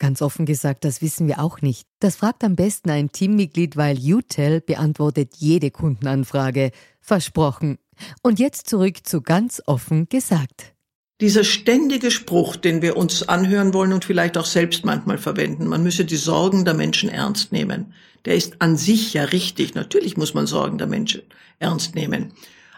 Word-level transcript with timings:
Ganz 0.00 0.22
offen 0.22 0.46
gesagt, 0.46 0.86
das 0.86 1.02
wissen 1.02 1.28
wir 1.28 1.40
auch 1.40 1.60
nicht. 1.60 1.86
Das 2.00 2.16
fragt 2.16 2.42
am 2.42 2.56
besten 2.56 2.88
ein 2.88 3.12
Teammitglied, 3.12 3.76
weil 3.76 3.98
UTEL 3.98 4.62
beantwortet 4.62 5.34
jede 5.36 5.70
Kundenanfrage. 5.70 6.70
Versprochen. 7.02 7.78
Und 8.22 8.38
jetzt 8.38 8.66
zurück 8.66 9.06
zu 9.06 9.20
ganz 9.20 9.62
offen 9.66 10.08
gesagt. 10.08 10.72
Dieser 11.20 11.44
ständige 11.44 12.10
Spruch, 12.10 12.56
den 12.56 12.80
wir 12.80 12.96
uns 12.96 13.28
anhören 13.28 13.74
wollen 13.74 13.92
und 13.92 14.06
vielleicht 14.06 14.38
auch 14.38 14.46
selbst 14.46 14.86
manchmal 14.86 15.18
verwenden, 15.18 15.66
man 15.66 15.82
müsse 15.82 16.06
die 16.06 16.16
Sorgen 16.16 16.64
der 16.64 16.72
Menschen 16.72 17.10
ernst 17.10 17.52
nehmen, 17.52 17.92
der 18.24 18.36
ist 18.36 18.62
an 18.62 18.78
sich 18.78 19.12
ja 19.12 19.24
richtig. 19.24 19.74
Natürlich 19.74 20.16
muss 20.16 20.32
man 20.32 20.46
Sorgen 20.46 20.78
der 20.78 20.86
Menschen 20.86 21.20
ernst 21.58 21.94
nehmen. 21.94 22.32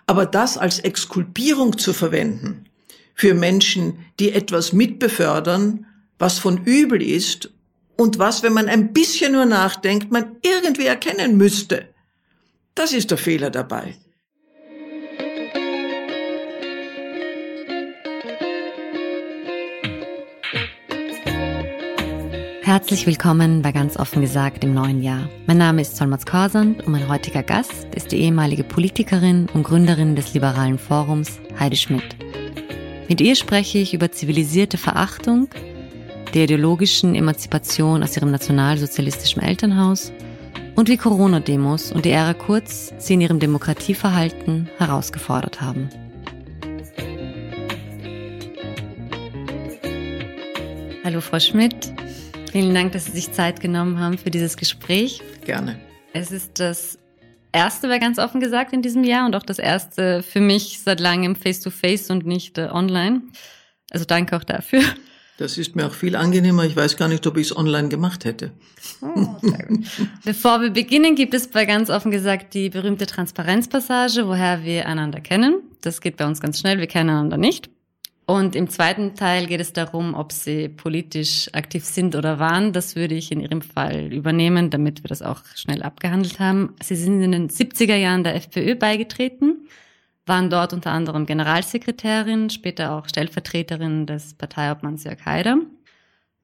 Aber 0.06 0.27
das 0.27 0.58
als 0.58 0.80
Exkulpierung 0.80 1.78
zu 1.78 1.92
verwenden 1.92 2.64
für 3.14 3.34
Menschen, 3.34 3.98
die 4.18 4.33
etwas 4.33 4.72
mitbefördern, 4.72 5.86
was 6.22 6.38
von 6.38 6.64
übel 6.64 7.02
ist 7.02 7.50
und 7.96 8.20
was, 8.20 8.44
wenn 8.44 8.52
man 8.52 8.68
ein 8.68 8.92
bisschen 8.92 9.32
nur 9.32 9.44
nachdenkt, 9.44 10.12
man 10.12 10.36
irgendwie 10.42 10.86
erkennen 10.86 11.36
müsste. 11.36 11.88
Das 12.76 12.92
ist 12.92 13.10
der 13.10 13.18
Fehler 13.18 13.50
dabei. 13.50 13.96
Herzlich 22.60 23.04
willkommen 23.04 23.60
bei 23.62 23.72
Ganz 23.72 23.96
offen 23.96 24.22
gesagt 24.22 24.62
im 24.62 24.74
neuen 24.74 25.02
Jahr. 25.02 25.28
Mein 25.48 25.58
Name 25.58 25.82
ist 25.82 25.96
Solmaz 25.96 26.24
Korsand 26.24 26.86
und 26.86 26.92
mein 26.92 27.08
heutiger 27.08 27.42
Gast 27.42 27.88
ist 27.96 28.12
die 28.12 28.18
ehemalige 28.18 28.62
Politikerin 28.62 29.48
und 29.54 29.64
Gründerin 29.64 30.14
des 30.14 30.32
Liberalen 30.34 30.78
Forums 30.78 31.40
Heidi 31.58 31.76
Schmidt. 31.76 32.16
Mit 33.08 33.20
ihr 33.20 33.34
spreche 33.34 33.78
ich 33.78 33.92
über 33.92 34.12
zivilisierte 34.12 34.78
Verachtung, 34.78 35.48
der 36.34 36.44
ideologischen 36.44 37.14
Emanzipation 37.14 38.02
aus 38.02 38.16
ihrem 38.16 38.30
nationalsozialistischen 38.30 39.42
Elternhaus 39.42 40.12
und 40.74 40.89
wie 40.89 40.97
Corona-Demos 40.97 41.92
und 41.92 42.06
die 42.06 42.11
Ära 42.11 42.33
Kurz 42.33 42.92
sie 42.98 43.14
in 43.14 43.20
ihrem 43.20 43.39
Demokratieverhalten 43.39 44.70
herausgefordert 44.78 45.61
haben. 45.61 45.91
Hallo 51.05 51.20
Frau 51.20 51.39
Schmidt, 51.39 51.92
vielen 52.50 52.74
Dank, 52.74 52.92
dass 52.92 53.06
Sie 53.06 53.12
sich 53.12 53.33
Zeit 53.33 53.61
genommen 53.61 53.98
haben 53.98 54.17
für 54.17 54.30
dieses 54.30 54.56
Gespräch. 54.56 55.20
Gerne. 55.44 55.78
Es 56.14 56.30
ist 56.30 56.61
das 56.61 56.98
erste, 57.52 57.91
war 57.91 57.98
ganz 57.98 58.19
offen 58.19 58.41
gesagt, 58.41 58.72
in 58.72 58.80
diesem 58.80 59.05
Jahr 59.05 59.27
und 59.27 59.36
auch 59.36 59.42
das 59.42 59.58
erste 59.58 60.23
für 60.23 60.40
mich 60.40 60.80
seit 60.83 61.01
langem 61.01 61.36
Face-to-Face 61.36 62.08
-face 62.08 62.12
und 62.12 62.24
nicht 62.24 62.56
äh, 62.56 62.68
online. 62.73 63.23
Also 63.90 64.06
danke 64.06 64.36
auch 64.36 64.45
dafür. 64.45 64.83
Das 65.38 65.56
ist 65.56 65.74
mir 65.74 65.86
auch 65.86 65.94
viel 65.94 66.14
angenehmer. 66.14 66.64
Ich 66.64 66.76
weiß 66.76 66.96
gar 66.96 67.08
nicht, 67.08 67.26
ob 67.26 67.36
ich 67.36 67.48
es 67.48 67.56
online 67.56 67.88
gemacht 67.88 68.24
hätte. 68.24 68.52
Oh, 69.00 69.36
Bevor 70.24 70.60
wir 70.60 70.70
beginnen, 70.70 71.14
gibt 71.14 71.34
es 71.34 71.48
bei 71.48 71.64
ganz 71.64 71.88
offen 71.88 72.10
gesagt 72.10 72.54
die 72.54 72.68
berühmte 72.68 73.06
Transparenzpassage, 73.06 74.28
woher 74.28 74.62
wir 74.62 74.86
einander 74.86 75.20
kennen. 75.20 75.62
Das 75.80 76.00
geht 76.00 76.16
bei 76.16 76.26
uns 76.26 76.40
ganz 76.40 76.60
schnell. 76.60 76.78
Wir 76.78 76.86
kennen 76.86 77.10
einander 77.10 77.38
nicht. 77.38 77.70
Und 78.26 78.54
im 78.54 78.68
zweiten 78.68 79.14
Teil 79.14 79.46
geht 79.46 79.60
es 79.60 79.72
darum, 79.72 80.14
ob 80.14 80.32
Sie 80.32 80.68
politisch 80.68 81.48
aktiv 81.52 81.84
sind 81.84 82.14
oder 82.14 82.38
waren. 82.38 82.72
Das 82.72 82.94
würde 82.94 83.14
ich 83.14 83.32
in 83.32 83.40
Ihrem 83.40 83.62
Fall 83.62 84.12
übernehmen, 84.12 84.70
damit 84.70 85.02
wir 85.02 85.08
das 85.08 85.22
auch 85.22 85.40
schnell 85.56 85.82
abgehandelt 85.82 86.38
haben. 86.38 86.74
Sie 86.82 86.94
sind 86.94 87.20
in 87.20 87.32
den 87.32 87.48
70er 87.48 87.96
Jahren 87.96 88.22
der 88.22 88.36
FPÖ 88.36 88.76
beigetreten 88.76 89.66
waren 90.27 90.50
dort 90.50 90.72
unter 90.72 90.92
anderem 90.92 91.27
Generalsekretärin, 91.27 92.50
später 92.50 92.92
auch 92.92 93.08
Stellvertreterin 93.08 94.06
des 94.06 94.34
Parteiobmanns 94.34 95.05
Jörg 95.05 95.24
Haider. 95.24 95.58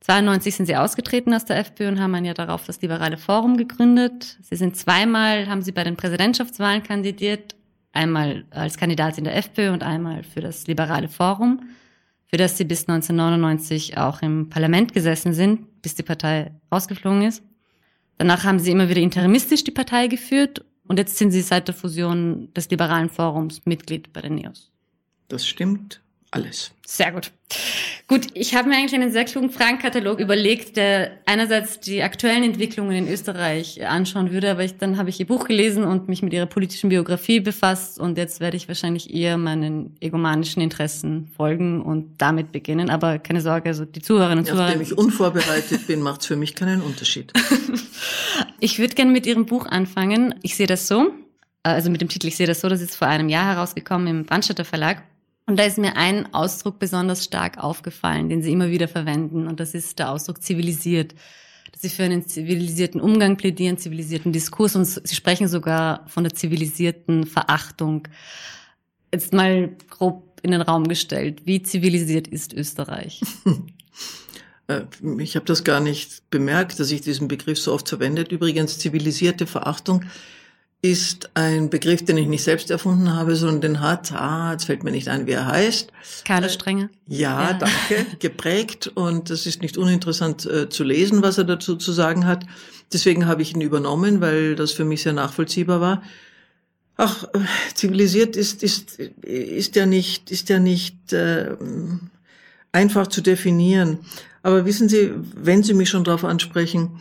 92 0.01 0.55
sind 0.55 0.67
sie 0.67 0.77
ausgetreten 0.77 1.35
aus 1.35 1.45
der 1.45 1.59
FPÖ 1.59 1.89
und 1.89 2.01
haben 2.01 2.15
ein 2.15 2.25
Jahr 2.25 2.35
darauf 2.35 2.65
das 2.65 2.81
Liberale 2.81 3.17
Forum 3.17 3.57
gegründet. 3.57 4.39
Sie 4.43 4.57
sind 4.57 4.77
zweimal, 4.77 5.49
haben 5.49 5.63
sie 5.63 5.73
bei 5.73 5.85
den 5.85 5.97
Präsidentschaftswahlen 5.97 6.83
kandidiert, 6.83 7.57
einmal 7.93 8.45
als 8.51 8.77
Kandidatin 8.77 9.25
der 9.25 9.37
FPÖ 9.37 9.73
und 9.73 9.83
einmal 9.83 10.23
für 10.23 10.41
das 10.41 10.67
Liberale 10.67 11.09
Forum, 11.09 11.63
für 12.27 12.37
das 12.37 12.57
sie 12.57 12.65
bis 12.65 12.89
1999 12.89 13.99
auch 13.99 14.23
im 14.23 14.49
Parlament 14.49 14.93
gesessen 14.93 15.33
sind, 15.33 15.83
bis 15.83 15.95
die 15.95 16.03
Partei 16.03 16.53
rausgeflogen 16.73 17.23
ist. 17.23 17.43
Danach 18.19 18.45
haben 18.45 18.59
sie 18.59 18.73
immer 18.73 18.89
wieder 18.89 19.01
interimistisch 19.01 19.65
die 19.65 19.71
Partei 19.71 20.09
geführt 20.09 20.65
und 20.89 20.99
jetzt 20.99 21.17
sind 21.17 21.31
Sie 21.31 21.43
seit 21.43 21.69
der 21.69 21.75
Fusion 21.75 22.53
des 22.55 22.69
Liberalen 22.71 23.11
Forums 23.11 23.61
Mitglied 23.65 24.13
bei 24.13 24.23
den 24.23 24.35
NEOS. 24.35 24.71
Das 25.29 25.47
stimmt 25.47 26.01
alles. 26.31 26.73
Sehr 26.87 27.13
gut. 27.13 27.31
Gut, 28.07 28.27
ich 28.35 28.55
habe 28.55 28.69
mir 28.69 28.77
eigentlich 28.77 28.95
einen 28.95 29.13
sehr 29.13 29.25
klugen 29.25 29.51
Fragenkatalog 29.51 30.21
überlegt, 30.21 30.77
der 30.77 31.13
einerseits 31.27 31.81
die 31.81 32.03
aktuellen 32.03 32.43
Entwicklungen 32.43 32.93
in 32.93 33.09
Österreich 33.09 33.87
anschauen 33.87 34.31
würde, 34.31 34.51
aber 34.51 34.65
ich, 34.65 34.77
dann 34.77 34.99
habe 34.99 35.11
ich 35.11 35.21
ihr 35.21 35.27
Buch 35.27 35.47
gelesen 35.47 35.85
und 35.85 36.09
mich 36.09 36.23
mit 36.23 36.33
ihrer 36.33 36.47
politischen 36.47 36.89
Biografie 36.91 37.41
befasst 37.41 37.99
und 37.99 38.17
jetzt 38.19 38.41
werde 38.41 38.57
ich 38.57 38.69
wahrscheinlich 38.69 39.13
eher 39.13 39.37
meinen 39.39 39.97
egomanischen 40.01 40.63
Interessen 40.63 41.31
folgen 41.37 41.83
und 41.83 42.17
damit 42.19 42.53
beginnen. 42.53 42.91
Aber 42.91 43.19
keine 43.19 43.41
Sorge, 43.41 43.69
also 43.69 43.85
die 43.85 44.01
Zuhörerinnen 44.01 44.41
und 44.41 44.47
Zuhörer. 44.47 44.67
Nachdem 44.67 44.83
ich 44.83 44.97
unvorbereitet 44.97 45.87
bin, 45.87 46.01
macht 46.03 46.23
es 46.23 46.27
für 46.27 46.37
mich 46.37 46.55
keinen 46.55 46.83
Unterschied. 46.83 47.33
ich 48.61 48.79
würde 48.79 48.95
gerne 48.95 49.13
mit 49.13 49.27
Ihrem 49.27 49.47
Buch 49.47 49.67
anfangen. 49.67 50.35
Ich 50.43 50.57
sehe 50.57 50.67
das 50.67 50.89
so, 50.89 51.13
also 51.63 51.91
mit 51.91 52.01
dem 52.01 52.09
Titel 52.09 52.27
Ich 52.27 52.37
sehe 52.37 52.47
das 52.47 52.61
so, 52.61 52.69
das 52.69 52.81
ist 52.81 52.97
vor 52.97 53.09
einem 53.09 53.29
Jahr 53.29 53.47
herausgekommen 53.47 54.09
im 54.09 54.25
Brandstätter 54.25 54.65
Verlag. 54.65 55.03
Und 55.47 55.59
da 55.59 55.65
ist 55.65 55.79
mir 55.79 55.97
ein 55.97 56.33
Ausdruck 56.35 56.79
besonders 56.79 57.25
stark 57.25 57.59
aufgefallen, 57.59 58.29
den 58.29 58.43
Sie 58.43 58.53
immer 58.53 58.71
wieder 58.71 58.87
verwenden. 58.87 59.47
Und 59.47 59.61
das 59.61 59.75
ist 59.75 59.99
der 59.99 60.11
Ausdruck 60.11 60.43
zivilisiert. 60.43 61.15
Dass 61.73 61.83
Sie 61.83 61.89
für 61.89 62.03
einen 62.03 62.27
zivilisierten 62.27 63.01
Umgang 63.01 63.37
plädieren, 63.37 63.79
zivilisierten 63.79 64.33
Diskurs. 64.33 64.77
Und 64.77 64.85
Sie 64.85 65.15
sprechen 65.15 65.49
sogar 65.49 66.05
von 66.07 66.25
der 66.25 66.35
zivilisierten 66.35 67.25
Verachtung. 67.25 68.09
Jetzt 69.13 69.33
mal 69.33 69.71
grob 69.89 70.41
in 70.43 70.51
den 70.51 70.61
Raum 70.61 70.87
gestellt. 70.87 71.43
Wie 71.47 71.63
zivilisiert 71.63 72.29
ist 72.29 72.53
Österreich? 72.53 73.23
Äh, 74.69 74.83
ich 75.19 75.35
habe 75.35 75.47
das 75.47 75.65
gar 75.65 75.81
nicht 75.81 76.31
bemerkt, 76.31 76.79
dass 76.79 76.91
ich 76.93 77.01
diesen 77.01 77.27
Begriff 77.27 77.59
so 77.59 77.73
oft 77.73 77.89
verwendet. 77.89 78.31
Übrigens, 78.31 78.79
zivilisierte 78.79 79.47
Verachtung 79.47 80.05
ist 80.81 81.31
ein 81.35 81.71
Begriff, 81.71 82.05
den 82.05 82.19
ich 82.19 82.29
nicht 82.29 82.45
selbst 82.45 82.71
erfunden 82.71 83.13
habe, 83.13 83.35
sondern 83.35 83.61
den 83.61 83.81
hat, 83.81 84.13
ah, 84.13 84.53
jetzt 84.53 84.67
fällt 84.67 84.85
mir 84.85 84.93
nicht 84.93 85.09
ein, 85.09 85.27
wie 85.27 85.33
er 85.33 85.47
heißt. 85.47 85.91
Carlo 86.25 86.49
Strenge. 86.49 86.89
Ja, 87.09 87.51
ja. 87.51 87.53
danke, 87.55 88.07
geprägt 88.21 88.87
und 88.95 89.29
es 89.31 89.47
ist 89.47 89.61
nicht 89.61 89.77
uninteressant 89.77 90.47
äh, 90.47 90.69
zu 90.69 90.85
lesen, 90.85 91.21
was 91.23 91.37
er 91.37 91.45
dazu 91.45 91.75
zu 91.75 91.91
sagen 91.91 92.27
hat. 92.27 92.47
Deswegen 92.93 93.27
habe 93.27 93.43
ich 93.43 93.55
ihn 93.55 93.61
übernommen, 93.61 94.21
weil 94.21 94.55
das 94.55 94.71
für 94.71 94.85
mich 94.85 95.03
sehr 95.03 95.13
nachvollziehbar 95.13 95.81
war. 95.81 96.03
Ach, 96.97 97.25
äh, 97.25 97.41
zivilisiert 97.75 98.37
ist, 98.37 98.63
ist, 98.63 99.01
ist 99.01 99.75
ja 99.75 99.85
nicht, 99.85 100.31
ist 100.31 100.49
ja 100.49 100.61
nicht 100.61 101.13
äh, 101.13 101.57
einfach 102.73 103.07
zu 103.07 103.21
definieren. 103.21 103.99
Aber 104.43 104.65
wissen 104.65 104.89
Sie, 104.89 105.13
wenn 105.35 105.63
Sie 105.63 105.75
mich 105.75 105.89
schon 105.89 106.05
darauf 106.05 106.25
ansprechen, 106.25 107.01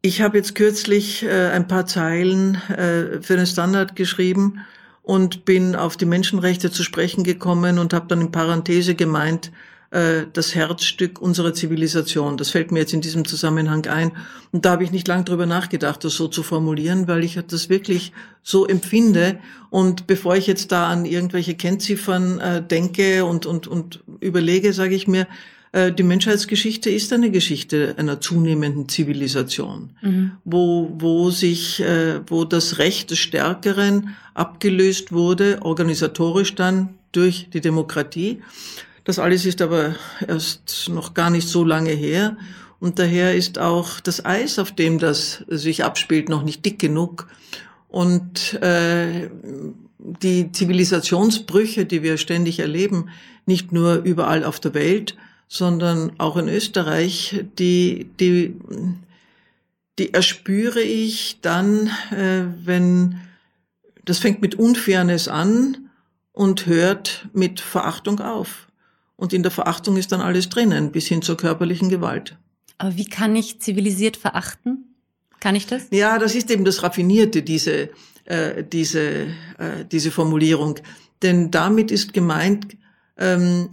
ich 0.00 0.20
habe 0.20 0.36
jetzt 0.36 0.54
kürzlich 0.54 1.22
äh, 1.22 1.50
ein 1.50 1.68
paar 1.68 1.86
Zeilen 1.86 2.56
äh, 2.70 3.22
für 3.22 3.36
den 3.36 3.46
Standard 3.46 3.94
geschrieben 3.94 4.60
und 5.02 5.44
bin 5.44 5.76
auf 5.76 5.96
die 5.96 6.06
Menschenrechte 6.06 6.72
zu 6.72 6.82
sprechen 6.82 7.22
gekommen 7.22 7.78
und 7.78 7.92
habe 7.92 8.08
dann 8.08 8.20
in 8.20 8.32
Parenthese 8.32 8.94
gemeint, 8.94 9.52
äh, 9.92 10.26
das 10.32 10.54
Herzstück 10.54 11.20
unserer 11.20 11.52
Zivilisation. 11.52 12.38
Das 12.38 12.50
fällt 12.50 12.72
mir 12.72 12.80
jetzt 12.80 12.94
in 12.94 13.02
diesem 13.02 13.26
Zusammenhang 13.26 13.86
ein. 13.86 14.12
Und 14.50 14.64
da 14.64 14.70
habe 14.70 14.84
ich 14.84 14.90
nicht 14.90 15.06
lang 15.06 15.24
drüber 15.26 15.44
nachgedacht, 15.44 16.02
das 16.02 16.14
so 16.14 16.28
zu 16.28 16.42
formulieren, 16.42 17.08
weil 17.08 17.22
ich 17.22 17.38
das 17.46 17.68
wirklich 17.68 18.12
so 18.42 18.66
empfinde. 18.66 19.38
Und 19.68 20.06
bevor 20.06 20.34
ich 20.34 20.46
jetzt 20.46 20.72
da 20.72 20.88
an 20.88 21.04
irgendwelche 21.04 21.54
Kennziffern 21.54 22.40
äh, 22.40 22.62
denke 22.62 23.26
und, 23.26 23.44
und, 23.44 23.66
und 23.66 24.00
überlege, 24.22 24.72
sage 24.72 24.94
ich 24.94 25.08
mir, 25.08 25.26
äh, 25.72 25.90
die 25.90 26.02
Menschheitsgeschichte 26.02 26.90
ist 26.90 27.12
eine 27.12 27.30
Geschichte 27.30 27.94
einer 27.96 28.20
zunehmenden 28.20 28.88
Zivilisation, 28.88 29.90
mhm. 30.02 30.32
wo, 30.44 30.92
wo 30.94 31.30
sich, 31.30 31.80
äh, 31.80 32.20
wo 32.26 32.44
das 32.44 32.78
Recht 32.78 33.10
des 33.10 33.18
Stärkeren 33.18 34.14
abgelöst 34.34 35.12
wurde, 35.12 35.58
organisatorisch 35.62 36.54
dann 36.54 36.90
durch 37.12 37.48
die 37.52 37.60
Demokratie. 37.60 38.42
Das 39.04 39.18
alles 39.18 39.44
ist 39.46 39.60
aber 39.60 39.96
erst 40.26 40.88
noch 40.88 41.14
gar 41.14 41.30
nicht 41.30 41.48
so 41.48 41.64
lange 41.64 41.90
her. 41.90 42.36
Und 42.78 42.98
daher 42.98 43.34
ist 43.34 43.58
auch 43.58 44.00
das 44.00 44.24
Eis, 44.24 44.58
auf 44.58 44.72
dem 44.72 44.98
das 44.98 45.44
sich 45.48 45.84
abspielt, 45.84 46.28
noch 46.28 46.42
nicht 46.42 46.64
dick 46.64 46.78
genug. 46.78 47.28
Und 47.88 48.54
äh, 48.54 49.28
die 50.04 50.50
Zivilisationsbrüche, 50.52 51.86
die 51.86 52.02
wir 52.02 52.16
ständig 52.16 52.58
erleben, 52.58 53.08
nicht 53.46 53.72
nur 53.72 54.02
überall 54.02 54.44
auf 54.44 54.60
der 54.60 54.74
Welt, 54.74 55.16
sondern 55.48 56.12
auch 56.18 56.36
in 56.36 56.48
Österreich, 56.48 57.44
die, 57.58 58.10
die, 58.18 58.56
die 59.98 60.14
erspüre 60.14 60.80
ich 60.80 61.38
dann, 61.42 61.88
äh, 62.10 62.44
wenn 62.64 63.20
das 64.04 64.18
fängt 64.18 64.42
mit 64.42 64.56
Unfairness 64.56 65.28
an 65.28 65.90
und 66.32 66.66
hört 66.66 67.28
mit 67.32 67.60
Verachtung 67.60 68.20
auf. 68.20 68.68
Und 69.16 69.32
in 69.32 69.42
der 69.42 69.52
Verachtung 69.52 69.96
ist 69.96 70.10
dann 70.10 70.20
alles 70.20 70.48
drinnen, 70.48 70.90
bis 70.90 71.06
hin 71.06 71.22
zur 71.22 71.36
körperlichen 71.36 71.88
Gewalt. 71.88 72.36
Aber 72.78 72.96
wie 72.96 73.04
kann 73.04 73.36
ich 73.36 73.60
zivilisiert 73.60 74.16
verachten? 74.16 74.96
Kann 75.38 75.54
ich 75.54 75.66
das? 75.66 75.86
Ja, 75.90 76.18
das 76.18 76.34
ist 76.34 76.50
eben 76.50 76.64
das 76.64 76.82
Raffinierte, 76.82 77.42
diese, 77.42 77.90
äh, 78.24 78.64
diese, 78.64 79.26
äh, 79.58 79.84
diese 79.90 80.10
Formulierung. 80.10 80.78
Denn 81.22 81.50
damit 81.50 81.90
ist 81.90 82.12
gemeint, 82.12 82.76
ähm, 83.16 83.70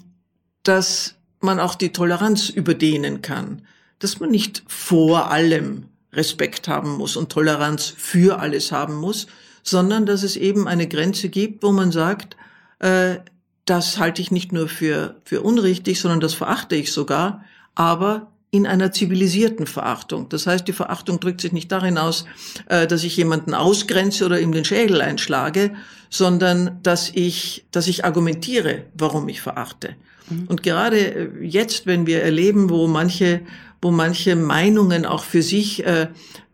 dass 0.63 1.15
man 1.39 1.59
auch 1.59 1.75
die 1.75 1.91
Toleranz 1.91 2.49
überdehnen 2.49 3.21
kann, 3.21 3.61
dass 3.99 4.19
man 4.19 4.31
nicht 4.31 4.63
vor 4.67 5.31
allem 5.31 5.85
Respekt 6.13 6.67
haben 6.67 6.97
muss 6.97 7.15
und 7.15 7.31
Toleranz 7.31 7.93
für 7.95 8.39
alles 8.39 8.71
haben 8.71 8.95
muss, 8.95 9.27
sondern 9.63 10.05
dass 10.05 10.23
es 10.23 10.35
eben 10.35 10.67
eine 10.67 10.87
Grenze 10.87 11.29
gibt, 11.29 11.63
wo 11.63 11.71
man 11.71 11.91
sagt, 11.91 12.35
äh, 12.79 13.17
das 13.65 13.99
halte 13.99 14.21
ich 14.21 14.31
nicht 14.31 14.51
nur 14.51 14.67
für, 14.67 15.15
für 15.23 15.41
unrichtig, 15.41 15.99
sondern 15.99 16.19
das 16.19 16.33
verachte 16.33 16.75
ich 16.75 16.91
sogar, 16.91 17.45
aber 17.75 18.31
in 18.51 18.65
einer 18.65 18.91
zivilisierten 18.91 19.67
Verachtung. 19.67 20.27
Das 20.29 20.47
heißt, 20.47 20.67
die 20.67 20.73
Verachtung 20.73 21.19
drückt 21.19 21.41
sich 21.41 21.51
nicht 21.51 21.71
darin 21.71 21.97
aus, 21.97 22.25
äh, 22.67 22.87
dass 22.87 23.03
ich 23.03 23.15
jemanden 23.15 23.53
ausgrenze 23.53 24.25
oder 24.25 24.39
ihm 24.39 24.51
den 24.51 24.65
Schädel 24.65 25.01
einschlage, 25.01 25.75
sondern 26.09 26.79
dass 26.81 27.11
ich, 27.13 27.65
dass 27.71 27.87
ich 27.87 28.05
argumentiere, 28.05 28.85
warum 28.95 29.29
ich 29.29 29.41
verachte. 29.41 29.95
Mhm. 30.29 30.45
Und 30.47 30.63
gerade 30.63 30.97
äh, 30.97 31.29
jetzt, 31.41 31.85
wenn 31.85 32.07
wir 32.07 32.23
erleben, 32.23 32.71
wo 32.71 32.87
manche, 32.87 33.41
wo 33.81 33.91
manche 33.91 34.35
Meinungen 34.35 35.05
auch 35.05 35.23
für 35.23 35.43
sich 35.43 35.85
äh, 35.85 36.07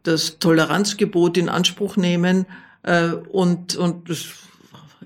das 0.03 0.37
Toleranzgebot 0.39 1.37
in 1.37 1.49
Anspruch 1.49 1.97
nehmen 1.97 2.45
und 3.31 3.75
und 3.75 4.11
das 4.11 4.25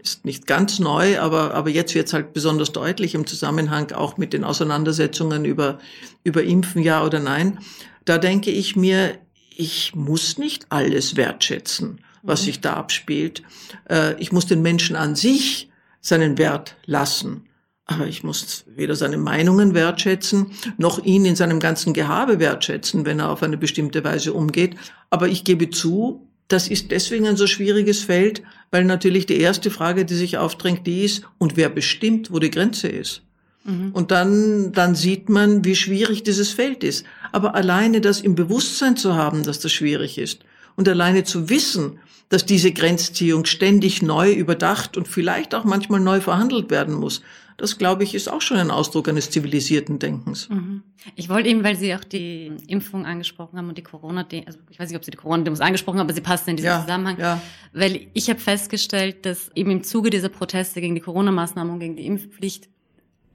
ist 0.02 0.26
nicht 0.26 0.48
ganz 0.48 0.80
neu, 0.80 1.20
aber 1.20 1.54
aber 1.54 1.70
jetzt 1.70 1.96
wird 1.96 2.08
es 2.08 2.14
halt 2.14 2.34
besonders 2.34 2.72
deutlich 2.72 3.16
im 3.16 3.28
Zusammenhang 3.28 3.92
auch 3.92 4.18
mit 4.18 4.34
den 4.34 4.44
Auseinandersetzungen 4.44 5.46
über 5.46 5.80
über 6.24 6.44
Impfen 6.44 6.82
ja 6.82 7.04
oder 7.04 7.20
nein. 7.20 7.60
Da 8.06 8.18
denke 8.18 8.52
ich 8.52 8.76
mir, 8.76 9.18
ich 9.56 9.94
muss 9.94 10.38
nicht 10.38 10.68
alles 10.70 11.16
wertschätzen, 11.16 12.00
was 12.24 12.44
sich 12.44 12.62
da 12.62 12.74
abspielt. 12.74 13.44
Äh, 13.90 14.20
ich 14.22 14.32
muss 14.32 14.46
den 14.46 14.62
Menschen 14.62 14.96
an 14.96 15.16
sich 15.16 15.70
seinen 16.02 16.38
Wert 16.38 16.76
lassen. 16.86 17.46
Aber 17.86 18.06
ich 18.06 18.24
muss 18.24 18.66
weder 18.68 18.96
seine 18.96 19.18
Meinungen 19.18 19.74
wertschätzen, 19.74 20.52
noch 20.78 21.04
ihn 21.04 21.26
in 21.26 21.36
seinem 21.36 21.60
ganzen 21.60 21.94
Gehabe 21.94 22.40
wertschätzen, 22.40 23.04
wenn 23.04 23.20
er 23.20 23.32
auf 23.32 23.42
eine 23.42 23.58
bestimmte 23.58 24.04
Weise 24.04 24.32
umgeht. 24.32 24.76
Aber 25.10 25.28
ich 25.28 25.44
gebe 25.44 25.72
zu, 25.72 26.30
das 26.48 26.68
ist 26.68 26.92
deswegen 26.92 27.28
ein 27.28 27.36
so 27.36 27.48
schwieriges 27.48 28.04
Feld, 28.04 28.44
weil 28.72 28.86
natürlich 28.86 29.26
die 29.26 29.40
erste 29.40 29.72
Frage, 29.72 30.06
die 30.06 30.16
sich 30.16 30.38
aufdrängt, 30.38 30.86
die 30.86 31.04
ist, 31.04 31.24
und 31.38 31.58
wer 31.58 31.70
bestimmt, 31.70 32.32
wo 32.32 32.40
die 32.40 32.52
Grenze 32.52 32.88
ist? 32.88 33.24
Mhm. 33.64 33.92
Und 33.94 34.12
dann, 34.12 34.72
dann 34.72 34.96
sieht 34.96 35.30
man, 35.30 35.66
wie 35.66 35.76
schwierig 35.76 36.24
dieses 36.24 36.52
Feld 36.52 36.84
ist. 36.84 37.06
Aber 37.32 37.56
alleine 37.56 38.02
das 38.02 38.22
im 38.22 38.36
Bewusstsein 38.36 38.96
zu 38.98 39.16
haben, 39.16 39.44
dass 39.44 39.60
das 39.60 39.72
schwierig 39.72 40.18
ist 40.18 40.44
und 40.80 40.88
alleine 40.88 41.26
zu 41.26 41.50
wissen, 41.50 42.00
dass 42.30 42.46
diese 42.46 42.72
Grenzziehung 42.72 43.44
ständig 43.44 44.02
neu 44.02 44.32
überdacht 44.32 44.96
und 44.96 45.10
vielleicht 45.10 45.54
auch 45.54 45.66
manchmal 45.66 46.00
neu 46.00 46.22
verhandelt 46.22 46.70
werden 46.70 46.96
muss, 46.96 47.22
das, 47.58 47.78
glaube 47.78 48.06
ich, 48.06 48.16
ist 48.16 48.32
auch 48.32 48.40
schon 48.40 48.56
ein 48.56 48.72
Ausdruck 48.72 49.10
eines 49.10 49.30
zivilisierten 49.30 50.00
Denkens. 50.00 50.48
Mhm. 50.48 50.84
Ich 51.18 51.28
wollte 51.28 51.50
eben, 51.50 51.66
weil 51.66 51.76
Sie 51.76 51.94
auch 51.94 52.06
die 52.06 52.54
Impfung 52.68 53.06
angesprochen 53.06 53.58
haben 53.58 53.68
und 53.68 53.78
die 53.78 53.84
Corona, 53.84 54.26
also 54.46 54.60
ich 54.70 54.80
weiß 54.80 54.88
nicht, 54.88 54.96
ob 54.96 55.04
Sie 55.04 55.12
die 55.12 55.18
Corona-Demos 55.18 55.60
angesprochen 55.60 56.00
haben, 56.00 56.06
aber 56.06 56.14
sie 56.14 56.22
passt 56.22 56.48
in 56.48 56.56
diesen 56.56 56.68
ja, 56.68 56.80
Zusammenhang. 56.80 57.20
Ja. 57.20 57.42
Weil 57.74 58.08
ich 58.14 58.30
habe 58.30 58.40
festgestellt, 58.40 59.26
dass 59.26 59.52
eben 59.56 59.72
im 59.72 59.84
Zuge 59.84 60.10
dieser 60.10 60.30
Proteste 60.30 60.80
gegen 60.80 60.96
die 60.96 61.02
Corona-Maßnahmen 61.02 61.74
und 61.74 61.82
gegen 61.82 61.98
die 61.98 62.06
Impfpflicht 62.06 62.70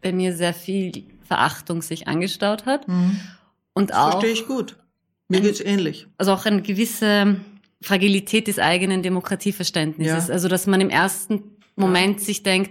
bei 0.00 0.14
mir 0.14 0.35
sehr 0.35 0.55
viel 0.55 1.05
Verachtung 1.29 1.82
sich 1.82 2.08
angestaut 2.08 2.64
hat. 2.64 2.88
Mhm. 2.88 3.20
Und 3.75 3.93
auch. 3.93 4.12
Verstehe 4.12 4.32
ich 4.32 4.46
gut. 4.46 4.76
Mir 5.28 5.40
geht's 5.40 5.60
ähnlich. 5.60 6.06
Also 6.18 6.32
auch 6.32 6.44
eine 6.44 6.62
gewisse 6.62 7.36
Fragilität 7.82 8.46
des 8.48 8.58
eigenen 8.58 9.02
Demokratieverständnisses. 9.02 10.28
Ja. 10.28 10.34
Also 10.34 10.48
dass 10.48 10.66
man 10.66 10.80
im 10.80 10.90
ersten 10.90 11.42
Moment 11.76 12.20
ja. 12.20 12.26
sich 12.26 12.42
denkt, 12.42 12.70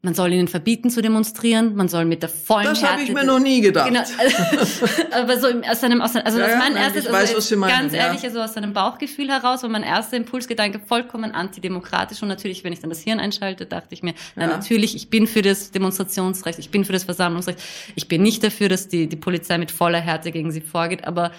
man 0.00 0.14
soll 0.14 0.32
ihnen 0.32 0.46
verbieten 0.46 0.90
zu 0.90 1.02
demonstrieren, 1.02 1.74
man 1.74 1.88
soll 1.88 2.04
mit 2.04 2.22
der 2.22 2.28
vollen 2.28 2.66
Das 2.66 2.84
habe 2.84 3.02
ich 3.02 3.12
mir 3.12 3.24
noch 3.24 3.40
nie 3.40 3.60
gedacht. 3.60 3.88
Genau, 3.88 4.00
aber 5.10 5.40
so 5.40 5.48
aus 5.68 5.80
seinem, 5.80 6.00
aus, 6.00 6.14
also 6.14 6.38
ja, 6.38 6.46
das 6.46 6.58
mein 6.58 6.76
erstes, 6.76 7.06
ich 7.06 7.12
weiß, 7.12 7.56
meinen, 7.56 7.70
ganz 7.70 7.92
ehrlich, 7.92 8.22
also 8.22 8.40
aus 8.40 8.54
seinem 8.54 8.72
Bauchgefühl 8.72 9.28
heraus, 9.28 9.64
war 9.64 9.70
mein 9.70 9.82
erster 9.82 10.16
Impulsgedanke 10.16 10.78
vollkommen 10.78 11.32
antidemokratisch 11.32 12.22
und 12.22 12.28
natürlich, 12.28 12.62
wenn 12.62 12.72
ich 12.72 12.78
dann 12.78 12.90
das 12.90 13.00
Hirn 13.00 13.18
einschalte, 13.18 13.66
dachte 13.66 13.92
ich 13.92 14.04
mir, 14.04 14.14
na 14.36 14.46
natürlich, 14.46 14.94
ich 14.94 15.10
bin 15.10 15.26
für 15.26 15.42
das 15.42 15.72
Demonstrationsrecht, 15.72 16.60
ich 16.60 16.70
bin 16.70 16.84
für 16.84 16.92
das 16.92 17.02
Versammlungsrecht, 17.02 17.58
ich 17.96 18.06
bin 18.06 18.22
nicht 18.22 18.44
dafür, 18.44 18.68
dass 18.68 18.86
die, 18.86 19.08
die 19.08 19.16
Polizei 19.16 19.58
mit 19.58 19.72
voller 19.72 20.00
Härte 20.00 20.30
gegen 20.30 20.52
sie 20.52 20.60
vorgeht, 20.60 21.08
aber 21.08 21.32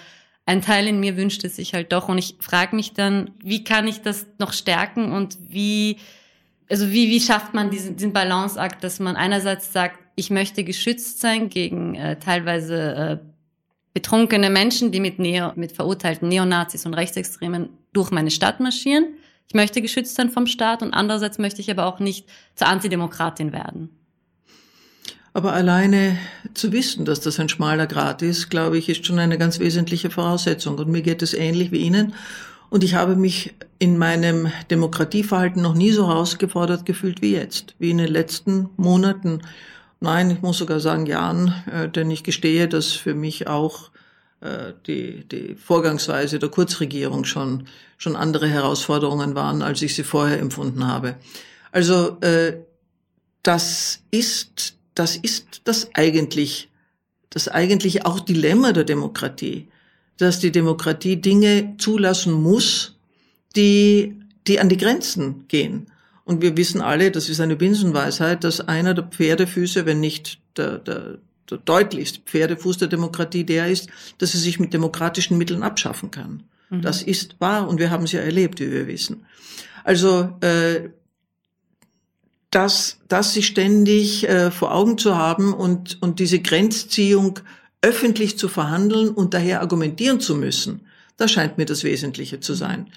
ein 0.50 0.62
Teil 0.62 0.88
in 0.88 0.98
mir 0.98 1.16
wünscht 1.16 1.44
es 1.44 1.54
sich 1.54 1.74
halt 1.74 1.92
doch 1.92 2.08
und 2.08 2.18
ich 2.18 2.34
frage 2.40 2.74
mich 2.74 2.92
dann, 2.92 3.30
wie 3.40 3.62
kann 3.62 3.86
ich 3.86 4.02
das 4.02 4.26
noch 4.40 4.52
stärken 4.52 5.12
und 5.12 5.38
wie 5.48 5.98
also 6.68 6.90
wie, 6.90 7.08
wie 7.08 7.20
schafft 7.20 7.54
man 7.54 7.70
diesen, 7.70 7.96
diesen 7.96 8.12
Balanceakt, 8.12 8.82
dass 8.82 8.98
man 8.98 9.16
einerseits 9.16 9.72
sagt, 9.72 9.98
ich 10.16 10.30
möchte 10.30 10.64
geschützt 10.64 11.20
sein 11.20 11.48
gegen 11.48 11.94
äh, 11.94 12.18
teilweise 12.18 13.20
äh, 13.22 13.26
betrunkene 13.94 14.50
Menschen, 14.50 14.90
die 14.90 15.00
mit, 15.00 15.20
Neo, 15.20 15.52
mit 15.54 15.72
verurteilten 15.72 16.28
Neonazis 16.28 16.84
und 16.84 16.94
Rechtsextremen 16.94 17.70
durch 17.92 18.10
meine 18.10 18.30
Stadt 18.32 18.58
marschieren. 18.58 19.06
Ich 19.46 19.54
möchte 19.54 19.82
geschützt 19.82 20.16
sein 20.16 20.30
vom 20.30 20.46
Staat 20.46 20.82
und 20.82 20.94
andererseits 20.94 21.38
möchte 21.38 21.60
ich 21.60 21.70
aber 21.70 21.86
auch 21.86 22.00
nicht 22.00 22.28
zur 22.56 22.66
Antidemokratin 22.66 23.52
werden. 23.52 23.99
Aber 25.32 25.52
alleine 25.52 26.18
zu 26.54 26.72
wissen, 26.72 27.04
dass 27.04 27.20
das 27.20 27.38
ein 27.38 27.48
schmaler 27.48 27.86
Grat 27.86 28.22
ist, 28.22 28.50
glaube 28.50 28.78
ich, 28.78 28.88
ist 28.88 29.06
schon 29.06 29.18
eine 29.18 29.38
ganz 29.38 29.60
wesentliche 29.60 30.10
Voraussetzung. 30.10 30.76
Und 30.78 30.88
mir 30.88 31.02
geht 31.02 31.22
es 31.22 31.34
ähnlich 31.34 31.70
wie 31.70 31.78
Ihnen. 31.78 32.14
Und 32.68 32.84
ich 32.84 32.94
habe 32.94 33.16
mich 33.16 33.54
in 33.78 33.98
meinem 33.98 34.50
Demokratieverhalten 34.70 35.62
noch 35.62 35.74
nie 35.74 35.92
so 35.92 36.08
herausgefordert 36.08 36.86
gefühlt 36.86 37.20
wie 37.22 37.32
jetzt, 37.32 37.74
wie 37.78 37.90
in 37.90 37.98
den 37.98 38.08
letzten 38.08 38.70
Monaten. 38.76 39.42
Nein, 40.00 40.30
ich 40.30 40.40
muss 40.40 40.58
sogar 40.58 40.80
sagen 40.80 41.06
Jahren, 41.06 41.54
äh, 41.70 41.88
denn 41.88 42.10
ich 42.10 42.24
gestehe, 42.24 42.68
dass 42.68 42.92
für 42.92 43.14
mich 43.14 43.48
auch 43.48 43.90
äh, 44.40 44.72
die, 44.86 45.24
die 45.28 45.54
Vorgangsweise 45.54 46.38
der 46.38 46.48
Kurzregierung 46.48 47.24
schon, 47.24 47.66
schon 47.98 48.16
andere 48.16 48.48
Herausforderungen 48.48 49.34
waren, 49.34 49.62
als 49.62 49.82
ich 49.82 49.94
sie 49.94 50.04
vorher 50.04 50.38
empfunden 50.38 50.86
habe. 50.86 51.16
Also 51.72 52.18
äh, 52.20 52.58
das 53.42 54.02
ist, 54.10 54.76
das 55.00 55.16
ist 55.16 55.62
das 55.64 55.90
eigentlich, 55.94 56.68
das 57.30 57.48
eigentliche 57.48 58.06
auch 58.06 58.20
Dilemma 58.20 58.72
der 58.72 58.84
Demokratie 58.84 59.66
dass 60.20 60.38
die 60.38 60.52
Demokratie 60.52 61.16
Dinge 61.16 61.76
zulassen 61.78 62.32
muss, 62.32 62.98
die, 63.56 64.16
die 64.46 64.60
an 64.60 64.68
die 64.68 64.76
Grenzen 64.76 65.46
gehen. 65.48 65.86
Und 66.24 66.42
wir 66.42 66.56
wissen 66.56 66.82
alle, 66.82 67.10
das 67.10 67.30
ist 67.30 67.40
eine 67.40 67.56
Binsenweisheit, 67.56 68.44
dass 68.44 68.60
einer 68.60 68.92
der 68.92 69.04
Pferdefüße, 69.04 69.86
wenn 69.86 70.00
nicht 70.00 70.38
der, 70.58 70.78
der, 70.78 71.18
der 71.50 71.58
deutlichste 71.58 72.20
Pferdefuß 72.20 72.78
der 72.78 72.88
Demokratie 72.88 73.44
der 73.44 73.68
ist, 73.68 73.88
dass 74.18 74.32
sie 74.32 74.38
sich 74.38 74.60
mit 74.60 74.74
demokratischen 74.74 75.38
Mitteln 75.38 75.62
abschaffen 75.62 76.10
kann. 76.10 76.42
Mhm. 76.68 76.82
Das 76.82 77.02
ist 77.02 77.40
wahr 77.40 77.66
und 77.66 77.80
wir 77.80 77.90
haben 77.90 78.04
es 78.04 78.12
ja 78.12 78.20
erlebt, 78.20 78.60
wie 78.60 78.70
wir 78.70 78.86
wissen. 78.86 79.24
Also 79.84 80.36
äh, 80.42 80.90
das, 82.50 82.98
das 83.08 83.34
sich 83.34 83.46
ständig 83.46 84.28
äh, 84.28 84.50
vor 84.50 84.74
Augen 84.74 84.98
zu 84.98 85.16
haben 85.16 85.54
und, 85.54 86.02
und 86.02 86.18
diese 86.18 86.40
Grenzziehung 86.40 87.38
öffentlich 87.82 88.38
zu 88.38 88.48
verhandeln 88.48 89.10
und 89.10 89.34
daher 89.34 89.60
argumentieren 89.60 90.20
zu 90.20 90.34
müssen, 90.34 90.80
das 91.16 91.30
scheint 91.30 91.58
mir 91.58 91.64
das 91.64 91.84
Wesentliche 91.84 92.40
zu 92.40 92.54
sein. 92.54 92.88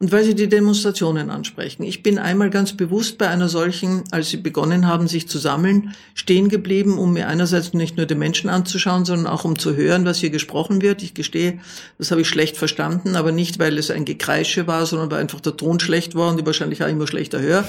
und 0.00 0.12
weil 0.12 0.22
Sie 0.22 0.34
die 0.34 0.48
Demonstrationen 0.48 1.28
ansprechen. 1.28 1.82
Ich 1.82 2.04
bin 2.04 2.18
einmal 2.18 2.50
ganz 2.50 2.72
bewusst 2.74 3.18
bei 3.18 3.28
einer 3.28 3.48
solchen, 3.48 4.04
als 4.12 4.30
Sie 4.30 4.36
begonnen 4.36 4.86
haben, 4.86 5.08
sich 5.08 5.28
zu 5.28 5.38
sammeln, 5.38 5.94
stehen 6.14 6.48
geblieben, 6.48 6.98
um 6.98 7.14
mir 7.14 7.26
einerseits 7.26 7.74
nicht 7.74 7.96
nur 7.96 8.06
die 8.06 8.14
Menschen 8.14 8.48
anzuschauen, 8.48 9.04
sondern 9.04 9.26
auch 9.26 9.44
um 9.44 9.58
zu 9.58 9.74
hören, 9.74 10.04
was 10.04 10.18
hier 10.18 10.30
gesprochen 10.30 10.82
wird. 10.82 11.02
Ich 11.02 11.14
gestehe, 11.14 11.58
das 11.98 12.12
habe 12.12 12.20
ich 12.20 12.28
schlecht 12.28 12.56
verstanden, 12.56 13.16
aber 13.16 13.32
nicht, 13.32 13.58
weil 13.58 13.76
es 13.76 13.90
ein 13.90 14.04
Gekreische 14.04 14.68
war, 14.68 14.86
sondern 14.86 15.10
weil 15.10 15.20
einfach 15.20 15.40
der 15.40 15.56
Ton 15.56 15.80
schlecht 15.80 16.14
war 16.14 16.30
und 16.30 16.38
ich 16.38 16.46
wahrscheinlich 16.46 16.84
auch 16.84 16.88
immer 16.88 17.08
schlechter 17.08 17.40
höre. 17.40 17.64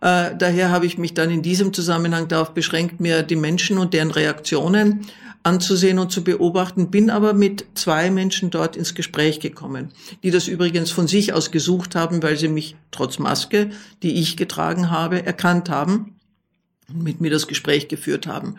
Äh, 0.00 0.36
daher 0.36 0.70
habe 0.70 0.86
ich 0.86 0.98
mich 0.98 1.14
dann 1.14 1.30
in 1.30 1.42
diesem 1.42 1.72
Zusammenhang 1.72 2.28
darauf 2.28 2.54
beschränkt, 2.54 3.00
mir 3.00 3.22
die 3.22 3.36
Menschen 3.36 3.78
und 3.78 3.94
deren 3.94 4.10
Reaktionen 4.10 5.06
anzusehen 5.42 5.98
und 5.98 6.12
zu 6.12 6.24
beobachten, 6.24 6.90
bin 6.90 7.10
aber 7.10 7.32
mit 7.32 7.64
zwei 7.74 8.10
Menschen 8.10 8.50
dort 8.50 8.76
ins 8.76 8.94
Gespräch 8.94 9.40
gekommen, 9.40 9.92
die 10.22 10.30
das 10.30 10.48
übrigens 10.48 10.90
von 10.90 11.06
sich 11.06 11.32
aus 11.32 11.50
gesucht 11.50 11.94
haben, 11.94 12.22
weil 12.22 12.36
sie 12.36 12.48
mich 12.48 12.76
trotz 12.90 13.18
Maske, 13.18 13.70
die 14.02 14.20
ich 14.20 14.36
getragen 14.36 14.90
habe, 14.90 15.24
erkannt 15.24 15.70
haben 15.70 16.16
und 16.88 17.02
mit 17.02 17.20
mir 17.20 17.30
das 17.30 17.46
Gespräch 17.46 17.88
geführt 17.88 18.26
haben. 18.26 18.56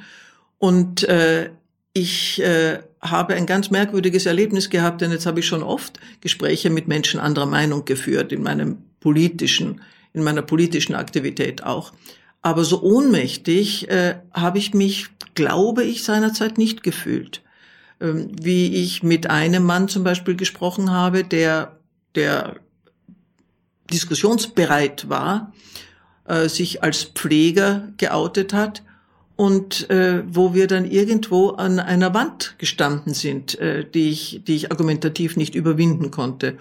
Und 0.58 1.04
äh, 1.04 1.52
ich 1.94 2.42
äh, 2.42 2.80
habe 3.02 3.36
ein 3.36 3.46
ganz 3.46 3.72
merkwürdiges 3.72 4.26
Erlebnis 4.26 4.70
gehabt, 4.70 5.02
denn 5.02 5.12
jetzt 5.12 5.26
habe 5.26 5.40
ich 5.40 5.48
schon 5.48 5.64
oft 5.64 6.00
Gespräche 6.22 6.70
mit 6.70 6.88
Menschen 6.88 7.20
anderer 7.20 7.46
Meinung 7.46 7.86
geführt, 7.86 8.32
in 8.32 8.44
meinem 8.44 8.78
politischen, 9.00 9.82
in 10.14 10.24
meiner 10.24 10.42
politischen 10.42 10.96
Aktivität 10.96 11.64
auch. 11.64 11.94
Aber 12.42 12.64
so 12.64 12.82
ohnmächtig 12.82 13.90
äh, 13.90 14.16
habe 14.34 14.58
ich 14.58 14.74
mich, 14.74 15.08
glaube 15.36 15.84
ich, 15.84 16.04
seinerzeit 16.04 16.58
nicht 16.58 16.84
gefühlt. 16.84 17.42
Ähm, 18.00 18.32
wie 18.42 18.76
ich 18.76 19.04
mit 19.04 19.30
einem 19.30 19.64
Mann 19.64 19.90
zum 19.90 20.04
Beispiel 20.04 20.36
gesprochen 20.36 20.92
habe, 20.92 21.24
der, 21.24 21.78
der 22.16 22.56
diskussionsbereit 23.92 25.10
war, 25.10 25.54
äh, 26.26 26.48
sich 26.48 26.82
als 26.84 27.04
Pfleger 27.04 27.90
geoutet 27.98 28.54
hat 28.54 28.84
und 29.36 29.90
äh, 29.90 30.24
wo 30.28 30.54
wir 30.54 30.68
dann 30.68 30.84
irgendwo 30.84 31.50
an 31.52 31.80
einer 31.80 32.14
Wand 32.14 32.56
gestanden 32.58 33.14
sind, 33.14 33.58
äh, 33.60 33.90
die 33.90 34.10
ich, 34.10 34.42
die 34.46 34.56
ich 34.56 34.72
argumentativ 34.72 35.38
nicht 35.38 35.56
überwinden 35.56 36.12
konnte. 36.12 36.58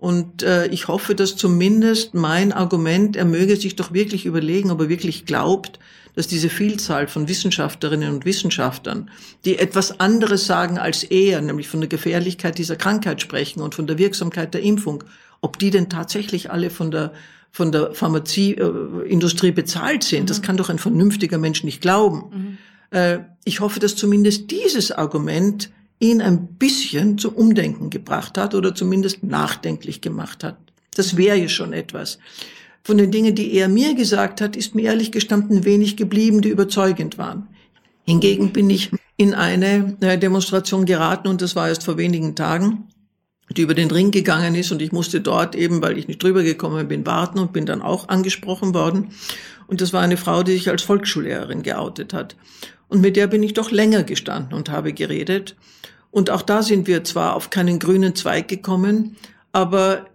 Und 0.00 0.42
äh, 0.42 0.66
ich 0.68 0.88
hoffe, 0.88 1.14
dass 1.14 1.36
zumindest 1.36 2.14
mein 2.14 2.52
Argument, 2.52 3.16
er 3.16 3.26
möge 3.26 3.56
sich 3.56 3.76
doch 3.76 3.92
wirklich 3.92 4.24
überlegen, 4.24 4.70
ob 4.70 4.80
er 4.80 4.88
wirklich 4.88 5.26
glaubt, 5.26 5.78
dass 6.16 6.26
diese 6.26 6.48
Vielzahl 6.48 7.06
von 7.06 7.28
Wissenschaftlerinnen 7.28 8.14
und 8.14 8.24
Wissenschaftlern, 8.24 9.10
die 9.44 9.58
etwas 9.58 10.00
anderes 10.00 10.46
sagen 10.46 10.78
als 10.78 11.04
er, 11.04 11.42
nämlich 11.42 11.68
von 11.68 11.80
der 11.80 11.88
Gefährlichkeit 11.90 12.56
dieser 12.56 12.76
Krankheit 12.76 13.20
sprechen 13.20 13.60
und 13.60 13.74
von 13.74 13.86
der 13.86 13.98
Wirksamkeit 13.98 14.54
der 14.54 14.62
Impfung, 14.62 15.04
ob 15.42 15.58
die 15.58 15.70
denn 15.70 15.90
tatsächlich 15.90 16.50
alle 16.50 16.70
von 16.70 16.90
der 16.90 17.12
von 17.52 17.72
der 17.72 17.92
Pharmazieindustrie 17.94 19.50
bezahlt 19.50 20.04
sind. 20.04 20.22
Mhm. 20.22 20.26
Das 20.26 20.40
kann 20.40 20.56
doch 20.56 20.70
ein 20.70 20.78
vernünftiger 20.78 21.36
Mensch 21.36 21.64
nicht 21.64 21.80
glauben. 21.80 22.58
Mhm. 22.92 22.96
Äh, 22.96 23.18
ich 23.44 23.58
hoffe, 23.58 23.80
dass 23.80 23.96
zumindest 23.96 24.52
dieses 24.52 24.92
Argument 24.92 25.68
ihn 26.00 26.20
ein 26.22 26.54
bisschen 26.56 27.18
zum 27.18 27.34
Umdenken 27.34 27.90
gebracht 27.90 28.36
hat 28.38 28.54
oder 28.54 28.74
zumindest 28.74 29.22
nachdenklich 29.22 30.00
gemacht 30.00 30.42
hat. 30.42 30.56
Das 30.94 31.16
wäre 31.16 31.36
ja 31.36 31.48
schon 31.48 31.72
etwas. 31.72 32.18
Von 32.82 32.98
den 32.98 33.10
Dingen, 33.10 33.34
die 33.34 33.52
er 33.52 33.68
mir 33.68 33.94
gesagt 33.94 34.40
hat, 34.40 34.56
ist 34.56 34.74
mir 34.74 34.82
ehrlich 34.82 35.12
gestanden 35.12 35.64
wenig 35.64 35.96
geblieben, 35.96 36.40
die 36.40 36.48
überzeugend 36.48 37.18
waren. 37.18 37.48
Hingegen 38.04 38.52
bin 38.52 38.70
ich 38.70 38.90
in 39.18 39.34
eine 39.34 39.96
äh, 40.00 40.18
Demonstration 40.18 40.86
geraten 40.86 41.28
und 41.28 41.42
das 41.42 41.54
war 41.54 41.68
erst 41.68 41.84
vor 41.84 41.98
wenigen 41.98 42.34
Tagen, 42.34 42.88
die 43.54 43.62
über 43.62 43.74
den 43.74 43.90
Ring 43.90 44.10
gegangen 44.10 44.54
ist 44.54 44.72
und 44.72 44.80
ich 44.80 44.92
musste 44.92 45.20
dort 45.20 45.54
eben, 45.54 45.82
weil 45.82 45.98
ich 45.98 46.08
nicht 46.08 46.22
drüber 46.22 46.42
gekommen 46.42 46.88
bin, 46.88 47.04
warten 47.04 47.38
und 47.38 47.52
bin 47.52 47.66
dann 47.66 47.82
auch 47.82 48.08
angesprochen 48.08 48.72
worden. 48.72 49.10
Und 49.66 49.82
das 49.82 49.92
war 49.92 50.00
eine 50.00 50.16
Frau, 50.16 50.42
die 50.42 50.52
sich 50.52 50.70
als 50.70 50.82
Volksschullehrerin 50.82 51.62
geoutet 51.62 52.14
hat. 52.14 52.34
Und 52.88 53.02
mit 53.02 53.16
der 53.16 53.26
bin 53.26 53.42
ich 53.42 53.52
doch 53.52 53.70
länger 53.70 54.02
gestanden 54.02 54.54
und 54.54 54.70
habe 54.70 54.92
geredet. 54.92 55.54
Und 56.10 56.30
auch 56.30 56.42
da 56.42 56.62
sind 56.62 56.86
wir 56.86 57.04
zwar 57.04 57.36
auf 57.36 57.50
keinen 57.50 57.78
grünen 57.78 58.14
Zweig 58.14 58.48
gekommen, 58.48 59.16
aber 59.52 60.06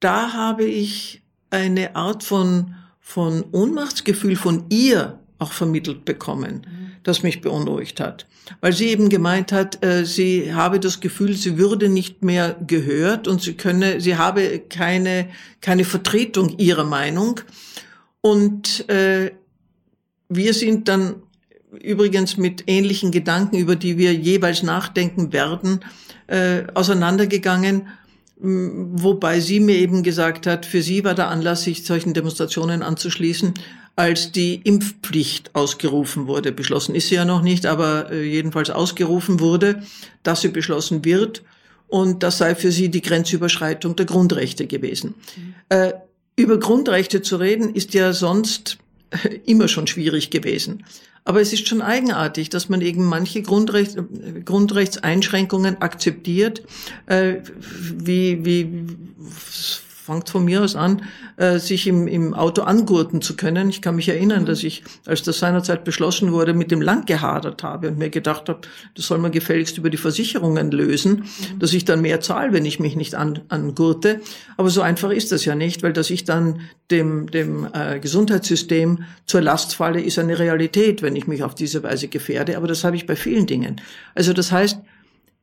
da 0.00 0.32
habe 0.32 0.64
ich 0.64 1.22
eine 1.50 1.94
Art 1.96 2.22
von, 2.24 2.74
von 3.00 3.44
Ohnmachtsgefühl 3.52 4.36
von 4.36 4.64
ihr 4.70 5.18
auch 5.38 5.52
vermittelt 5.52 6.04
bekommen, 6.04 6.66
mhm. 6.66 6.92
das 7.02 7.22
mich 7.22 7.40
beunruhigt 7.40 8.00
hat. 8.00 8.26
Weil 8.60 8.72
sie 8.72 8.88
eben 8.88 9.08
gemeint 9.08 9.52
hat, 9.52 9.84
äh, 9.84 10.04
sie 10.04 10.52
habe 10.54 10.80
das 10.80 11.00
Gefühl, 11.00 11.34
sie 11.34 11.56
würde 11.58 11.88
nicht 11.88 12.22
mehr 12.22 12.56
gehört 12.66 13.28
und 13.28 13.40
sie 13.40 13.54
könne, 13.54 14.00
sie 14.00 14.16
habe 14.16 14.58
keine, 14.58 15.28
keine 15.60 15.84
Vertretung 15.84 16.58
ihrer 16.58 16.84
Meinung. 16.84 17.40
Und 18.20 18.88
äh, 18.88 19.32
wir 20.28 20.54
sind 20.54 20.88
dann 20.88 21.22
übrigens 21.78 22.36
mit 22.36 22.64
ähnlichen 22.66 23.10
Gedanken, 23.10 23.56
über 23.56 23.76
die 23.76 23.98
wir 23.98 24.14
jeweils 24.14 24.62
nachdenken 24.62 25.32
werden, 25.32 25.80
äh, 26.26 26.64
auseinandergegangen, 26.74 27.88
wobei 28.42 29.40
sie 29.40 29.60
mir 29.60 29.76
eben 29.76 30.02
gesagt 30.02 30.46
hat, 30.46 30.64
für 30.64 30.82
sie 30.82 31.04
war 31.04 31.14
der 31.14 31.28
Anlass, 31.28 31.62
sich 31.62 31.84
solchen 31.84 32.14
Demonstrationen 32.14 32.82
anzuschließen, 32.82 33.54
als 33.96 34.32
die 34.32 34.54
Impfpflicht 34.54 35.54
ausgerufen 35.54 36.26
wurde. 36.26 36.52
Beschlossen 36.52 36.94
ist 36.94 37.08
sie 37.08 37.16
ja 37.16 37.26
noch 37.26 37.42
nicht, 37.42 37.66
aber 37.66 38.10
äh, 38.10 38.22
jedenfalls 38.22 38.70
ausgerufen 38.70 39.40
wurde, 39.40 39.82
dass 40.22 40.40
sie 40.40 40.48
beschlossen 40.48 41.04
wird. 41.04 41.42
Und 41.86 42.22
das 42.22 42.38
sei 42.38 42.54
für 42.54 42.70
sie 42.70 42.88
die 42.88 43.02
Grenzüberschreitung 43.02 43.96
der 43.96 44.06
Grundrechte 44.06 44.66
gewesen. 44.66 45.14
Mhm. 45.36 45.54
Äh, 45.68 45.92
über 46.36 46.58
Grundrechte 46.58 47.20
zu 47.20 47.36
reden, 47.36 47.74
ist 47.74 47.92
ja 47.92 48.12
sonst 48.12 48.78
immer 49.44 49.68
schon 49.68 49.86
schwierig 49.86 50.30
gewesen. 50.30 50.84
Aber 51.24 51.40
es 51.40 51.52
ist 51.52 51.68
schon 51.68 51.82
eigenartig, 51.82 52.48
dass 52.50 52.68
man 52.68 52.80
eben 52.80 53.04
manche 53.04 53.42
Grundrecht, 53.42 53.96
Grundrechtseinschränkungen 54.44 55.80
akzeptiert, 55.82 56.62
äh, 57.06 57.36
wie, 57.80 58.44
wie 58.44 58.86
fängt 60.10 60.30
von 60.30 60.44
mir 60.44 60.62
aus 60.62 60.76
an, 60.76 61.02
äh, 61.36 61.58
sich 61.58 61.86
im, 61.86 62.06
im 62.06 62.34
Auto 62.34 62.62
angurten 62.62 63.22
zu 63.22 63.36
können. 63.36 63.70
Ich 63.70 63.80
kann 63.80 63.96
mich 63.96 64.08
erinnern, 64.08 64.44
dass 64.44 64.64
ich, 64.64 64.82
als 65.06 65.22
das 65.22 65.38
seinerzeit 65.38 65.84
beschlossen 65.84 66.32
wurde, 66.32 66.52
mit 66.52 66.70
dem 66.70 66.82
Land 66.82 67.06
gehadert 67.06 67.62
habe 67.62 67.88
und 67.88 67.98
mir 67.98 68.10
gedacht 68.10 68.48
habe, 68.48 68.60
das 68.94 69.06
soll 69.06 69.18
man 69.18 69.32
gefälligst 69.32 69.78
über 69.78 69.90
die 69.90 69.96
Versicherungen 69.96 70.70
lösen, 70.70 71.12
mhm. 71.12 71.58
dass 71.58 71.72
ich 71.72 71.84
dann 71.84 72.00
mehr 72.02 72.20
zahle, 72.20 72.52
wenn 72.52 72.64
ich 72.64 72.80
mich 72.80 72.96
nicht 72.96 73.14
an, 73.14 73.40
angurte. 73.48 74.20
Aber 74.56 74.70
so 74.70 74.82
einfach 74.82 75.10
ist 75.10 75.32
das 75.32 75.44
ja 75.44 75.54
nicht, 75.54 75.82
weil 75.82 75.92
dass 75.92 76.10
ich 76.10 76.24
dann 76.24 76.60
dem, 76.90 77.30
dem 77.30 77.68
äh, 77.72 78.00
Gesundheitssystem 78.00 79.04
zur 79.26 79.40
Last 79.40 79.74
falle, 79.74 80.00
ist 80.00 80.18
eine 80.18 80.38
Realität, 80.38 81.02
wenn 81.02 81.16
ich 81.16 81.26
mich 81.26 81.42
auf 81.42 81.54
diese 81.54 81.82
Weise 81.82 82.08
gefährde. 82.08 82.56
Aber 82.56 82.66
das 82.66 82.84
habe 82.84 82.96
ich 82.96 83.06
bei 83.06 83.16
vielen 83.16 83.46
Dingen. 83.46 83.80
Also 84.14 84.32
das 84.32 84.50
heißt, 84.50 84.78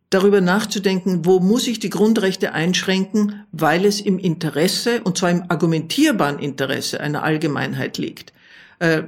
darüber 0.10 0.42
nachzudenken, 0.42 1.26
wo 1.26 1.40
muss 1.40 1.68
ich 1.68 1.80
die 1.80 1.90
Grundrechte 1.90 2.54
einschränken, 2.54 3.44
weil 3.52 3.86
es 3.86 4.00
im 4.00 4.20
Interesse, 4.20 5.02
und 5.04 5.18
zwar 5.18 5.32
im 5.32 5.44
argumentierbaren 5.50 6.40
Interesse 6.40 7.02
einer 7.02 7.24
Allgemeinheit 7.24 7.98
liegt. 7.98 8.34
Äh, 8.80 9.04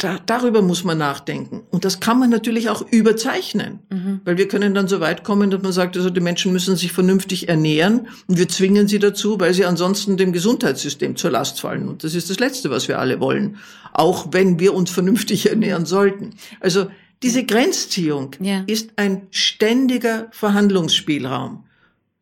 da, 0.00 0.20
darüber 0.24 0.62
muss 0.62 0.84
man 0.84 0.96
nachdenken. 0.96 1.62
Und 1.70 1.84
das 1.84 1.98
kann 1.98 2.20
man 2.20 2.30
natürlich 2.30 2.68
auch 2.68 2.82
überzeichnen, 2.88 3.80
mhm. 3.90 4.20
weil 4.24 4.38
wir 4.38 4.46
können 4.46 4.72
dann 4.72 4.86
so 4.86 5.00
weit 5.00 5.24
kommen, 5.24 5.50
dass 5.50 5.60
man 5.60 5.72
sagt, 5.72 5.96
also 5.96 6.08
die 6.08 6.20
Menschen 6.20 6.52
müssen 6.52 6.76
sich 6.76 6.92
vernünftig 6.92 7.48
ernähren 7.48 8.06
und 8.28 8.38
wir 8.38 8.48
zwingen 8.48 8.86
sie 8.86 9.00
dazu, 9.00 9.40
weil 9.40 9.54
sie 9.54 9.64
ansonsten 9.64 10.16
dem 10.16 10.32
Gesundheitssystem 10.32 11.16
zur 11.16 11.32
Last 11.32 11.60
fallen. 11.60 11.88
Und 11.88 12.04
das 12.04 12.14
ist 12.14 12.30
das 12.30 12.38
Letzte, 12.38 12.70
was 12.70 12.86
wir 12.86 13.00
alle 13.00 13.18
wollen, 13.18 13.56
auch 13.92 14.28
wenn 14.30 14.60
wir 14.60 14.72
uns 14.72 14.90
vernünftig 14.90 15.46
ernähren 15.50 15.84
sollten. 15.84 16.34
Also 16.60 16.86
diese 17.22 17.44
Grenzziehung 17.44 18.32
ja. 18.40 18.64
ist 18.66 18.90
ein 18.96 19.26
ständiger 19.30 20.28
Verhandlungsspielraum. 20.30 21.64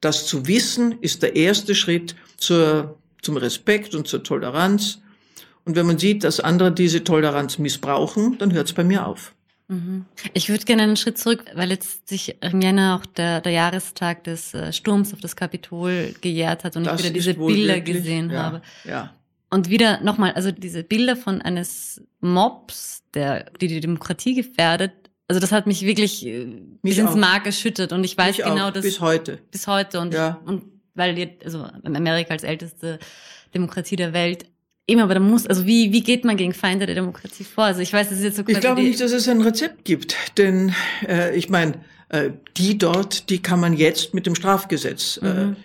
Das 0.01 0.27
zu 0.27 0.47
wissen 0.47 0.97
ist 1.01 1.23
der 1.23 1.37
erste 1.37 1.75
Schritt 1.75 2.17
zur, 2.37 2.97
zum 3.23 3.37
Respekt 3.37 3.95
und 3.95 4.07
zur 4.07 4.23
Toleranz. 4.23 5.01
Und 5.65 5.77
wenn 5.77 5.87
man 5.87 5.99
sieht, 5.99 6.25
dass 6.25 6.41
andere 6.41 6.73
diese 6.73 7.03
Toleranz 7.03 7.59
missbrauchen, 7.59 8.39
dann 8.39 8.53
hört 8.53 8.69
es 8.69 8.73
bei 8.73 8.85
mir 8.85 9.07
auf. 9.07 9.35
Mhm. 9.69 10.05
Ich 10.33 10.49
würde 10.49 10.65
gerne 10.65 10.83
einen 10.83 10.97
Schritt 10.97 11.19
zurück, 11.19 11.45
weil 11.55 11.71
jetzt 11.71 12.09
sich 12.09 12.37
im 12.41 12.61
Jänner 12.61 12.97
auch 12.97 13.07
der, 13.07 13.41
der 13.41 13.53
Jahrestag 13.53 14.23
des 14.25 14.55
äh, 14.55 14.73
Sturms 14.73 15.13
auf 15.13 15.21
das 15.21 15.35
Kapitol 15.35 16.15
gejährt 16.21 16.63
hat 16.63 16.77
und 16.77 16.85
das 16.85 17.01
ich 17.01 17.07
wieder 17.07 17.15
diese 17.15 17.35
Bilder 17.35 17.75
wirklich, 17.75 17.97
gesehen 17.97 18.31
ja, 18.31 18.43
habe. 18.43 18.63
Ja. 18.85 19.13
Und 19.51 19.71
wieder 19.71 20.01
nochmal, 20.03 20.33
also 20.33 20.51
diese 20.51 20.83
Bilder 20.83 21.17
von 21.17 21.41
eines 21.41 22.03
Mobs, 22.21 23.03
der, 23.15 23.45
die 23.61 23.69
die 23.69 23.81
Demokratie 23.81 24.35
gefährdet, 24.35 24.93
also 25.29 25.41
das 25.41 25.53
hat 25.53 25.67
mich 25.67 25.83
wirklich 25.83 26.25
äh, 26.27 26.45
mich 26.45 26.81
bis 26.83 26.99
ins 26.99 27.15
Mark 27.15 27.45
geschüttet 27.45 27.93
und 27.93 28.05
ich 28.05 28.17
weiß 28.17 28.39
mich 28.39 28.47
genau, 28.47 28.71
dass 28.71 28.85
bis 28.85 29.01
heute 29.01 29.41
bis 29.51 29.67
heute 29.67 29.99
und 29.99 30.15
ja. 30.15 30.41
und 30.45 30.65
weil 30.95 31.19
jetzt 31.19 31.45
also 31.45 31.65
Amerika 31.85 32.33
als 32.33 32.45
älteste 32.45 32.99
Demokratie 33.55 33.97
der 33.97 34.13
Welt 34.13 34.47
Eben, 34.89 35.01
aber 35.01 35.15
da 35.15 35.21
muss, 35.21 35.49
also 35.49 35.67
wie, 35.67 35.91
wie 35.91 36.01
geht 36.01 36.25
man 36.25 36.37
gegen 36.37 36.53
Feinde 36.53 36.87
der 36.87 36.95
Demokratie 36.95 37.43
vor? 37.43 37.65
Also 37.65 37.81
ich 37.81 37.93
weiß, 37.93 38.09
das 38.09 38.19
ist 38.19 38.25
jetzt 38.25 38.37
so 38.37 38.45
Ich 38.47 38.61
glaube 38.61 38.83
nicht, 38.83 39.01
dass 39.01 39.11
es 39.11 39.29
ein 39.29 39.41
Rezept 39.41 39.85
gibt, 39.85 40.15
denn 40.39 40.73
äh, 41.09 41.37
ich 41.37 41.49
meine, 41.49 41.81
äh, 42.09 42.31
die 42.57 42.79
dort, 42.79 43.29
die 43.29 43.43
kann 43.43 43.59
man 43.59 43.73
jetzt 43.73 44.15
mit 44.15 44.27
dem 44.27 44.37
Strafgesetz 44.37 45.19
äh, 45.21 45.27
mhm. 45.27 45.53
äh, 45.53 45.57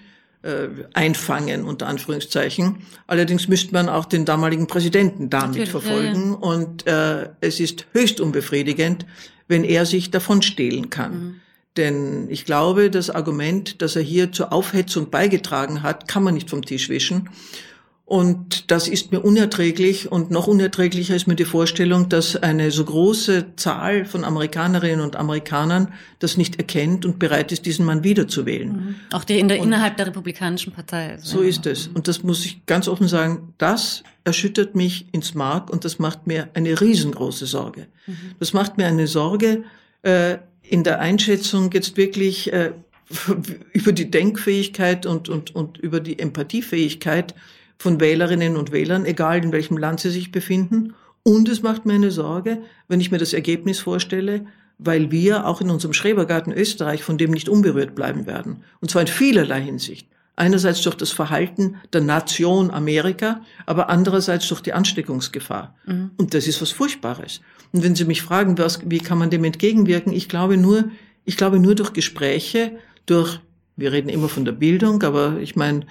einfangen, 0.94 1.66
unter 1.66 1.88
Anführungszeichen. 1.88 2.78
Allerdings 3.06 3.48
müsste 3.48 3.74
man 3.74 3.90
auch 3.90 4.06
den 4.06 4.26
damaligen 4.26 4.68
Präsidenten 4.68 5.30
damit 5.30 5.50
Natürlich, 5.50 5.70
verfolgen. 5.70 6.24
Ja, 6.24 6.30
ja. 6.30 6.36
Und 6.36 6.88
äh, 6.88 7.30
es 7.42 7.60
ist 7.60 7.86
höchst 7.94 8.20
unbefriedigend, 8.20 9.06
wenn 9.48 9.64
er 9.64 9.86
sich 9.86 10.10
davon 10.10 10.42
stehlen 10.42 10.90
kann. 10.90 11.12
Mhm. 11.12 11.36
Denn 11.78 12.30
ich 12.30 12.46
glaube, 12.46 12.90
das 12.90 13.10
Argument, 13.10 13.82
dass 13.82 13.96
er 13.96 14.02
hier 14.02 14.32
zur 14.32 14.52
Aufhetzung 14.52 15.10
beigetragen 15.10 15.84
hat, 15.84 16.08
kann 16.08 16.24
man 16.24 16.34
nicht 16.34 16.50
vom 16.50 16.66
Tisch 16.66 16.90
wischen. 16.90 17.30
Und 18.12 18.70
das 18.72 18.90
ist 18.90 19.14
mir 19.14 19.22
unerträglich 19.22 20.12
und 20.12 20.32
noch 20.32 20.48
unerträglicher 20.48 21.16
ist 21.16 21.28
mir 21.28 21.38
die 21.38 21.46
Vorstellung, 21.46 22.10
dass 22.10 22.36
eine 22.36 22.70
so 22.70 22.84
große 22.84 23.56
Zahl 23.56 24.04
von 24.04 24.26
Amerikanerinnen 24.26 25.00
und 25.00 25.16
Amerikanern 25.16 25.94
das 26.20 26.36
nicht 26.36 26.58
erkennt 26.58 27.06
und 27.06 27.20
bereit 27.20 27.54
ist, 27.54 27.66
diesen 27.66 27.86
Mann 27.86 28.04
wiederzuwählen. 28.04 28.68
Mhm. 28.70 28.96
Auch 29.14 29.24
die 29.24 29.40
in 29.40 29.48
der, 29.48 29.60
innerhalb 29.60 29.96
der 29.96 30.08
Republikanischen 30.08 30.74
Partei. 30.74 31.20
So 31.22 31.40
ist 31.40 31.66
es. 31.66 31.88
Und 31.88 32.10
das 32.10 32.22
muss 32.22 32.44
ich 32.44 32.66
ganz 32.66 32.90
offen 32.90 33.08
sagen, 33.08 33.54
das 33.58 34.04
erschüttert 34.26 34.76
mich 34.76 35.06
ins 35.14 35.34
Mark 35.34 35.70
und 35.70 35.86
das 35.86 35.98
macht 35.98 36.28
mir 36.28 36.50
eine 36.54 36.82
riesengroße 36.82 37.46
Sorge. 37.46 37.88
Mhm. 38.08 38.16
Das 38.40 38.52
macht 38.52 38.78
mir 38.78 38.88
eine 38.88 39.08
Sorge 39.08 39.64
äh, 40.02 40.40
in 40.64 40.84
der 40.84 41.00
Einschätzung 41.00 41.72
jetzt 41.72 41.96
wirklich 41.96 42.52
äh, 42.52 42.74
über 43.72 43.94
die 43.94 44.12
Denkfähigkeit 44.12 45.06
und, 45.06 45.30
und, 45.30 45.56
und 45.56 45.78
über 45.78 46.02
die 46.02 46.20
Empathiefähigkeit 46.20 47.36
von 47.82 48.00
Wählerinnen 48.00 48.58
und 48.58 48.72
Wählern, 48.72 49.06
egal 49.06 49.44
in 49.44 49.52
welchem 49.52 49.78
Land 49.78 50.00
sie 50.00 50.12
sich 50.12 50.32
befinden. 50.32 50.94
Und 51.24 51.50
es 51.50 51.64
macht 51.64 51.86
mir 51.86 51.94
eine 51.94 52.12
Sorge, 52.12 52.62
wenn 52.88 53.02
ich 53.02 53.12
mir 53.12 53.18
das 53.18 53.34
Ergebnis 53.34 53.80
vorstelle, 53.80 54.46
weil 54.78 55.12
wir 55.12 55.48
auch 55.48 55.62
in 55.62 55.70
unserem 55.70 55.94
Schrebergarten 55.94 56.54
Österreich 56.54 57.04
von 57.04 57.18
dem 57.18 57.32
nicht 57.32 57.50
unberührt 57.50 57.96
bleiben 57.96 58.28
werden. 58.28 58.64
Und 58.82 58.92
zwar 58.92 59.02
in 59.02 59.08
vielerlei 59.08 59.62
Hinsicht. 59.62 60.08
Einerseits 60.36 60.82
durch 60.82 60.96
das 60.96 61.12
Verhalten 61.12 61.76
der 61.92 62.02
Nation 62.02 62.72
Amerika, 62.72 63.42
aber 63.66 63.90
andererseits 63.90 64.48
durch 64.48 64.62
die 64.62 64.74
Ansteckungsgefahr. 64.74 65.76
Mhm. 65.86 66.12
Und 66.18 66.34
das 66.34 66.48
ist 66.48 66.62
was 66.62 66.72
Furchtbares. 66.72 67.42
Und 67.74 67.84
wenn 67.84 67.96
Sie 67.96 68.06
mich 68.06 68.22
fragen, 68.22 68.58
was, 68.58 68.80
wie 68.86 69.00
kann 69.00 69.18
man 69.18 69.30
dem 69.30 69.44
entgegenwirken, 69.44 70.14
ich 70.14 70.30
glaube 70.30 70.58
nur, 70.58 70.86
ich 71.26 71.38
glaube 71.38 71.60
nur 71.60 71.76
durch 71.76 71.94
Gespräche, 71.94 72.74
durch, 73.06 73.40
wir 73.76 73.92
reden 73.92 74.10
immer 74.10 74.30
von 74.30 74.46
der 74.46 74.52
Bildung, 74.52 75.04
aber 75.04 75.38
ich 75.40 75.56
meine, 75.56 75.86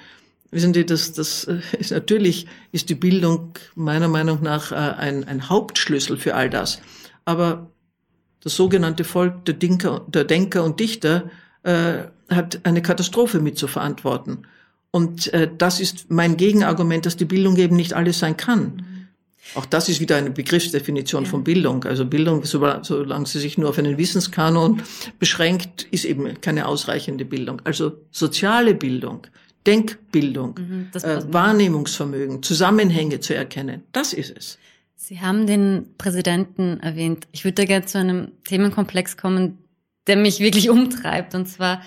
Wissen 0.51 0.75
Sie, 0.75 0.85
das, 0.85 1.13
das 1.13 1.45
äh, 1.45 1.61
ist 1.79 1.91
natürlich 1.91 2.47
ist 2.73 2.89
die 2.89 2.95
Bildung 2.95 3.53
meiner 3.75 4.09
Meinung 4.09 4.43
nach 4.43 4.73
äh, 4.73 4.75
ein, 4.75 5.25
ein 5.25 5.49
Hauptschlüssel 5.49 6.17
für 6.17 6.35
all 6.35 6.51
das. 6.51 6.81
Aber 7.25 7.71
das 8.43 8.57
sogenannte 8.57 9.05
Volk 9.05 9.45
der, 9.45 9.55
Dinker, 9.55 10.05
der 10.09 10.25
Denker 10.25 10.65
und 10.65 10.81
Dichter 10.81 11.31
äh, 11.63 12.05
hat 12.29 12.61
eine 12.65 12.83
Katastrophe 12.83 13.41
mit 13.41 13.59
zu 13.59 13.69
verantworten. 13.69 14.47
Und 14.91 15.33
äh, 15.33 15.49
das 15.57 15.79
ist 15.79 16.11
mein 16.11 16.37
Gegenargument, 16.37 17.07
dass 17.07 17.17
die 17.17 17.25
Bildung 17.25 17.57
eben 17.57 17.77
nicht 17.77 17.93
alles 17.93 18.19
sein 18.19 18.37
kann. 18.37 18.85
Auch 19.55 19.67
das 19.67 19.89
ist 19.89 20.01
wieder 20.01 20.17
eine 20.17 20.31
Begriffsdefinition 20.31 21.25
ja. 21.25 21.31
von 21.31 21.45
Bildung. 21.45 21.85
Also 21.85 22.05
Bildung, 22.05 22.45
solange 22.45 23.27
sie 23.27 23.41
sich 23.41 23.59
nur 23.59 23.71
auf 23.71 23.79
einen 23.79 23.99
Wissenskanon 23.99 24.83
beschränkt, 25.19 25.85
ist 25.91 26.05
eben 26.05 26.41
keine 26.41 26.67
ausreichende 26.67 27.25
Bildung. 27.25 27.61
Also 27.65 27.93
soziale 28.11 28.75
Bildung, 28.75 29.27
Denkbildung, 29.67 30.59
mhm, 30.59 30.91
äh, 30.95 31.33
Wahrnehmungsvermögen, 31.33 32.43
Zusammenhänge 32.43 33.21
zu 33.21 33.35
erkennen. 33.35 33.83
Das 33.93 34.13
ist 34.13 34.37
es. 34.37 34.59
Sie 34.97 35.21
haben 35.21 35.47
den 35.47 35.95
Präsidenten 35.99 36.81
erwähnt. 36.81 37.27
Ich 37.33 37.45
würde 37.45 37.57
da 37.57 37.65
gerne 37.65 37.85
zu 37.85 37.99
einem 37.99 38.33
Themenkomplex 38.45 39.17
kommen, 39.17 39.59
der 40.07 40.17
mich 40.17 40.41
wirklich 40.41 40.71
umtreibt. 40.71 41.35
Und 41.35 41.47
zwar, 41.47 41.83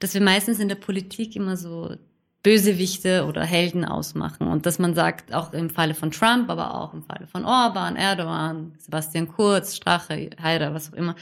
dass 0.00 0.14
wir 0.14 0.20
meistens 0.20 0.58
in 0.58 0.68
der 0.68 0.74
Politik 0.74 1.36
immer 1.36 1.56
so 1.56 1.94
Bösewichte 2.42 3.24
oder 3.24 3.42
Helden 3.42 3.84
ausmachen. 3.84 4.46
Und 4.46 4.66
dass 4.66 4.78
man 4.78 4.94
sagt, 4.94 5.32
auch 5.32 5.52
im 5.52 5.70
Falle 5.70 5.94
von 5.94 6.10
Trump, 6.10 6.50
aber 6.50 6.74
auch 6.74 6.92
im 6.92 7.02
Falle 7.02 7.26
von 7.26 7.44
Orban, 7.44 7.96
Erdogan, 7.96 8.74
Sebastian 8.78 9.28
Kurz, 9.28 9.74
Strache, 9.74 10.30
Haider, 10.40 10.74
was 10.74 10.92
auch 10.92 10.96
immer, 10.96 11.16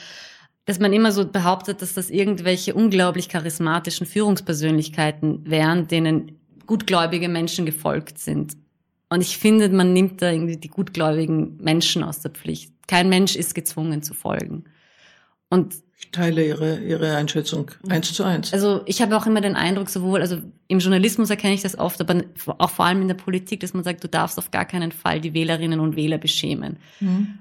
dass 0.65 0.79
man 0.79 0.93
immer 0.93 1.13
so 1.13 1.27
behauptet, 1.27 1.83
dass 1.83 1.95
das 1.95 2.11
irgendwelche 2.11 2.75
unglaublich 2.75 3.29
charismatischen 3.29 4.07
Führungspersönlichkeiten 4.07 5.49
wären, 5.51 5.89
denen 5.89 6.39
gutgläubige 6.67 7.29
Menschen 7.29 7.67
gefolgt 7.67 8.19
sind. 8.19 8.57
Und 9.09 9.21
ich 9.21 9.37
finde, 9.37 9.69
man 9.69 9.93
nimmt 9.93 10.23
da 10.23 10.31
irgendwie 10.31 10.57
die 10.57 10.69
gutgläubigen 10.69 11.59
Menschen 11.59 12.03
aus 12.03 12.21
der 12.21 12.31
Pflicht. 12.31 12.73
Kein 12.87 13.09
Mensch 13.09 13.37
ist 13.37 13.55
gezwungen 13.55 14.03
zu 14.03 14.15
folgen. 14.15 14.65
Und 15.51 15.75
ich 15.99 16.11
teile 16.11 16.47
Ihre, 16.47 16.81
Ihre 16.81 17.15
Einschätzung 17.15 17.71
eins 17.89 18.13
zu 18.13 18.25
eins. 18.25 18.53
Also 18.53 18.83
ich 18.87 19.03
habe 19.03 19.17
auch 19.17 19.27
immer 19.27 19.41
den 19.41 19.55
Eindruck, 19.55 19.91
sowohl, 19.91 20.21
also 20.21 20.39
im 20.67 20.79
Journalismus 20.79 21.31
erkenne 21.31 21.55
ich 21.55 21.63
das 21.63 21.79
oft, 21.79 22.01
aber 22.01 22.23
auch 22.59 22.71
vor 22.71 22.87
allem 22.87 23.03
in 23.03 23.09
der 23.09 23.15
Politik, 23.15 23.61
dass 23.61 23.75
man 23.75 23.85
sagt, 23.85 24.03
du 24.03 24.09
darfst 24.09 24.39
auf 24.39 24.51
gar 24.51 24.65
keinen 24.65 24.93
Fall 24.93 25.21
die 25.21 25.35
Wählerinnen 25.35 25.79
und 25.79 25.95
Wähler 25.95 26.19
beschämen. 26.19 26.79
Mhm. 27.01 27.39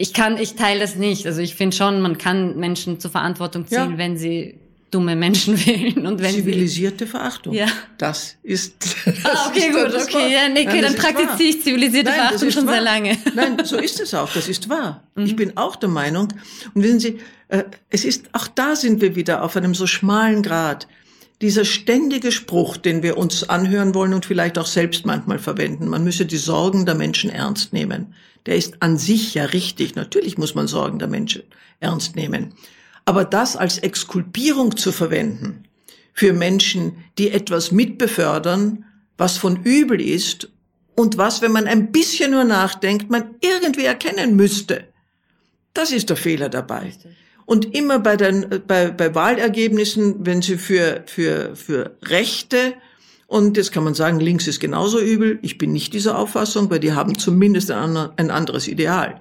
Ich 0.00 0.14
kann, 0.14 0.38
ich 0.38 0.54
teile 0.54 0.80
das 0.80 0.96
nicht. 0.96 1.26
Also 1.26 1.42
ich 1.42 1.54
finde 1.54 1.76
schon, 1.76 2.00
man 2.00 2.16
kann 2.16 2.56
Menschen 2.56 3.00
zur 3.00 3.10
Verantwortung 3.10 3.66
ziehen, 3.66 3.90
ja. 3.90 3.98
wenn 3.98 4.16
sie 4.16 4.54
dumme 4.90 5.14
Menschen 5.14 5.58
wählen 5.66 6.06
und 6.06 6.22
wenn 6.22 6.32
zivilisierte 6.32 7.04
sie, 7.04 7.10
Verachtung. 7.10 7.52
Ja. 7.52 7.66
Das 7.98 8.38
ist. 8.42 8.76
Das 9.04 9.14
ah, 9.24 9.48
okay, 9.50 9.68
ist 9.68 9.74
gut, 9.74 10.02
okay, 10.02 10.32
ja, 10.32 10.48
nee, 10.48 10.66
okay, 10.66 10.80
dann 10.80 10.94
praktiziere 10.94 11.50
ich 11.50 11.62
zivilisierte 11.62 12.08
Nein, 12.08 12.18
Verachtung 12.18 12.50
schon 12.50 12.66
wahr. 12.66 12.76
sehr 12.76 12.82
lange. 12.82 13.18
Nein, 13.34 13.58
so 13.62 13.76
ist 13.76 14.00
es 14.00 14.14
auch. 14.14 14.32
Das 14.32 14.48
ist 14.48 14.70
wahr. 14.70 15.04
Mhm. 15.16 15.26
Ich 15.26 15.36
bin 15.36 15.58
auch 15.58 15.76
der 15.76 15.90
Meinung. 15.90 16.28
Und 16.72 16.82
wissen 16.82 17.00
Sie, 17.00 17.18
äh, 17.48 17.64
es 17.90 18.06
ist 18.06 18.30
auch 18.32 18.48
da 18.48 18.76
sind 18.76 19.02
wir 19.02 19.16
wieder 19.16 19.42
auf 19.42 19.54
einem 19.54 19.74
so 19.74 19.86
schmalen 19.86 20.42
Grad. 20.42 20.88
Dieser 21.42 21.66
ständige 21.66 22.32
Spruch, 22.32 22.78
den 22.78 23.02
wir 23.02 23.18
uns 23.18 23.50
anhören 23.50 23.94
wollen 23.94 24.14
und 24.14 24.24
vielleicht 24.24 24.56
auch 24.56 24.66
selbst 24.66 25.04
manchmal 25.04 25.38
verwenden, 25.38 25.88
man 25.88 26.04
müsse 26.04 26.24
die 26.24 26.38
Sorgen 26.38 26.86
der 26.86 26.94
Menschen 26.94 27.28
ernst 27.28 27.74
nehmen 27.74 28.14
der 28.46 28.56
ist 28.56 28.82
an 28.82 28.98
sich 28.98 29.34
ja 29.34 29.44
richtig. 29.44 29.94
Natürlich 29.94 30.38
muss 30.38 30.54
man 30.54 30.66
Sorgen 30.66 30.98
der 30.98 31.08
Menschen 31.08 31.42
ernst 31.80 32.16
nehmen. 32.16 32.54
Aber 33.04 33.24
das 33.24 33.56
als 33.56 33.78
Exkulpierung 33.78 34.76
zu 34.76 34.92
verwenden 34.92 35.64
für 36.12 36.32
Menschen, 36.32 37.04
die 37.18 37.30
etwas 37.30 37.72
mitbefördern, 37.72 38.84
was 39.16 39.36
von 39.36 39.62
übel 39.62 40.00
ist 40.00 40.48
und 40.94 41.16
was, 41.16 41.42
wenn 41.42 41.52
man 41.52 41.66
ein 41.66 41.92
bisschen 41.92 42.32
nur 42.32 42.44
nachdenkt, 42.44 43.10
man 43.10 43.34
irgendwie 43.40 43.84
erkennen 43.84 44.36
müsste, 44.36 44.84
das 45.74 45.92
ist 45.92 46.10
der 46.10 46.16
Fehler 46.16 46.48
dabei. 46.48 46.92
Und 47.46 47.74
immer 47.74 47.98
bei, 47.98 48.16
den, 48.16 48.62
bei, 48.66 48.90
bei 48.90 49.14
Wahlergebnissen, 49.14 50.26
wenn 50.26 50.42
sie 50.42 50.56
für, 50.56 51.02
für, 51.06 51.56
für 51.56 51.96
Rechte 52.02 52.74
und 53.30 53.56
jetzt 53.56 53.70
kann 53.70 53.84
man 53.84 53.94
sagen, 53.94 54.18
links 54.18 54.48
ist 54.48 54.58
genauso 54.58 54.98
übel. 55.00 55.38
Ich 55.42 55.56
bin 55.56 55.70
nicht 55.70 55.94
dieser 55.94 56.18
Auffassung, 56.18 56.68
weil 56.68 56.80
die 56.80 56.94
haben 56.94 57.16
zumindest 57.16 57.70
ein 57.70 57.96
anderes 57.96 58.66
Ideal. 58.66 59.20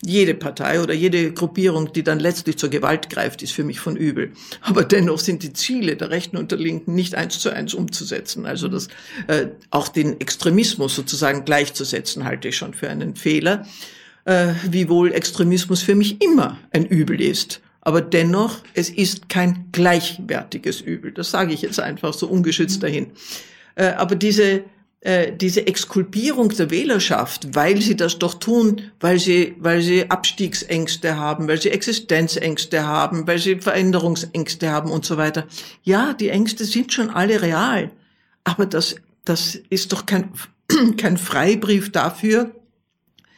Jede 0.00 0.34
Partei 0.34 0.80
oder 0.80 0.94
jede 0.94 1.32
Gruppierung, 1.32 1.92
die 1.92 2.04
dann 2.04 2.20
letztlich 2.20 2.56
zur 2.56 2.68
Gewalt 2.70 3.10
greift, 3.10 3.42
ist 3.42 3.50
für 3.50 3.64
mich 3.64 3.80
von 3.80 3.96
übel. 3.96 4.30
Aber 4.60 4.84
dennoch 4.84 5.18
sind 5.18 5.42
die 5.42 5.52
Ziele 5.54 5.96
der 5.96 6.10
Rechten 6.10 6.36
und 6.36 6.52
der 6.52 6.58
Linken 6.60 6.94
nicht 6.94 7.16
eins 7.16 7.40
zu 7.40 7.50
eins 7.50 7.74
umzusetzen. 7.74 8.46
Also 8.46 8.68
das, 8.68 8.86
äh, 9.26 9.48
auch 9.70 9.88
den 9.88 10.20
Extremismus 10.20 10.94
sozusagen 10.94 11.44
gleichzusetzen, 11.44 12.22
halte 12.22 12.46
ich 12.46 12.56
schon 12.56 12.74
für 12.74 12.88
einen 12.88 13.16
Fehler. 13.16 13.66
Äh, 14.24 14.52
wiewohl 14.70 15.10
Extremismus 15.10 15.82
für 15.82 15.96
mich 15.96 16.22
immer 16.22 16.58
ein 16.70 16.86
Übel 16.86 17.20
ist. 17.20 17.60
Aber 17.88 18.02
dennoch, 18.02 18.58
es 18.74 18.90
ist 18.90 19.30
kein 19.30 19.70
gleichwertiges 19.72 20.82
Übel. 20.82 21.10
Das 21.10 21.30
sage 21.30 21.54
ich 21.54 21.62
jetzt 21.62 21.80
einfach 21.80 22.12
so 22.12 22.26
ungeschützt 22.26 22.82
dahin. 22.82 23.12
Äh, 23.76 23.92
aber 23.92 24.14
diese, 24.14 24.64
äh, 25.00 25.32
diese 25.32 25.66
Exkulpierung 25.66 26.50
der 26.50 26.70
Wählerschaft, 26.70 27.54
weil 27.54 27.80
sie 27.80 27.96
das 27.96 28.18
doch 28.18 28.34
tun, 28.34 28.82
weil 29.00 29.18
sie, 29.18 29.54
weil 29.58 29.80
sie 29.80 30.10
Abstiegsängste 30.10 31.16
haben, 31.16 31.48
weil 31.48 31.62
sie 31.62 31.70
Existenzängste 31.70 32.86
haben, 32.86 33.26
weil 33.26 33.38
sie 33.38 33.58
Veränderungsängste 33.58 34.70
haben 34.70 34.90
und 34.90 35.06
so 35.06 35.16
weiter. 35.16 35.46
Ja, 35.82 36.12
die 36.12 36.28
Ängste 36.28 36.66
sind 36.66 36.92
schon 36.92 37.08
alle 37.08 37.40
real. 37.40 37.90
Aber 38.44 38.66
das, 38.66 38.96
das 39.24 39.58
ist 39.70 39.94
doch 39.94 40.04
kein, 40.04 40.28
kein 40.98 41.16
Freibrief 41.16 41.90
dafür, 41.90 42.50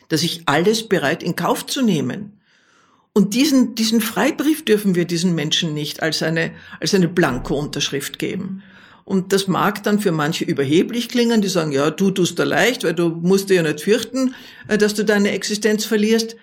dass 0.08 0.24
ich 0.24 0.42
alles 0.46 0.88
bereit 0.88 1.22
in 1.22 1.36
Kauf 1.36 1.66
zu 1.66 1.82
nehmen. 1.82 2.39
Und 3.12 3.34
diesen, 3.34 3.74
diesen 3.74 4.00
Freibrief 4.00 4.64
dürfen 4.64 4.94
wir 4.94 5.04
diesen 5.04 5.34
Menschen 5.34 5.74
nicht 5.74 6.02
als 6.02 6.22
eine, 6.22 6.52
als 6.78 6.94
eine 6.94 7.08
Blanko-Unterschrift 7.08 8.18
geben. 8.18 8.62
Und 9.04 9.32
das 9.32 9.48
mag 9.48 9.82
dann 9.82 9.98
für 9.98 10.12
manche 10.12 10.44
überheblich 10.44 11.08
klingen, 11.08 11.42
die 11.42 11.48
sagen, 11.48 11.72
ja, 11.72 11.90
du 11.90 12.12
tust 12.12 12.38
da 12.38 12.44
leicht, 12.44 12.84
weil 12.84 12.94
du 12.94 13.08
musst 13.08 13.50
dir 13.50 13.54
ja 13.54 13.62
nicht 13.62 13.80
fürchten, 13.80 14.34
äh, 14.68 14.78
dass 14.78 14.94
du 14.94 15.04
deine 15.04 15.32
Existenz 15.32 15.84
verlierst. 15.84 16.36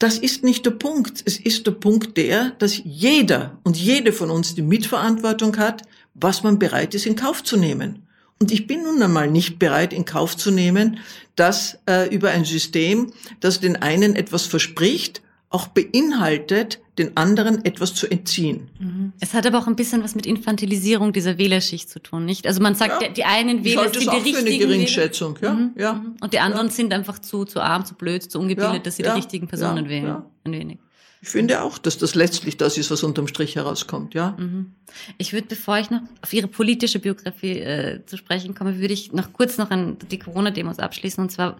Das 0.00 0.18
ist 0.18 0.42
nicht 0.42 0.66
der 0.66 0.72
Punkt. 0.72 1.22
Es 1.24 1.38
ist 1.38 1.66
der 1.66 1.72
Punkt 1.72 2.16
der, 2.16 2.50
dass 2.58 2.80
jeder 2.84 3.60
und 3.62 3.76
jede 3.76 4.12
von 4.12 4.30
uns 4.30 4.56
die 4.56 4.62
Mitverantwortung 4.62 5.56
hat, 5.56 5.82
was 6.14 6.42
man 6.42 6.58
bereit 6.58 6.94
ist 6.94 7.06
in 7.06 7.14
Kauf 7.14 7.44
zu 7.44 7.56
nehmen. 7.56 8.08
Und 8.40 8.50
ich 8.50 8.66
bin 8.66 8.82
nun 8.82 9.00
einmal 9.00 9.30
nicht 9.30 9.60
bereit 9.60 9.92
in 9.92 10.04
Kauf 10.04 10.36
zu 10.36 10.50
nehmen, 10.50 10.98
dass 11.36 11.78
äh, 11.88 12.12
über 12.12 12.30
ein 12.30 12.44
System, 12.44 13.12
das 13.38 13.60
den 13.60 13.76
einen 13.76 14.16
etwas 14.16 14.46
verspricht, 14.46 15.22
auch 15.54 15.68
beinhaltet, 15.68 16.80
den 16.98 17.16
anderen 17.16 17.64
etwas 17.64 17.94
zu 17.94 18.08
entziehen. 18.08 18.68
Mhm. 18.80 19.12
Es 19.20 19.34
hat 19.34 19.46
aber 19.46 19.58
auch 19.58 19.68
ein 19.68 19.76
bisschen 19.76 20.02
was 20.02 20.16
mit 20.16 20.26
Infantilisierung 20.26 21.12
dieser 21.12 21.38
Wählerschicht 21.38 21.88
zu 21.88 22.00
tun, 22.00 22.24
nicht? 22.24 22.48
Also 22.48 22.60
man 22.60 22.74
sagt, 22.74 23.00
ja, 23.00 23.08
die 23.08 23.24
einen 23.24 23.64
Wähler 23.64 23.88
sind 23.92 24.02
die 24.02 24.08
richtigen 24.08 24.36
für 24.36 24.46
eine 24.46 24.58
Geringschätzung, 24.58 25.38
ja, 25.40 25.52
mhm. 25.54 25.70
ja. 25.76 25.92
Mhm. 25.94 26.16
Und 26.20 26.32
die 26.32 26.40
anderen 26.40 26.66
ja. 26.66 26.72
sind 26.72 26.92
einfach 26.92 27.20
zu, 27.20 27.44
zu 27.44 27.60
arm, 27.60 27.84
zu 27.84 27.94
blöd, 27.94 28.24
zu 28.24 28.40
ungebildet, 28.40 28.74
ja, 28.74 28.78
dass 28.80 28.96
sie 28.96 29.04
die 29.04 29.10
richtigen 29.10 29.46
Personen 29.46 29.88
wählen. 29.88 30.22
Ein 30.42 30.52
wenig. 30.52 30.78
Ich 31.22 31.28
finde 31.28 31.62
auch, 31.62 31.78
dass 31.78 31.98
das 31.98 32.16
letztlich 32.16 32.56
das 32.56 32.76
ist, 32.76 32.90
was 32.90 33.04
unterm 33.04 33.28
Strich 33.28 33.54
herauskommt, 33.54 34.14
ja. 34.14 34.36
Mhm. 34.36 34.72
Ich 35.18 35.32
würde, 35.32 35.46
bevor 35.46 35.78
ich 35.78 35.88
noch 35.90 36.02
auf 36.20 36.32
Ihre 36.32 36.48
politische 36.48 36.98
Biografie 36.98 37.60
äh, 37.60 38.04
zu 38.06 38.16
sprechen 38.16 38.56
komme, 38.56 38.80
würde 38.80 38.92
ich 38.92 39.12
noch 39.12 39.32
kurz 39.32 39.56
noch 39.56 39.70
an 39.70 39.98
die 40.10 40.18
Corona-Demos 40.18 40.80
abschließen. 40.80 41.22
Und 41.22 41.30
zwar, 41.30 41.58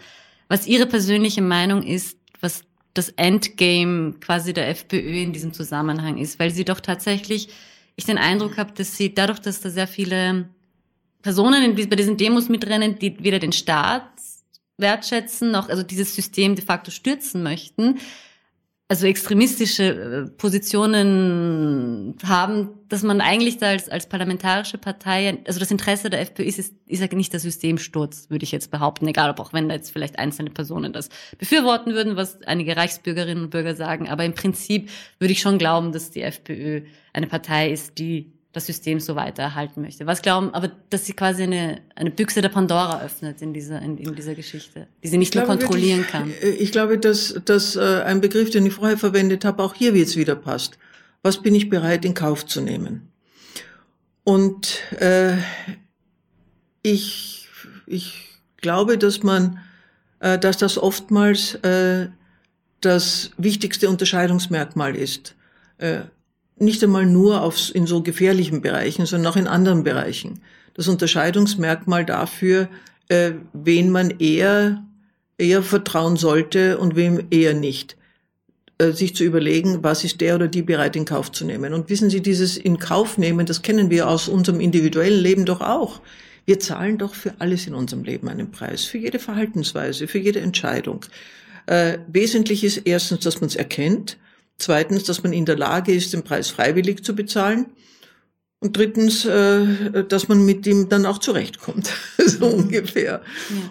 was 0.49 0.67
Ihre 0.67 0.87
persönliche 0.87 1.43
Meinung 1.43 1.85
ist, 1.85 2.19
was 2.41 2.65
das 2.95 3.11
Endgame 3.11 4.15
quasi 4.21 4.53
der 4.53 4.69
FPÖ 4.69 5.23
in 5.23 5.33
diesem 5.33 5.53
Zusammenhang 5.53 6.19
ist, 6.19 6.39
weil 6.39 6.51
sie 6.51 6.65
doch 6.65 6.81
tatsächlich, 6.81 7.49
ich 7.97 8.05
den 8.05 8.19
Eindruck 8.19 8.57
habe, 8.57 8.73
dass 8.73 8.97
sie 8.97 9.15
dadurch, 9.15 9.41
dass 9.41 9.61
da 9.61 9.71
sehr 9.71 9.89
viele 9.89 10.49
Personen 11.23 11.75
bei 11.75 11.97
diesen 11.97 12.17
Demos 12.17 12.49
mitrennen, 12.49 12.99
die 12.99 13.23
weder 13.23 13.39
den 13.39 13.53
Staat 13.53 14.09
wertschätzen 14.77 15.51
noch 15.51 15.69
also 15.69 15.83
dieses 15.83 16.15
System 16.15 16.57
de 16.57 16.65
facto 16.65 16.91
stürzen 16.91 17.43
möchten, 17.43 17.99
also 18.95 19.09
extremistische 19.09 19.85
äh, 19.85 20.31
Positionen 20.31 22.17
haben, 22.25 22.69
dass 22.89 23.03
man 23.03 23.21
eigentlich 23.21 23.59
da 23.59 23.71
als, 23.71 23.89
als 23.89 24.09
parlamentarische 24.09 24.79
Partei, 24.79 25.43
also 25.49 25.59
das 25.59 25.73
Interesse 25.73 26.11
der 26.11 26.21
FPÖ 26.21 26.45
ist, 26.45 26.61
ist, 26.61 26.75
ist 26.87 27.01
ja 27.01 27.09
nicht 27.13 27.33
der 27.33 27.41
Systemsturz, 27.41 28.31
würde 28.31 28.45
ich 28.45 28.53
jetzt 28.53 28.71
behaupten, 28.71 29.09
egal 29.09 29.31
ob 29.31 29.41
auch 29.41 29.53
wenn 29.53 29.69
da 29.69 29.75
jetzt 29.75 29.91
vielleicht 29.91 30.21
einzelne 30.21 30.51
Personen 30.51 30.93
das 30.93 31.09
befürworten 31.39 31.93
würden, 31.93 32.15
was 32.15 32.41
einige 32.43 32.77
Reichsbürgerinnen 32.77 33.45
und 33.45 33.51
Bürger 33.51 33.75
sagen, 33.75 34.09
aber 34.09 34.25
im 34.25 34.35
Prinzip 34.35 34.91
würde 35.19 35.33
ich 35.33 35.41
schon 35.41 35.59
glauben, 35.59 35.91
dass 35.91 36.13
die 36.13 36.23
FPÖ 36.23 36.83
eine 37.13 37.27
Partei 37.27 37.73
ist, 37.73 37.99
die 37.99 38.34
das 38.55 38.67
System 38.67 39.01
so 39.01 39.17
weiter 39.17 39.43
erhalten 39.43 39.83
möchte. 39.83 40.07
Was 40.07 40.23
glauben, 40.23 40.55
aber 40.55 40.71
dass 40.89 41.05
sie 41.05 41.13
quasi 41.13 41.43
eine, 41.43 41.81
eine 41.95 42.11
Büchse 42.11 42.41
der 42.41 42.49
Pandora 42.49 43.03
öffnet 43.03 43.43
in 43.43 43.53
dieser, 43.53 43.83
in, 43.83 43.99
in 43.99 44.15
dieser 44.15 44.35
Geschichte, 44.35 44.87
die 45.03 45.09
sie 45.09 45.19
nicht 45.19 45.35
mehr 45.35 45.45
kontrollieren 45.45 46.01
wirklich, 46.01 46.13
kann. 46.13 46.31
Äh, 46.43 46.51
ich 46.51 46.73
glaube, 46.73 46.99
dass, 46.99 47.41
dass 47.45 47.77
äh, 47.77 48.03
ein 48.05 48.21
Begriff, 48.21 48.51
den 48.51 48.65
ich 48.65 48.75
vorher 48.75 48.97
verwendet 48.97 49.45
habe, 49.45 49.63
auch 49.63 49.75
hier 49.75 49.95
jetzt 49.95 50.17
wieder 50.17 50.37
passt. 50.37 50.79
Was 51.23 51.43
bin 51.43 51.55
ich 51.55 51.69
bereit 51.69 52.05
in 52.05 52.15
Kauf 52.15 52.47
zu 52.47 52.61
nehmen? 52.61 53.09
Und 54.23 54.81
äh, 55.01 55.37
ich, 56.83 57.49
ich 57.87 58.39
glaube, 58.59 58.99
dass 58.99 59.23
man, 59.23 59.59
äh, 60.21 60.39
dass 60.39 60.59
das 60.59 60.79
oftmals 60.79 61.57
äh, 61.57 62.09
das 62.81 63.31
wichtigste 63.37 63.89
Unterscheidungsmerkmal 63.89 64.95
ist. 64.95 65.35
Äh, 65.79 66.03
nicht 66.59 66.83
einmal 66.83 67.07
nur 67.07 67.43
auf, 67.43 67.75
in 67.75 67.87
so 67.87 68.03
gefährlichen 68.03 68.61
Bereichen, 68.63 69.07
sondern 69.07 69.33
auch 69.33 69.37
in 69.37 69.47
anderen 69.47 69.83
Bereichen. 69.83 70.41
Das 70.75 70.89
Unterscheidungsmerkmal 70.89 72.05
dafür, 72.05 72.69
äh, 73.09 73.33
wen 73.53 73.91
man 73.91 74.11
eher, 74.19 74.85
eher 75.39 75.63
vertrauen 75.63 76.17
sollte 76.17 76.79
und 76.79 76.97
wem 76.97 77.27
eher 77.31 77.55
nicht. 77.55 77.97
Äh, 78.79 78.93
sich 78.93 79.15
zu 79.15 79.23
überlegen, 79.23 79.85
was 79.85 80.03
ist 80.03 80.21
der 80.21 80.35
oder 80.35 80.49
die 80.49 80.63
bereit 80.63 80.97
in 80.97 81.05
Kauf 81.05 81.31
zu 81.31 81.45
nehmen. 81.45 81.75
Und 81.75 81.91
wissen 81.91 82.11
Sie, 82.11 82.21
dieses 82.21 82.57
in 82.57 82.79
Kauf 82.79 83.19
nehmen, 83.19 83.47
das 83.47 83.63
kennen 83.63 83.89
wir 83.89 84.09
aus 84.09 84.29
unserem 84.29 84.59
individuellen 84.59 85.21
Leben 85.21 85.45
doch 85.45 85.61
auch. 85.61 86.01
Wir 86.45 86.59
zahlen 86.59 86.99
doch 86.99 87.15
für 87.15 87.35
alles 87.39 87.69
in 87.69 87.75
unserem 87.75 88.03
Leben 88.03 88.29
einen 88.29 88.51
Preis, 88.51 88.85
für 88.85 88.99
jede 88.99 89.21
Verhaltensweise, 89.21 90.09
für 90.09 90.19
jede 90.19 90.41
Entscheidung. 90.41 91.07
Äh, 91.67 91.99
wesentlich 92.09 92.65
ist 92.65 92.79
erstens, 92.79 93.21
dass 93.21 93.41
man 93.41 93.47
es 93.47 93.57
erkennt 93.57 94.19
Zweitens, 94.59 95.05
dass 95.05 95.23
man 95.23 95.33
in 95.33 95.45
der 95.45 95.57
Lage 95.57 95.93
ist, 95.93 96.13
den 96.13 96.23
Preis 96.23 96.51
freiwillig 96.51 97.05
zu 97.05 97.15
bezahlen. 97.15 97.67
Und 98.61 98.77
drittens, 98.77 99.27
äh, 99.27 100.05
dass 100.09 100.29
man 100.29 100.45
mit 100.47 100.67
ihm 100.67 100.89
dann 100.89 101.05
auch 101.05 101.19
zurechtkommt, 101.19 101.93
so 102.19 102.47
mhm. 102.47 102.55
ungefähr. 102.55 103.05
Ja. 103.05 103.21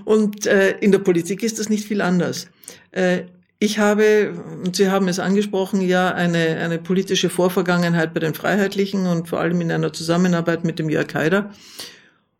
Und 0.05 0.45
äh, 0.45 0.77
in 0.79 0.91
der 0.91 0.99
Politik 0.99 1.41
ist 1.41 1.57
das 1.59 1.69
nicht 1.69 1.87
viel 1.87 2.01
anders. 2.01 2.47
Äh, 2.91 3.23
ich 3.57 3.79
habe, 3.79 4.33
und 4.63 4.75
Sie 4.75 4.89
haben 4.89 5.07
es 5.07 5.19
angesprochen, 5.19 5.81
ja 5.81 6.13
eine, 6.13 6.57
eine 6.57 6.79
politische 6.79 7.29
Vorvergangenheit 7.29 8.13
bei 8.13 8.19
den 8.19 8.33
Freiheitlichen 8.33 9.07
und 9.07 9.29
vor 9.29 9.39
allem 9.39 9.61
in 9.61 9.71
einer 9.71 9.93
Zusammenarbeit 9.93 10.65
mit 10.65 10.79
dem 10.79 10.89
Jörg 10.89 11.13
Haider. 11.13 11.51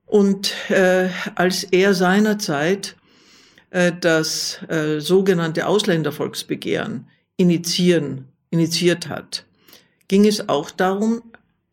Und 0.05 0.53
äh, 0.69 1.07
als 1.35 1.63
er 1.63 1.93
seinerzeit 1.93 2.97
äh, 3.69 3.93
das 3.99 4.59
äh, 4.67 4.99
sogenannte 4.99 5.65
Ausländervolksbegehren 5.65 7.07
initiieren 7.37 8.32
initiiert 8.53 9.09
hat, 9.09 9.45
ging 10.07 10.25
es 10.25 10.47
auch 10.47 10.71
darum, 10.71 11.21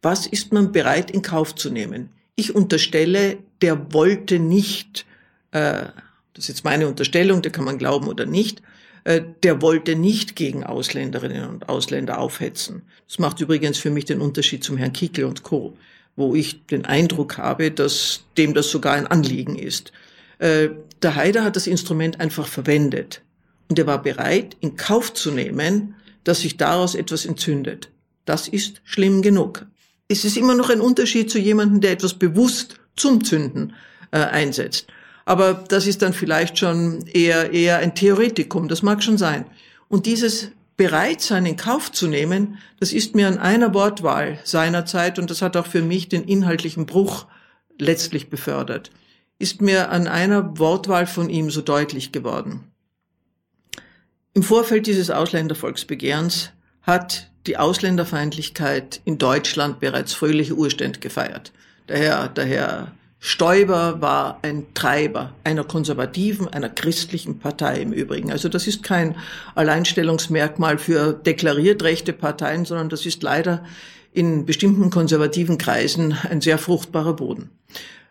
was 0.02 0.26
ist 0.26 0.52
man 0.52 0.72
bereit 0.72 1.10
in 1.10 1.22
Kauf 1.22 1.54
zu 1.54 1.70
nehmen. 1.70 2.10
Ich 2.34 2.54
unterstelle, 2.54 3.38
der 3.60 3.92
wollte 3.92 4.38
nicht, 4.38 5.04
äh, 5.52 5.86
das 6.32 6.44
ist 6.44 6.48
jetzt 6.48 6.64
meine 6.64 6.88
Unterstellung, 6.88 7.42
da 7.42 7.50
kann 7.50 7.64
man 7.64 7.78
glauben 7.78 8.08
oder 8.08 8.24
nicht, 8.24 8.62
äh, 9.04 9.20
der 9.42 9.60
wollte 9.60 9.94
nicht 9.94 10.36
gegen 10.36 10.64
Ausländerinnen 10.64 11.48
und 11.48 11.68
Ausländer 11.68 12.18
aufhetzen. 12.18 12.82
Das 13.06 13.18
macht 13.18 13.40
übrigens 13.40 13.78
für 13.78 13.90
mich 13.90 14.06
den 14.06 14.20
Unterschied 14.20 14.64
zum 14.64 14.78
Herrn 14.78 14.94
Kickel 14.94 15.24
und 15.26 15.42
Co., 15.42 15.76
wo 16.16 16.34
ich 16.34 16.66
den 16.66 16.86
Eindruck 16.86 17.38
habe, 17.38 17.70
dass 17.70 18.24
dem 18.36 18.54
das 18.54 18.70
sogar 18.70 18.94
ein 18.94 19.06
Anliegen 19.06 19.56
ist. 19.56 19.92
Äh, 20.38 20.70
der 21.02 21.14
Haider 21.14 21.44
hat 21.44 21.56
das 21.56 21.66
Instrument 21.66 22.20
einfach 22.20 22.46
verwendet 22.46 23.22
und 23.68 23.78
er 23.78 23.86
war 23.86 24.02
bereit, 24.02 24.56
in 24.60 24.76
Kauf 24.76 25.12
zu 25.14 25.30
nehmen, 25.30 25.94
dass 26.24 26.40
sich 26.40 26.56
daraus 26.56 26.94
etwas 26.94 27.26
entzündet. 27.26 27.90
Das 28.24 28.48
ist 28.48 28.80
schlimm 28.84 29.22
genug. 29.22 29.66
Es 30.08 30.24
ist 30.24 30.36
immer 30.36 30.54
noch 30.54 30.70
ein 30.70 30.80
Unterschied 30.80 31.30
zu 31.30 31.38
jemandem, 31.38 31.80
der 31.80 31.92
etwas 31.92 32.14
bewusst 32.14 32.80
zum 32.96 33.24
Zünden 33.24 33.74
äh, 34.10 34.18
einsetzt. 34.18 34.88
Aber 35.24 35.64
das 35.68 35.86
ist 35.86 36.02
dann 36.02 36.12
vielleicht 36.12 36.58
schon 36.58 37.06
eher, 37.06 37.52
eher 37.52 37.78
ein 37.78 37.94
Theoretikum, 37.94 38.68
das 38.68 38.82
mag 38.82 39.02
schon 39.02 39.18
sein. 39.18 39.46
Und 39.88 40.06
dieses 40.06 40.50
Bereitsein 40.76 41.46
in 41.46 41.56
Kauf 41.56 41.92
zu 41.92 42.08
nehmen, 42.08 42.58
das 42.78 42.92
ist 42.92 43.14
mir 43.14 43.28
an 43.28 43.38
einer 43.38 43.74
Wortwahl 43.74 44.38
seinerzeit, 44.44 45.18
und 45.18 45.30
das 45.30 45.42
hat 45.42 45.56
auch 45.56 45.66
für 45.66 45.82
mich 45.82 46.08
den 46.08 46.24
inhaltlichen 46.24 46.86
Bruch 46.86 47.26
letztlich 47.78 48.30
befördert, 48.30 48.90
ist 49.38 49.60
mir 49.60 49.90
an 49.90 50.06
einer 50.06 50.58
Wortwahl 50.58 51.06
von 51.06 51.28
ihm 51.28 51.50
so 51.50 51.60
deutlich 51.60 52.12
geworden. 52.12 52.69
Im 54.32 54.42
Vorfeld 54.44 54.86
dieses 54.86 55.10
Ausländervolksbegehrens 55.10 56.50
hat 56.82 57.30
die 57.46 57.56
Ausländerfeindlichkeit 57.56 59.00
in 59.04 59.18
Deutschland 59.18 59.80
bereits 59.80 60.12
fröhliche 60.12 60.54
Urstände 60.54 61.00
gefeiert. 61.00 61.52
Der 61.88 62.28
Herr 62.36 62.92
Stoiber 63.18 64.00
war 64.00 64.38
ein 64.42 64.72
Treiber 64.72 65.34
einer 65.42 65.64
konservativen, 65.64 66.46
einer 66.48 66.68
christlichen 66.68 67.38
Partei 67.40 67.80
im 67.80 67.92
Übrigen. 67.92 68.30
Also 68.30 68.48
das 68.48 68.66
ist 68.66 68.84
kein 68.84 69.16
Alleinstellungsmerkmal 69.56 70.78
für 70.78 71.12
deklariert 71.12 71.82
rechte 71.82 72.12
Parteien, 72.12 72.64
sondern 72.64 72.88
das 72.88 73.04
ist 73.06 73.22
leider 73.24 73.64
in 74.12 74.46
bestimmten 74.46 74.90
konservativen 74.90 75.58
Kreisen 75.58 76.16
ein 76.28 76.40
sehr 76.40 76.56
fruchtbarer 76.56 77.14
Boden. 77.14 77.50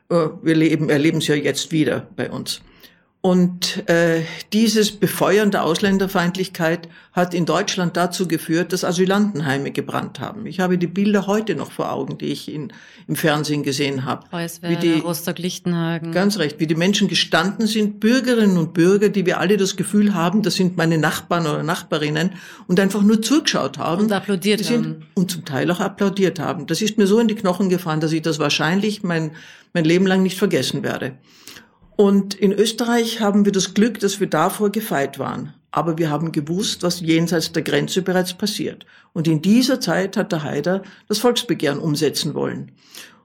Äh, 0.10 0.28
wir 0.42 0.56
leben, 0.56 0.90
erleben 0.90 1.18
es 1.20 1.28
ja 1.28 1.36
jetzt 1.36 1.72
wieder 1.72 2.08
bei 2.16 2.30
uns. 2.30 2.62
Und 3.22 3.86
äh, 3.90 4.22
dieses 4.54 4.94
Befeuern 4.94 5.52
der 5.52 5.66
Ausländerfeindlichkeit 5.66 6.88
hat 7.12 7.34
in 7.34 7.46
Deutschland 7.46 7.98
dazu 7.98 8.30
geführt, 8.30 8.72
dass 8.72 8.86
Asylantenheime 8.86 9.72
gebrannt 9.72 10.22
haben. 10.22 10.46
Ich 10.46 10.62
habe 10.62 10.78
die 10.78 10.88
Bilder 10.88 11.28
heute 11.28 11.56
noch 11.56 11.70
vor 11.70 11.92
Augen, 11.92 12.18
die 12.18 12.28
ich 12.28 12.50
in, 12.50 12.72
im 13.10 13.18
Fernsehen 13.18 13.64
gesehen 13.64 14.06
habe. 14.06 14.26
wie 14.62 14.78
die, 14.78 15.00
Rostock-Lichtenhagen. 15.00 16.14
Ganz 16.14 16.40
recht, 16.40 16.62
wie 16.62 16.68
die 16.68 16.76
Menschen 16.76 17.10
gestanden 17.10 17.68
sind, 17.68 18.00
Bürgerinnen 18.00 18.58
und 18.58 18.74
Bürger, 18.74 19.10
die 19.10 19.26
wir 19.26 19.42
alle 19.42 19.58
das 19.58 19.76
Gefühl 19.76 20.14
haben, 20.14 20.42
das 20.42 20.56
sind 20.56 20.78
meine 20.78 20.98
Nachbarn 20.98 21.46
oder 21.46 21.62
Nachbarinnen 21.62 22.36
und 22.68 22.80
einfach 22.80 23.02
nur 23.02 23.22
zugeschaut 23.22 23.80
haben. 23.80 24.04
Und 24.04 24.12
applaudiert 24.14 24.64
sind, 24.64 24.86
haben. 24.86 25.08
Und 25.16 25.30
zum 25.30 25.44
Teil 25.44 25.70
auch 25.72 25.82
applaudiert 25.82 26.40
haben. 26.40 26.68
Das 26.68 26.82
ist 26.82 26.98
mir 26.98 27.06
so 27.06 27.20
in 27.20 27.28
die 27.28 27.36
Knochen 27.36 27.68
gefahren, 27.68 28.00
dass 28.00 28.14
ich 28.14 28.22
das 28.22 28.40
wahrscheinlich 28.40 29.04
mein, 29.04 29.32
mein 29.74 29.84
Leben 29.84 30.08
lang 30.08 30.24
nicht 30.24 30.38
vergessen 30.38 30.84
werde. 30.84 31.18
Und 32.00 32.34
in 32.34 32.54
Österreich 32.54 33.20
haben 33.20 33.44
wir 33.44 33.52
das 33.52 33.74
Glück, 33.74 34.00
dass 34.00 34.22
wir 34.22 34.28
davor 34.28 34.70
gefeit 34.70 35.20
waren. 35.20 35.54
Aber 35.70 35.98
wir 35.98 36.10
haben 36.10 36.32
gewusst, 36.32 36.82
was 36.82 37.02
jenseits 37.02 37.52
der 37.52 37.62
Grenze 37.62 38.04
bereits 38.04 38.34
passiert. 38.34 38.86
Und 39.12 39.28
in 39.28 39.42
dieser 39.42 39.82
Zeit 39.82 40.16
hat 40.16 40.32
der 40.32 40.44
Haider 40.44 40.82
das 41.10 41.20
Volksbegehren 41.20 41.78
umsetzen 41.78 42.36
wollen. 42.36 42.72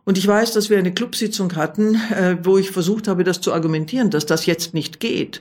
Und 0.03 0.19
ich 0.19 0.27
weiß, 0.27 0.51
dass 0.55 0.71
wir 0.71 0.79
eine 0.79 0.93
Clubsitzung 0.93 1.55
hatten, 1.55 1.95
äh, 1.95 2.37
wo 2.43 2.59
ich 2.59 2.73
versucht 2.73 3.07
habe, 3.07 3.23
das 3.23 3.41
zu 3.41 3.53
argumentieren, 3.53 4.11
dass 4.11 4.27
das 4.27 4.45
jetzt 4.45 4.75
nicht 4.75 4.99
geht. 4.99 5.41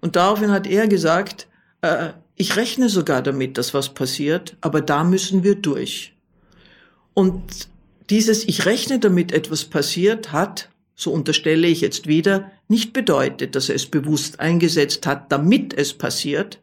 Und 0.00 0.16
daraufhin 0.16 0.50
hat 0.50 0.66
er 0.66 0.88
gesagt, 0.88 1.48
äh, 1.82 2.14
ich 2.34 2.56
rechne 2.56 2.88
sogar 2.88 3.20
damit, 3.20 3.58
dass 3.58 3.74
was 3.74 3.92
passiert, 3.92 4.56
aber 4.62 4.80
da 4.80 5.04
müssen 5.04 5.44
wir 5.44 5.56
durch. 5.56 6.14
Und 7.12 7.68
dieses 8.08 8.48
Ich 8.48 8.64
rechne 8.64 9.00
damit, 9.00 9.32
etwas 9.32 9.66
passiert, 9.66 10.32
hat 10.32 10.70
so 10.96 11.12
unterstelle 11.12 11.66
ich 11.66 11.80
jetzt 11.80 12.06
wieder, 12.06 12.50
nicht 12.68 12.92
bedeutet, 12.92 13.54
dass 13.54 13.68
er 13.68 13.74
es 13.74 13.86
bewusst 13.86 14.40
eingesetzt 14.40 15.06
hat, 15.06 15.30
damit 15.32 15.74
es 15.74 15.92
passiert, 15.94 16.60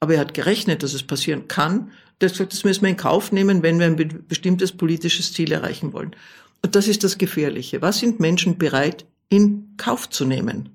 aber 0.00 0.14
er 0.14 0.20
hat 0.20 0.34
gerechnet, 0.34 0.82
dass 0.82 0.94
es 0.94 1.02
passieren 1.02 1.48
kann, 1.48 1.90
das, 2.20 2.34
das 2.34 2.64
müssen 2.64 2.82
wir 2.82 2.90
in 2.90 2.96
Kauf 2.96 3.32
nehmen, 3.32 3.62
wenn 3.62 3.78
wir 3.78 3.86
ein 3.86 4.24
bestimmtes 4.28 4.72
politisches 4.72 5.32
Ziel 5.32 5.52
erreichen 5.52 5.92
wollen. 5.92 6.14
Und 6.62 6.76
das 6.76 6.86
ist 6.86 7.02
das 7.02 7.18
Gefährliche. 7.18 7.80
Was 7.80 7.98
sind 7.98 8.20
Menschen 8.20 8.58
bereit 8.58 9.06
in 9.30 9.74
Kauf 9.78 10.10
zu 10.10 10.26
nehmen? 10.26 10.68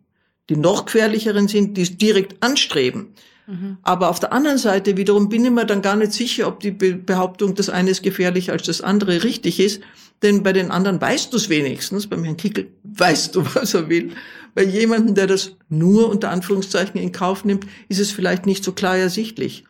Die 0.50 0.58
noch 0.58 0.86
gefährlicheren 0.86 1.48
sind, 1.48 1.78
die 1.78 1.84
es 1.84 1.98
direkt 1.98 2.42
anstreben. 2.44 3.14
Mhm. 3.48 3.78
Aber 3.84 4.10
auf 4.10 4.20
der 4.20 4.34
anderen 4.34 4.58
Seite 4.58 4.98
wiederum 4.98 5.30
bin 5.30 5.46
ich 5.46 5.52
mir 5.52 5.66
dann 5.66 5.84
gar 5.84 5.96
nicht 5.96 6.14
sicher, 6.14 6.48
ob 6.48 6.60
die 6.60 6.72
Behauptung, 6.72 7.54
das 7.54 7.70
eine 7.70 7.92
ist 7.92 8.02
gefährlicher 8.02 8.54
als 8.54 8.64
das 8.64 8.82
andere 8.82 9.24
richtig 9.24 9.60
ist. 9.60 9.82
Denn 10.22 10.44
bei 10.44 10.54
den 10.54 10.72
anderen 10.72 11.00
weißt 11.00 11.32
du 11.32 11.38
es 11.38 11.50
wenigstens. 11.50 12.08
Beim 12.08 12.24
Herrn 12.24 12.38
Kickel 12.38 12.72
weißt 12.84 13.36
du, 13.36 13.46
was 13.56 13.74
er 13.74 13.90
will. 13.90 14.12
Bei 14.54 14.64
jemandem, 14.64 15.16
der 15.16 15.28
das 15.28 15.52
nur 15.70 16.10
unter 16.10 16.30
Anführungszeichen 16.30 17.00
in 17.00 17.12
Kauf 17.12 17.44
nimmt, 17.46 17.68
ist 17.90 18.00
es 18.00 18.12
vielleicht 18.12 18.46
nicht 18.46 18.64
so 18.64 18.72
klar 18.72 18.98
ersichtlich 18.98 19.66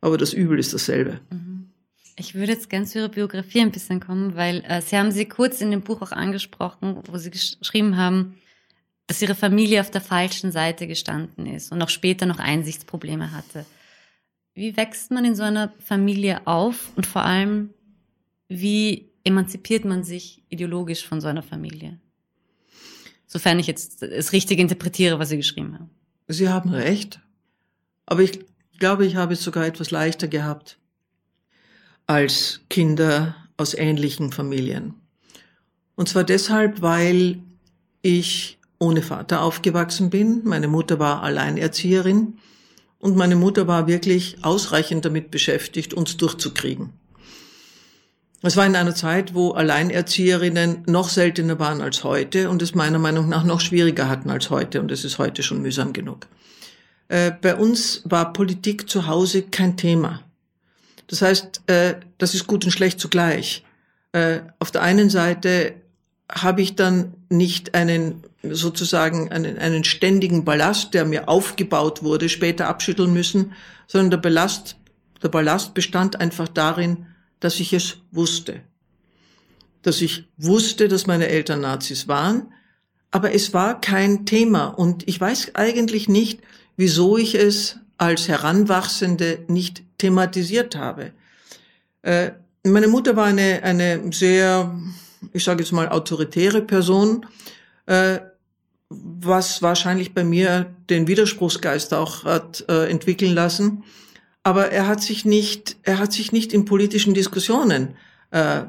aber 0.00 0.18
das 0.18 0.32
Übel 0.32 0.58
ist 0.58 0.74
dasselbe. 0.74 1.20
Mhm. 1.30 1.70
Ich 2.16 2.34
würde 2.34 2.52
jetzt 2.52 2.68
ganz 2.68 2.90
zu 2.90 2.98
Ihrer 2.98 3.08
Biografie 3.08 3.60
ein 3.60 3.70
bisschen 3.70 4.00
kommen, 4.00 4.34
weil 4.34 4.64
äh, 4.66 4.82
Sie 4.82 4.96
haben 4.96 5.12
sie 5.12 5.26
kurz 5.26 5.60
in 5.60 5.70
dem 5.70 5.82
Buch 5.82 6.02
auch 6.02 6.10
angesprochen, 6.10 7.00
wo 7.06 7.16
Sie 7.16 7.30
geschrieben 7.30 7.96
haben, 7.96 8.34
dass 9.06 9.22
Ihre 9.22 9.36
Familie 9.36 9.80
auf 9.80 9.90
der 9.90 10.00
falschen 10.00 10.50
Seite 10.50 10.88
gestanden 10.88 11.46
ist 11.46 11.70
und 11.70 11.80
auch 11.80 11.88
später 11.88 12.26
noch 12.26 12.40
Einsichtsprobleme 12.40 13.30
hatte. 13.32 13.64
Wie 14.54 14.76
wächst 14.76 15.12
man 15.12 15.24
in 15.24 15.36
so 15.36 15.44
einer 15.44 15.72
Familie 15.78 16.46
auf 16.46 16.90
und 16.96 17.06
vor 17.06 17.22
allem, 17.22 17.70
wie 18.48 19.07
emanzipiert 19.28 19.84
man 19.84 20.02
sich 20.02 20.42
ideologisch 20.48 21.06
von 21.06 21.20
so 21.20 21.28
einer 21.28 21.42
Familie? 21.42 21.98
Sofern 23.26 23.58
ich 23.58 23.66
jetzt 23.66 24.02
es 24.02 24.32
richtig 24.32 24.58
interpretiere, 24.58 25.18
was 25.18 25.28
Sie 25.28 25.36
geschrieben 25.36 25.74
haben. 25.74 25.90
Sie 26.26 26.48
haben 26.48 26.70
recht. 26.70 27.20
Aber 28.06 28.22
ich 28.22 28.40
glaube, 28.78 29.04
ich 29.04 29.16
habe 29.16 29.34
es 29.34 29.44
sogar 29.44 29.66
etwas 29.66 29.90
leichter 29.90 30.28
gehabt 30.28 30.78
als 32.06 32.60
Kinder 32.70 33.36
aus 33.58 33.74
ähnlichen 33.74 34.32
Familien. 34.32 34.94
Und 35.94 36.08
zwar 36.08 36.24
deshalb, 36.24 36.80
weil 36.80 37.38
ich 38.00 38.58
ohne 38.78 39.02
Vater 39.02 39.42
aufgewachsen 39.42 40.08
bin. 40.08 40.42
Meine 40.44 40.68
Mutter 40.68 40.98
war 40.98 41.22
Alleinerzieherin 41.22 42.38
und 42.98 43.16
meine 43.16 43.36
Mutter 43.36 43.66
war 43.66 43.86
wirklich 43.86 44.42
ausreichend 44.42 45.04
damit 45.04 45.30
beschäftigt, 45.30 45.92
uns 45.92 46.16
durchzukriegen. 46.16 46.94
Es 48.42 48.56
war 48.56 48.66
in 48.66 48.76
einer 48.76 48.94
Zeit, 48.94 49.34
wo 49.34 49.50
Alleinerzieherinnen 49.50 50.84
noch 50.86 51.08
seltener 51.08 51.58
waren 51.58 51.80
als 51.80 52.04
heute 52.04 52.50
und 52.50 52.62
es 52.62 52.74
meiner 52.74 53.00
Meinung 53.00 53.28
nach 53.28 53.42
noch 53.42 53.60
schwieriger 53.60 54.08
hatten 54.08 54.30
als 54.30 54.50
heute 54.50 54.80
und 54.80 54.92
es 54.92 55.04
ist 55.04 55.18
heute 55.18 55.42
schon 55.42 55.60
mühsam 55.60 55.92
genug. 55.92 56.28
Äh, 57.08 57.32
bei 57.32 57.56
uns 57.56 58.02
war 58.04 58.32
Politik 58.32 58.88
zu 58.88 59.08
Hause 59.08 59.42
kein 59.42 59.76
Thema. 59.76 60.22
Das 61.08 61.22
heißt, 61.22 61.62
äh, 61.66 61.96
das 62.18 62.34
ist 62.34 62.46
gut 62.46 62.64
und 62.64 62.70
schlecht 62.70 63.00
zugleich. 63.00 63.64
Äh, 64.12 64.40
auf 64.60 64.70
der 64.70 64.82
einen 64.82 65.10
Seite 65.10 65.74
habe 66.30 66.62
ich 66.62 66.76
dann 66.76 67.14
nicht 67.28 67.74
einen 67.74 68.22
sozusagen 68.42 69.32
einen, 69.32 69.58
einen 69.58 69.82
ständigen 69.82 70.44
Ballast, 70.44 70.94
der 70.94 71.04
mir 71.04 71.28
aufgebaut 71.28 72.04
wurde, 72.04 72.28
später 72.28 72.68
abschütteln 72.68 73.12
müssen, 73.12 73.54
sondern 73.88 74.10
der 74.10 74.18
Ballast, 74.18 74.76
der 75.22 75.28
Ballast 75.28 75.74
bestand 75.74 76.20
einfach 76.20 76.46
darin, 76.46 77.06
dass 77.40 77.60
ich 77.60 77.72
es 77.72 77.98
wusste. 78.10 78.60
Dass 79.82 80.00
ich 80.00 80.28
wusste, 80.36 80.88
dass 80.88 81.06
meine 81.06 81.28
Eltern 81.28 81.60
Nazis 81.60 82.08
waren, 82.08 82.52
aber 83.10 83.34
es 83.34 83.54
war 83.54 83.80
kein 83.80 84.26
Thema 84.26 84.66
und 84.66 85.08
ich 85.08 85.20
weiß 85.20 85.54
eigentlich 85.54 86.08
nicht, 86.08 86.40
wieso 86.76 87.16
ich 87.16 87.34
es 87.34 87.78
als 87.96 88.28
Heranwachsende 88.28 89.44
nicht 89.48 89.82
thematisiert 89.98 90.76
habe. 90.76 91.12
Äh, 92.02 92.32
meine 92.64 92.88
Mutter 92.88 93.16
war 93.16 93.26
eine, 93.26 93.62
eine 93.62 94.12
sehr, 94.12 94.78
ich 95.32 95.42
sage 95.42 95.62
jetzt 95.62 95.72
mal, 95.72 95.88
autoritäre 95.88 96.62
Person, 96.62 97.26
äh, 97.86 98.20
was 98.90 99.60
wahrscheinlich 99.62 100.14
bei 100.14 100.24
mir 100.24 100.74
den 100.88 101.08
Widerspruchsgeist 101.08 101.92
auch 101.92 102.24
hat 102.24 102.64
äh, 102.68 102.88
entwickeln 102.88 103.34
lassen. 103.34 103.84
Aber 104.48 104.72
er 104.72 104.86
hat 104.86 105.02
sich 105.02 105.26
nicht, 105.26 105.76
er 105.82 105.98
hat 105.98 106.10
sich 106.10 106.32
nicht 106.32 106.54
in 106.54 106.64
politischen 106.64 107.12
Diskussionen 107.12 107.96
äh, 108.30 108.62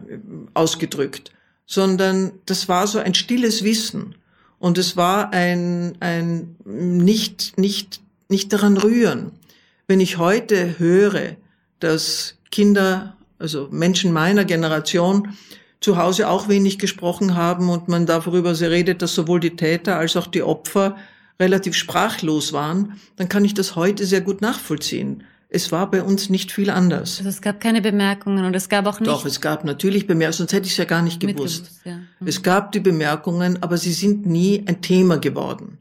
ausgedrückt, 0.54 1.32
sondern 1.66 2.34
das 2.46 2.68
war 2.68 2.86
so 2.86 3.00
ein 3.00 3.14
stilles 3.14 3.64
Wissen. 3.64 4.16
Und 4.60 4.78
es 4.78 4.98
war 4.98 5.32
ein, 5.32 5.96
ein 6.02 6.58
nicht, 6.66 7.58
nicht, 7.58 8.02
nicht 8.28 8.52
daran 8.52 8.76
rühren. 8.76 9.32
Wenn 9.88 10.02
ich 10.02 10.18
heute 10.18 10.78
höre, 10.80 11.38
dass 11.80 12.36
Kinder, 12.52 13.16
also 13.38 13.70
Menschen 13.72 14.12
meiner 14.12 14.44
Generation, 14.44 15.30
zu 15.80 15.96
Hause 15.96 16.28
auch 16.28 16.50
wenig 16.50 16.78
gesprochen 16.78 17.36
haben 17.36 17.70
und 17.70 17.88
man 17.88 18.06
darüber 18.06 18.60
redet, 18.60 19.02
dass 19.02 19.16
sowohl 19.16 19.40
die 19.40 19.56
Täter 19.56 19.96
als 19.96 20.18
auch 20.18 20.28
die 20.28 20.44
Opfer 20.44 20.98
relativ 21.40 21.74
sprachlos 21.74 22.52
waren, 22.52 23.00
dann 23.16 23.30
kann 23.30 23.46
ich 23.46 23.54
das 23.54 23.78
heute 23.78 24.06
sehr 24.06 24.20
gut 24.20 24.42
nachvollziehen. 24.42 25.24
Es 25.52 25.72
war 25.72 25.90
bei 25.90 26.04
uns 26.04 26.30
nicht 26.30 26.52
viel 26.52 26.70
anders. 26.70 27.18
Also 27.18 27.30
es 27.30 27.42
gab 27.42 27.60
keine 27.60 27.82
Bemerkungen 27.82 28.46
und 28.46 28.56
es 28.56 28.70
gab 28.70 28.86
auch 28.86 29.00
nicht. 29.00 29.10
Doch, 29.10 29.26
es 29.26 29.42
gab 29.42 29.66
natürlich 29.66 30.06
Bemerkungen, 30.06 30.38
sonst 30.38 30.54
hätte 30.54 30.68
ich 30.68 30.74
es 30.74 30.78
ja 30.78 30.86
gar 30.86 31.02
nicht 31.02 31.20
gewusst. 31.20 31.82
Ja. 31.86 31.98
Mhm. 32.20 32.28
Es 32.28 32.44
gab 32.44 32.72
die 32.72 32.80
Bemerkungen, 32.80 33.62
aber 33.64 33.78
sie 33.78 33.94
sind 33.94 34.28
nie 34.28 34.64
ein 34.68 34.82
Thema 34.82 35.18
geworden. 35.18 35.80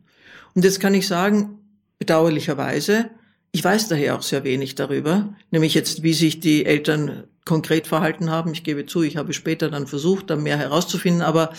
Und 0.54 0.64
jetzt 0.64 0.80
kann 0.80 0.94
ich 0.94 1.06
sagen, 1.06 1.58
bedauerlicherweise, 1.98 3.10
ich 3.52 3.62
weiß 3.62 3.88
daher 3.88 4.16
auch 4.16 4.22
sehr 4.22 4.42
wenig 4.42 4.74
darüber, 4.74 5.34
nämlich 5.50 5.74
jetzt, 5.74 6.02
wie 6.02 6.14
sich 6.14 6.40
die 6.40 6.64
Eltern 6.64 7.24
konkret 7.44 7.86
verhalten 7.86 8.30
haben. 8.30 8.52
Ich 8.52 8.64
gebe 8.64 8.86
zu, 8.86 9.02
ich 9.02 9.18
habe 9.18 9.34
später 9.34 9.70
dann 9.70 9.86
versucht, 9.86 10.30
da 10.30 10.36
mehr 10.36 10.56
herauszufinden, 10.56 11.20
aber, 11.20 11.52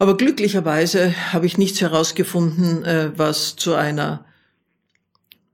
aber 0.00 0.16
glücklicherweise 0.16 1.14
habe 1.32 1.46
ich 1.46 1.56
nichts 1.56 1.80
herausgefunden, 1.80 2.84
äh, 2.84 3.12
was 3.16 3.54
zu 3.54 3.74
einer 3.74 4.24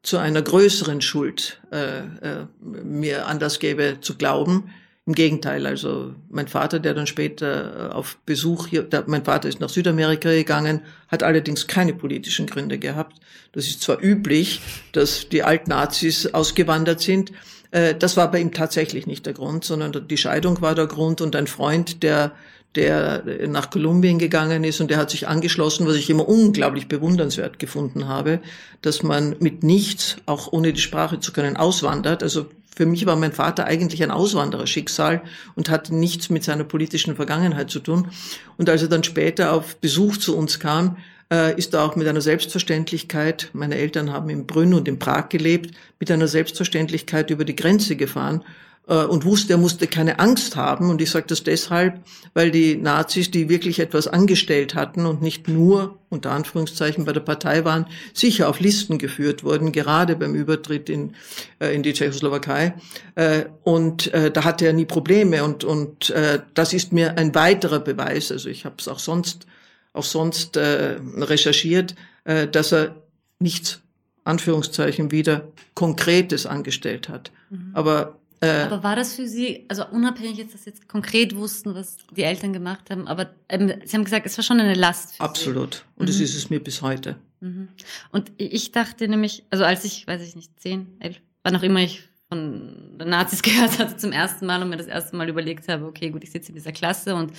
zu 0.04 0.18
einer 0.18 0.42
größeren 0.42 1.00
Schuld 1.00 1.60
äh, 1.72 1.98
äh, 1.98 2.46
mir 2.60 3.26
Anlass 3.26 3.58
gäbe 3.58 3.98
zu 4.00 4.16
glauben. 4.16 4.70
Im 5.06 5.14
Gegenteil, 5.14 5.66
also 5.66 6.14
mein 6.30 6.48
Vater, 6.48 6.78
der 6.78 6.94
dann 6.94 7.06
später 7.06 7.90
äh, 7.90 7.92
auf 7.92 8.18
Besuch 8.24 8.68
hier, 8.68 8.84
der, 8.84 9.04
mein 9.06 9.24
Vater 9.24 9.48
ist 9.48 9.60
nach 9.60 9.68
Südamerika 9.68 10.30
gegangen, 10.30 10.82
hat 11.08 11.22
allerdings 11.22 11.66
keine 11.66 11.92
politischen 11.92 12.46
Gründe 12.46 12.78
gehabt. 12.78 13.16
Das 13.52 13.66
ist 13.66 13.82
zwar 13.82 14.02
üblich, 14.02 14.60
dass 14.92 15.28
die 15.28 15.42
Altnazis 15.42 16.32
ausgewandert 16.32 17.00
sind, 17.00 17.32
äh, 17.74 17.94
das 17.94 18.16
war 18.16 18.30
bei 18.30 18.38
ihm 18.40 18.52
tatsächlich 18.52 19.06
nicht 19.06 19.26
der 19.26 19.32
Grund, 19.32 19.64
sondern 19.64 20.06
die 20.06 20.16
Scheidung 20.16 20.62
war 20.62 20.74
der 20.76 20.86
Grund 20.86 21.20
und 21.20 21.34
ein 21.34 21.48
Freund, 21.48 22.02
der 22.02 22.32
der 22.76 23.22
nach 23.46 23.70
Kolumbien 23.70 24.18
gegangen 24.18 24.64
ist 24.64 24.80
und 24.80 24.90
der 24.90 24.98
hat 24.98 25.10
sich 25.10 25.28
angeschlossen, 25.28 25.86
was 25.86 25.96
ich 25.96 26.10
immer 26.10 26.28
unglaublich 26.28 26.88
bewundernswert 26.88 27.58
gefunden 27.58 28.08
habe, 28.08 28.40
dass 28.82 29.02
man 29.02 29.36
mit 29.38 29.62
nichts, 29.62 30.16
auch 30.26 30.52
ohne 30.52 30.72
die 30.72 30.80
Sprache 30.80 31.20
zu 31.20 31.32
können, 31.32 31.56
auswandert. 31.56 32.22
Also 32.22 32.46
für 32.74 32.86
mich 32.86 33.06
war 33.06 33.16
mein 33.16 33.32
Vater 33.32 33.66
eigentlich 33.66 34.02
ein 34.02 34.10
Auswandererschicksal 34.10 35.22
und 35.54 35.70
hatte 35.70 35.94
nichts 35.94 36.30
mit 36.30 36.42
seiner 36.42 36.64
politischen 36.64 37.14
Vergangenheit 37.14 37.70
zu 37.70 37.78
tun. 37.78 38.08
Und 38.56 38.68
als 38.68 38.82
er 38.82 38.88
dann 38.88 39.04
später 39.04 39.52
auf 39.52 39.76
Besuch 39.76 40.16
zu 40.16 40.36
uns 40.36 40.58
kam, 40.58 40.96
äh, 41.32 41.56
ist 41.56 41.74
er 41.74 41.84
auch 41.84 41.94
mit 41.94 42.08
einer 42.08 42.20
Selbstverständlichkeit, 42.20 43.50
meine 43.52 43.76
Eltern 43.76 44.12
haben 44.12 44.28
in 44.28 44.46
Brünn 44.46 44.74
und 44.74 44.88
in 44.88 44.98
Prag 44.98 45.28
gelebt, 45.28 45.76
mit 46.00 46.10
einer 46.10 46.26
Selbstverständlichkeit 46.26 47.30
über 47.30 47.44
die 47.44 47.56
Grenze 47.56 47.94
gefahren 47.94 48.42
äh, 48.42 48.63
und 48.86 49.24
wusste, 49.24 49.54
er 49.54 49.58
musste 49.58 49.86
keine 49.86 50.18
Angst 50.18 50.56
haben. 50.56 50.90
Und 50.90 51.00
ich 51.00 51.10
sage 51.10 51.26
das 51.26 51.42
deshalb, 51.42 52.00
weil 52.34 52.50
die 52.50 52.76
Nazis, 52.76 53.30
die 53.30 53.48
wirklich 53.48 53.78
etwas 53.78 54.06
angestellt 54.06 54.74
hatten 54.74 55.06
und 55.06 55.22
nicht 55.22 55.48
nur 55.48 55.98
unter 56.10 56.32
Anführungszeichen 56.32 57.06
bei 57.06 57.12
der 57.12 57.20
Partei 57.20 57.64
waren, 57.64 57.86
sicher 58.12 58.48
auf 58.48 58.60
Listen 58.60 58.98
geführt 58.98 59.42
wurden, 59.42 59.72
gerade 59.72 60.16
beim 60.16 60.34
Übertritt 60.34 60.90
in, 60.90 61.14
äh, 61.60 61.74
in 61.74 61.82
die 61.82 61.94
Tschechoslowakei. 61.94 62.74
Äh, 63.14 63.46
und 63.62 64.12
da 64.12 64.44
hatte 64.44 64.66
er 64.66 64.74
nie 64.74 64.84
Probleme. 64.84 65.44
Und, 65.44 65.64
und 65.64 66.12
das 66.54 66.72
ist 66.72 66.92
mir 66.92 67.16
ein 67.16 67.34
weiterer 67.34 67.80
Beweis, 67.80 68.30
also 68.30 68.48
ich 68.48 68.64
habe 68.64 68.76
es 68.78 68.88
auch 68.88 68.98
sonst, 68.98 69.46
auch 69.92 70.04
sonst 70.04 70.56
recherchiert, 70.56 71.94
dass 72.24 72.72
er 72.72 72.96
nichts 73.38 73.80
Anführungszeichen 74.24 75.10
wieder 75.10 75.48
Konkretes 75.74 76.46
angestellt 76.46 77.08
hat. 77.08 77.30
Mhm. 77.50 77.70
Aber 77.74 78.02
äh, 78.02 78.23
aber 78.40 78.82
war 78.82 78.96
das 78.96 79.14
für 79.14 79.26
Sie, 79.26 79.64
also 79.68 79.86
unabhängig 79.88 80.38
jetzt, 80.38 80.54
dass 80.54 80.64
Sie 80.64 80.70
jetzt 80.70 80.88
konkret 80.88 81.36
wussten, 81.36 81.74
was 81.74 81.96
die 82.16 82.22
Eltern 82.22 82.52
gemacht 82.52 82.90
haben, 82.90 83.06
aber 83.06 83.34
ähm, 83.48 83.72
Sie 83.84 83.96
haben 83.96 84.04
gesagt, 84.04 84.26
es 84.26 84.36
war 84.36 84.44
schon 84.44 84.60
eine 84.60 84.74
Last. 84.74 85.16
Für 85.16 85.22
absolut. 85.22 85.74
Sie. 85.74 86.00
Und 86.00 86.02
mhm. 86.02 86.06
das 86.06 86.20
ist 86.20 86.34
es 86.34 86.50
mir 86.50 86.62
bis 86.62 86.82
heute. 86.82 87.16
Mhm. 87.40 87.68
Und 88.10 88.32
ich 88.38 88.72
dachte 88.72 89.08
nämlich, 89.08 89.44
also 89.50 89.64
als 89.64 89.84
ich, 89.84 90.06
weiß 90.06 90.22
ich 90.22 90.36
nicht, 90.36 90.58
zehn, 90.60 90.96
elf, 91.00 91.20
wann 91.42 91.56
auch 91.56 91.62
immer 91.62 91.80
ich 91.80 92.08
von 92.28 92.98
den 92.98 93.08
Nazis 93.08 93.42
gehört 93.42 93.78
hatte 93.78 93.96
zum 93.96 94.12
ersten 94.12 94.46
Mal 94.46 94.62
und 94.62 94.70
mir 94.70 94.76
das 94.76 94.86
erste 94.86 95.16
Mal 95.16 95.28
überlegt 95.28 95.68
habe, 95.68 95.86
okay, 95.86 96.10
gut, 96.10 96.24
ich 96.24 96.32
sitze 96.32 96.48
in 96.48 96.54
dieser 96.54 96.72
Klasse 96.72 97.14
und 97.14 97.32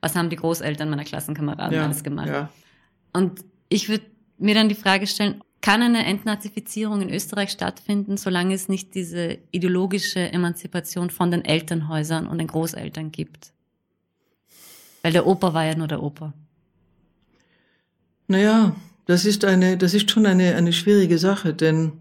was 0.00 0.16
haben 0.16 0.30
die 0.30 0.36
Großeltern 0.36 0.88
meiner 0.88 1.04
Klassenkameraden 1.04 1.76
ja, 1.76 1.84
alles 1.84 2.02
gemacht? 2.02 2.28
Ja. 2.28 2.50
Und 3.12 3.44
ich 3.68 3.88
würde 3.88 4.04
mir 4.38 4.54
dann 4.54 4.68
die 4.68 4.74
Frage 4.74 5.06
stellen, 5.06 5.42
kann 5.60 5.82
eine 5.82 6.06
Entnazifizierung 6.06 7.02
in 7.02 7.10
Österreich 7.10 7.50
stattfinden, 7.50 8.16
solange 8.16 8.54
es 8.54 8.68
nicht 8.68 8.94
diese 8.94 9.38
ideologische 9.50 10.20
Emanzipation 10.32 11.10
von 11.10 11.30
den 11.30 11.44
Elternhäusern 11.44 12.26
und 12.26 12.38
den 12.38 12.46
Großeltern 12.46 13.12
gibt. 13.12 13.52
Weil 15.02 15.12
der 15.12 15.26
Opa 15.26 15.52
war 15.52 15.64
ja 15.64 15.74
nur 15.74 15.88
der 15.88 16.02
Opa. 16.02 16.32
Naja, 18.26 18.74
das 19.06 19.24
ist 19.24 19.44
eine, 19.44 19.76
das 19.76 19.92
ist 19.92 20.10
schon 20.10 20.24
eine, 20.24 20.54
eine 20.54 20.72
schwierige 20.72 21.18
Sache, 21.18 21.52
denn, 21.52 21.92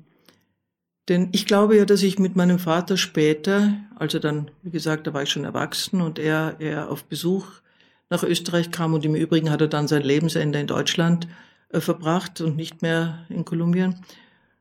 denn 1.09 1.29
ich 1.31 1.45
glaube 1.45 1.75
ja, 1.77 1.85
dass 1.85 2.03
ich 2.03 2.19
mit 2.19 2.35
meinem 2.35 2.59
Vater 2.59 2.97
später, 2.97 3.73
also 3.95 4.19
dann, 4.19 4.51
wie 4.61 4.69
gesagt, 4.69 5.07
da 5.07 5.13
war 5.13 5.23
ich 5.23 5.29
schon 5.29 5.43
erwachsen 5.43 6.01
und 6.01 6.19
er, 6.19 6.55
er 6.59 6.89
auf 6.89 7.03
Besuch 7.05 7.47
nach 8.09 8.23
Österreich 8.23 8.71
kam 8.71 8.93
und 8.93 9.05
im 9.05 9.15
Übrigen 9.15 9.49
hat 9.49 9.61
er 9.61 9.67
dann 9.67 9.87
sein 9.87 10.03
Lebensende 10.03 10.59
in 10.59 10.67
Deutschland 10.67 11.27
verbracht 11.71 12.41
und 12.41 12.55
nicht 12.55 12.81
mehr 12.81 13.25
in 13.29 13.45
Kolumbien. 13.45 13.95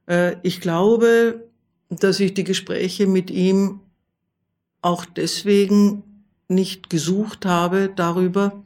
Äh, 0.07 0.37
ich 0.43 0.61
glaube, 0.61 1.49
dass 1.89 2.21
ich 2.21 2.35
die 2.35 2.45
Gespräche 2.45 3.07
mit 3.07 3.31
ihm 3.31 3.81
auch 4.83 5.05
deswegen 5.05 6.03
nicht 6.49 6.91
gesucht 6.91 7.47
habe 7.47 7.91
darüber, 7.95 8.63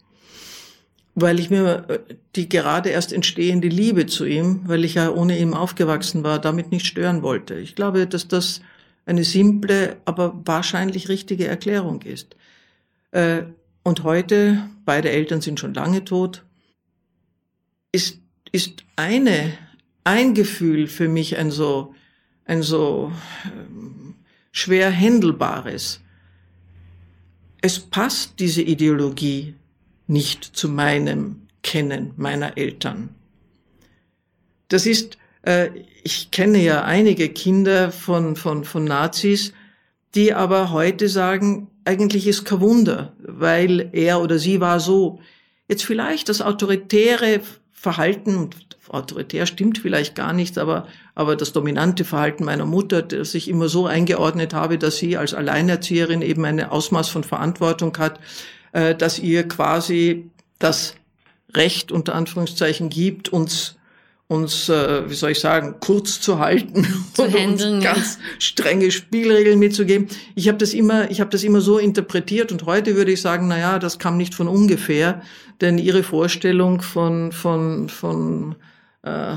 weil 1.14 1.38
ich 1.38 1.50
mir 1.50 1.84
äh, 1.88 1.98
die 2.36 2.48
gerade 2.48 2.90
erst 2.90 3.12
entstehende 3.12 3.68
Liebe 3.68 4.06
zu 4.06 4.24
ihm, 4.24 4.62
weil 4.64 4.84
ich 4.84 4.94
ja 4.94 5.10
ohne 5.10 5.38
ihn 5.38 5.54
aufgewachsen 5.54 6.24
war, 6.24 6.38
damit 6.38 6.70
nicht 6.70 6.86
stören 6.86 7.22
wollte. 7.22 7.54
Ich 7.54 7.74
glaube, 7.74 8.06
dass 8.06 8.28
das 8.28 8.60
eine 9.04 9.24
simple, 9.24 9.96
aber 10.04 10.40
wahrscheinlich 10.44 11.08
richtige 11.08 11.46
Erklärung 11.46 12.02
ist. 12.02 12.36
Äh, 13.10 13.44
und 13.82 14.04
heute, 14.04 14.68
beide 14.84 15.10
Eltern 15.10 15.40
sind 15.40 15.58
schon 15.58 15.74
lange 15.74 16.04
tot, 16.04 16.44
ist, 17.90 18.21
ist 18.52 18.84
eine, 18.96 19.54
ein 20.04 20.34
Gefühl 20.34 20.86
für 20.86 21.08
mich 21.08 21.38
ein 21.38 21.50
so, 21.50 21.94
ein 22.44 22.62
so 22.62 23.10
ähm, 23.46 24.14
schwer 24.52 24.90
händelbares. 24.90 26.00
Es 27.62 27.80
passt 27.80 28.38
diese 28.38 28.62
Ideologie 28.62 29.54
nicht 30.06 30.44
zu 30.44 30.68
meinem 30.68 31.48
Kennen 31.62 32.12
meiner 32.16 32.56
Eltern. 32.58 33.14
Das 34.68 34.84
ist, 34.84 35.16
äh, 35.42 35.70
ich 36.02 36.30
kenne 36.30 36.62
ja 36.62 36.84
einige 36.84 37.28
Kinder 37.28 37.92
von, 37.92 38.36
von, 38.36 38.64
von 38.64 38.84
Nazis, 38.84 39.52
die 40.14 40.34
aber 40.34 40.72
heute 40.72 41.08
sagen, 41.08 41.68
eigentlich 41.84 42.26
ist 42.26 42.44
kein 42.44 42.60
Wunder, 42.60 43.12
weil 43.18 43.88
er 43.92 44.20
oder 44.20 44.38
sie 44.38 44.60
war 44.60 44.80
so. 44.80 45.20
Jetzt 45.68 45.84
vielleicht 45.84 46.28
das 46.28 46.42
autoritäre 46.42 47.40
Verhalten, 47.82 48.50
autoritär 48.90 49.44
stimmt 49.44 49.76
vielleicht 49.76 50.14
gar 50.14 50.32
nicht, 50.32 50.56
aber, 50.56 50.86
aber 51.16 51.34
das 51.34 51.52
dominante 51.52 52.04
Verhalten 52.04 52.44
meiner 52.44 52.64
Mutter, 52.64 53.02
das 53.02 53.34
ich 53.34 53.48
immer 53.48 53.68
so 53.68 53.86
eingeordnet 53.86 54.54
habe, 54.54 54.78
dass 54.78 54.98
sie 54.98 55.16
als 55.16 55.34
Alleinerzieherin 55.34 56.22
eben 56.22 56.44
ein 56.44 56.62
Ausmaß 56.62 57.08
von 57.08 57.24
Verantwortung 57.24 57.98
hat, 57.98 58.20
äh, 58.70 58.94
dass 58.94 59.18
ihr 59.18 59.48
quasi 59.48 60.30
das 60.60 60.94
Recht 61.56 61.90
unter 61.90 62.14
Anführungszeichen 62.14 62.88
gibt, 62.88 63.30
uns 63.30 63.74
uns, 64.32 64.68
äh, 64.68 65.08
wie 65.08 65.14
soll 65.14 65.32
ich 65.32 65.40
sagen, 65.40 65.76
kurz 65.80 66.20
zu 66.20 66.38
halten 66.38 66.86
zu 67.14 67.22
und 67.22 67.34
handeln, 67.34 67.74
uns 67.74 67.84
ganz 67.84 68.18
ja. 68.18 68.40
strenge 68.40 68.90
Spielregeln 68.90 69.58
mitzugeben. 69.58 70.08
Ich 70.34 70.48
habe 70.48 70.58
das 70.58 70.72
immer, 70.72 71.10
ich 71.10 71.20
habe 71.20 71.30
das 71.30 71.44
immer 71.44 71.60
so 71.60 71.78
interpretiert 71.78 72.50
und 72.50 72.64
heute 72.64 72.96
würde 72.96 73.12
ich 73.12 73.20
sagen, 73.20 73.48
na 73.48 73.58
ja, 73.58 73.78
das 73.78 73.98
kam 73.98 74.16
nicht 74.16 74.34
von 74.34 74.48
ungefähr, 74.48 75.22
denn 75.60 75.78
ihre 75.78 76.02
Vorstellung 76.02 76.80
von 76.80 77.30
von 77.32 77.88
von 77.88 78.56
äh, 79.02 79.34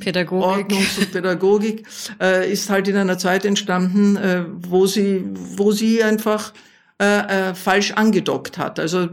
Pädagogik. 0.00 0.66
Ordnungs- 0.66 0.98
und 0.98 1.12
Pädagogik 1.12 1.86
äh, 2.20 2.52
ist 2.52 2.68
halt 2.68 2.86
in 2.88 2.96
einer 2.96 3.16
Zeit 3.16 3.44
entstanden, 3.44 4.16
äh, 4.16 4.44
wo 4.60 4.86
sie 4.86 5.24
wo 5.56 5.72
sie 5.72 6.02
einfach 6.02 6.52
äh, 7.00 7.50
äh, 7.50 7.54
falsch 7.54 7.92
angedockt 7.92 8.58
hat. 8.58 8.78
Also 8.78 9.08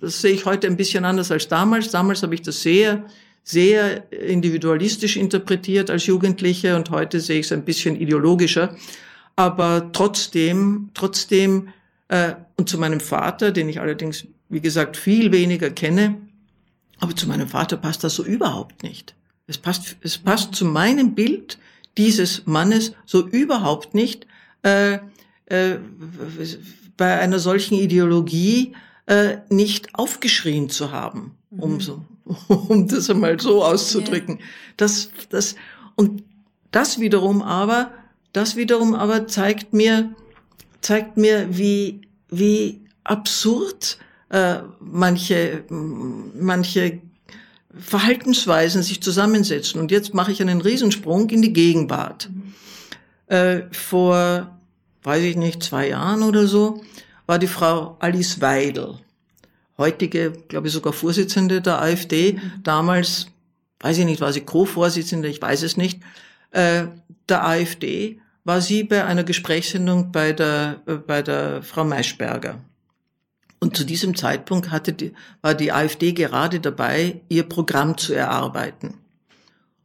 das 0.00 0.22
sehe 0.22 0.32
ich 0.32 0.46
heute 0.46 0.66
ein 0.68 0.76
bisschen 0.76 1.04
anders 1.04 1.30
als 1.30 1.48
damals. 1.48 1.90
Damals 1.90 2.22
habe 2.22 2.34
ich 2.34 2.42
das 2.42 2.62
sehr, 2.62 3.04
sehr 3.48 4.12
individualistisch 4.12 5.16
interpretiert 5.16 5.88
als 5.88 6.06
Jugendliche 6.06 6.74
und 6.74 6.90
heute 6.90 7.20
sehe 7.20 7.38
ich 7.38 7.46
es 7.46 7.52
ein 7.52 7.64
bisschen 7.64 7.98
ideologischer. 7.98 8.76
Aber 9.36 9.90
trotzdem, 9.92 10.90
trotzdem, 10.94 11.68
äh, 12.08 12.34
und 12.56 12.68
zu 12.68 12.76
meinem 12.76 12.98
Vater, 12.98 13.52
den 13.52 13.68
ich 13.68 13.80
allerdings, 13.80 14.26
wie 14.48 14.60
gesagt, 14.60 14.96
viel 14.96 15.30
weniger 15.30 15.70
kenne, 15.70 16.16
aber 16.98 17.14
zu 17.14 17.28
meinem 17.28 17.46
Vater 17.46 17.76
passt 17.76 18.02
das 18.02 18.16
so 18.16 18.24
überhaupt 18.24 18.82
nicht. 18.82 19.14
Es 19.46 19.58
passt, 19.58 19.96
es 20.00 20.18
passt 20.18 20.56
zu 20.56 20.64
meinem 20.64 21.14
Bild 21.14 21.56
dieses 21.96 22.46
Mannes 22.46 22.94
so 23.04 23.28
überhaupt 23.28 23.94
nicht. 23.94 24.26
Äh, 24.62 24.98
äh, 25.46 25.76
bei 26.96 27.20
einer 27.20 27.38
solchen 27.38 27.74
Ideologie 27.74 28.72
äh, 29.06 29.36
nicht 29.50 29.94
aufgeschrien 29.94 30.68
zu 30.68 30.90
haben, 30.90 31.36
um 31.50 31.74
mhm. 31.74 31.80
so, 31.80 32.04
um 32.48 32.88
das 32.88 33.10
einmal 33.10 33.38
so 33.40 33.64
auszudrücken. 33.64 34.38
Ja. 34.38 34.44
Das, 34.76 35.10
das, 35.30 35.56
und 35.94 36.22
das 36.70 37.00
wiederum 37.00 37.42
aber, 37.42 37.92
das 38.32 38.56
wiederum 38.56 38.94
aber 38.94 39.26
zeigt 39.26 39.72
mir, 39.72 40.14
zeigt 40.80 41.16
mir, 41.16 41.48
wie, 41.50 42.02
wie 42.28 42.80
absurd 43.04 43.98
äh, 44.30 44.58
manche, 44.80 45.64
manche 45.68 47.00
Verhaltensweisen 47.78 48.82
sich 48.82 49.02
zusammensetzen. 49.02 49.80
Und 49.80 49.90
jetzt 49.90 50.14
mache 50.14 50.32
ich 50.32 50.40
einen 50.42 50.60
Riesensprung 50.60 51.30
in 51.30 51.42
die 51.42 51.52
Gegenwart. 51.52 52.30
Mhm. 52.30 52.54
Äh, 53.34 53.62
vor 53.72 54.56
weiß 55.06 55.22
ich 55.22 55.36
nicht, 55.36 55.62
zwei 55.62 55.88
Jahren 55.88 56.24
oder 56.24 56.48
so, 56.48 56.82
war 57.26 57.38
die 57.38 57.46
Frau 57.46 57.96
Alice 58.00 58.40
Weidel, 58.40 58.98
heutige, 59.78 60.32
glaube 60.48 60.68
ich, 60.68 60.72
sogar 60.72 60.92
Vorsitzende 60.92 61.60
der 61.60 61.80
AfD, 61.80 62.40
damals, 62.62 63.26
weiß 63.80 63.98
ich 63.98 64.04
nicht, 64.04 64.20
war 64.20 64.32
sie 64.32 64.40
Co-Vorsitzende, 64.42 65.28
ich 65.28 65.40
weiß 65.40 65.62
es 65.62 65.76
nicht, 65.76 66.00
äh, 66.50 66.86
der 67.28 67.46
AfD, 67.46 68.20
war 68.44 68.60
sie 68.60 68.84
bei 68.84 69.04
einer 69.04 69.24
Gesprächssendung 69.24 70.12
bei 70.12 70.32
der, 70.32 70.80
äh, 70.86 70.94
bei 70.94 71.22
der 71.22 71.62
Frau 71.62 71.84
Maischberger. 71.84 72.60
Und 73.58 73.76
zu 73.76 73.84
diesem 73.84 74.14
Zeitpunkt 74.14 74.70
hatte 74.70 74.92
die, 74.92 75.12
war 75.42 75.54
die 75.54 75.72
AfD 75.72 76.12
gerade 76.12 76.60
dabei, 76.60 77.20
ihr 77.28 77.42
Programm 77.42 77.96
zu 77.96 78.14
erarbeiten. 78.14 78.94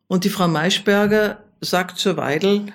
Und 0.07 0.25
die 0.25 0.29
Frau 0.29 0.47
Maischberger 0.47 1.41
sagt 1.61 1.97
zur 1.97 2.17
Weidel, 2.17 2.73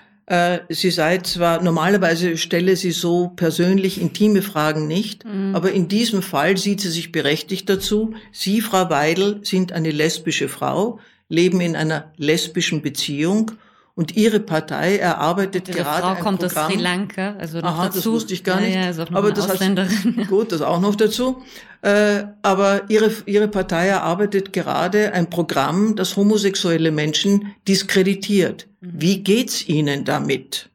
sie 0.68 0.90
sei 0.90 1.18
zwar, 1.18 1.62
normalerweise 1.62 2.36
stelle 2.36 2.74
sie 2.74 2.90
so 2.90 3.28
persönlich 3.36 4.00
intime 4.00 4.42
Fragen 4.42 4.88
nicht, 4.88 5.24
mhm. 5.24 5.54
aber 5.54 5.70
in 5.72 5.86
diesem 5.86 6.20
Fall 6.20 6.56
sieht 6.56 6.80
sie 6.80 6.90
sich 6.90 7.12
berechtigt 7.12 7.68
dazu. 7.68 8.14
Sie, 8.32 8.60
Frau 8.60 8.90
Weidel, 8.90 9.40
sind 9.44 9.72
eine 9.72 9.92
lesbische 9.92 10.48
Frau, 10.48 10.98
leben 11.28 11.60
in 11.60 11.76
einer 11.76 12.12
lesbischen 12.16 12.82
Beziehung 12.82 13.52
und 13.96 14.14
ihre 14.14 14.40
Partei 14.40 14.98
erarbeitet 14.98 15.68
Ihre 15.68 15.78
gerade 15.78 16.02
Frau 16.02 16.08
ein 16.08 16.22
kommt 16.22 16.40
Programm. 16.40 16.66
aus 16.66 16.72
Sri 16.72 16.80
Lanka, 16.80 17.34
also 17.38 17.60
noch 17.60 17.64
Aha, 17.64 17.86
dazu. 17.86 17.96
das 17.96 18.06
wusste 18.06 18.34
ich 18.34 18.44
gar 18.44 18.60
nicht. 18.60 18.74
Ja, 18.74 18.90
ja, 18.90 19.06
aber 19.12 19.32
das. 19.32 19.48
Heißt, 19.48 19.64
gut, 20.28 20.52
das 20.52 20.60
auch 20.60 20.80
noch 20.80 20.96
dazu. 20.96 21.42
Äh, 21.80 22.24
aber 22.42 22.82
ihre, 22.90 23.10
ihre 23.24 23.48
Partei 23.48 23.88
erarbeitet 23.88 24.52
gerade 24.52 25.14
ein 25.14 25.30
Programm, 25.30 25.96
das 25.96 26.14
homosexuelle 26.14 26.90
Menschen 26.90 27.54
diskreditiert. 27.66 28.68
Mhm. 28.80 28.92
Wie 28.92 29.24
geht's 29.24 29.66
Ihnen 29.66 30.04
damit? 30.04 30.68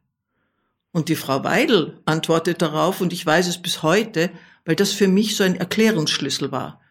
Und 0.92 1.08
die 1.08 1.16
Frau 1.16 1.44
Weidel 1.44 2.00
antwortet 2.06 2.64
darauf, 2.64 3.02
und 3.02 3.14
ich 3.14 3.24
weiß 3.24 3.48
es 3.48 3.60
bis 3.60 3.84
heute, 3.84 4.32
weil 4.66 4.76
das 4.76 4.94
für 4.94 5.08
mich 5.08 5.36
so 5.36 5.44
ein 5.44 5.56
Erklärungsschlüssel 5.56 6.52
war. 6.52 6.82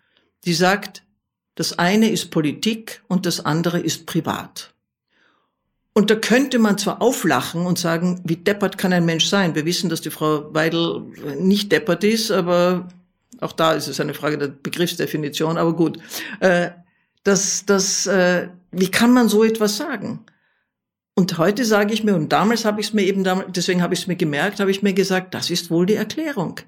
Die 0.45 0.55
sagt, 0.55 1.03
das 1.57 1.79
eine 1.81 2.09
ist 2.09 2.31
Politik 2.31 3.03
und 3.09 3.27
das 3.27 3.45
andere 3.45 3.81
ist 3.81 4.07
privat. 4.07 4.73
Und 5.93 6.11
da 6.11 6.15
könnte 6.15 6.59
man 6.59 6.79
zwar 6.79 7.03
auflachen 7.03 7.67
und 7.67 7.79
sagen, 7.79 8.21
wie 8.25 8.37
deppert 8.37 8.79
kann 8.79 8.93
ein 8.93 9.05
Mensch 9.05 9.27
sein? 9.27 9.55
Wir 9.55 9.65
wissen, 9.65 9.91
dass 9.91 10.01
die 10.01 10.11
Frau 10.11 10.55
Weidel 10.55 11.03
nicht 11.39 11.73
deppert 11.73 12.05
ist, 12.05 12.31
aber 12.31 12.89
auch 13.41 13.53
da 13.53 13.73
ist 13.73 13.89
es 13.89 13.99
eine 13.99 14.15
Frage 14.15 14.39
der 14.39 14.49
Begriffsdefinition, 14.49 15.59
aber 15.59 15.75
gut. 15.75 15.99
Äh, 16.39 16.71
das, 17.25 17.65
das, 17.67 18.07
äh, 18.07 18.49
wie 18.71 18.91
kann 18.91 19.13
man 19.13 19.29
so 19.29 19.43
etwas 19.43 19.77
sagen? 19.77 20.25
Und 21.15 21.39
heute 21.39 21.65
sage 21.65 21.93
ich 21.93 22.05
mir, 22.05 22.15
und 22.15 22.33
damals 22.33 22.65
habe 22.65 22.81
ich 22.81 22.89
es 22.89 22.93
mir 22.93 23.03
eben, 23.03 23.25
deswegen 23.49 23.83
habe 23.83 23.95
ich 23.95 24.01
es 24.01 24.07
mir 24.07 24.17
gemerkt, 24.17 24.61
habe 24.61 24.71
ich 24.71 24.83
mir 24.83 24.95
gesagt, 24.95 25.35
das 25.35 25.51
ist 25.51 25.71
wohl 25.71 25.87
die 25.87 25.95
Erklärung. 25.95 26.61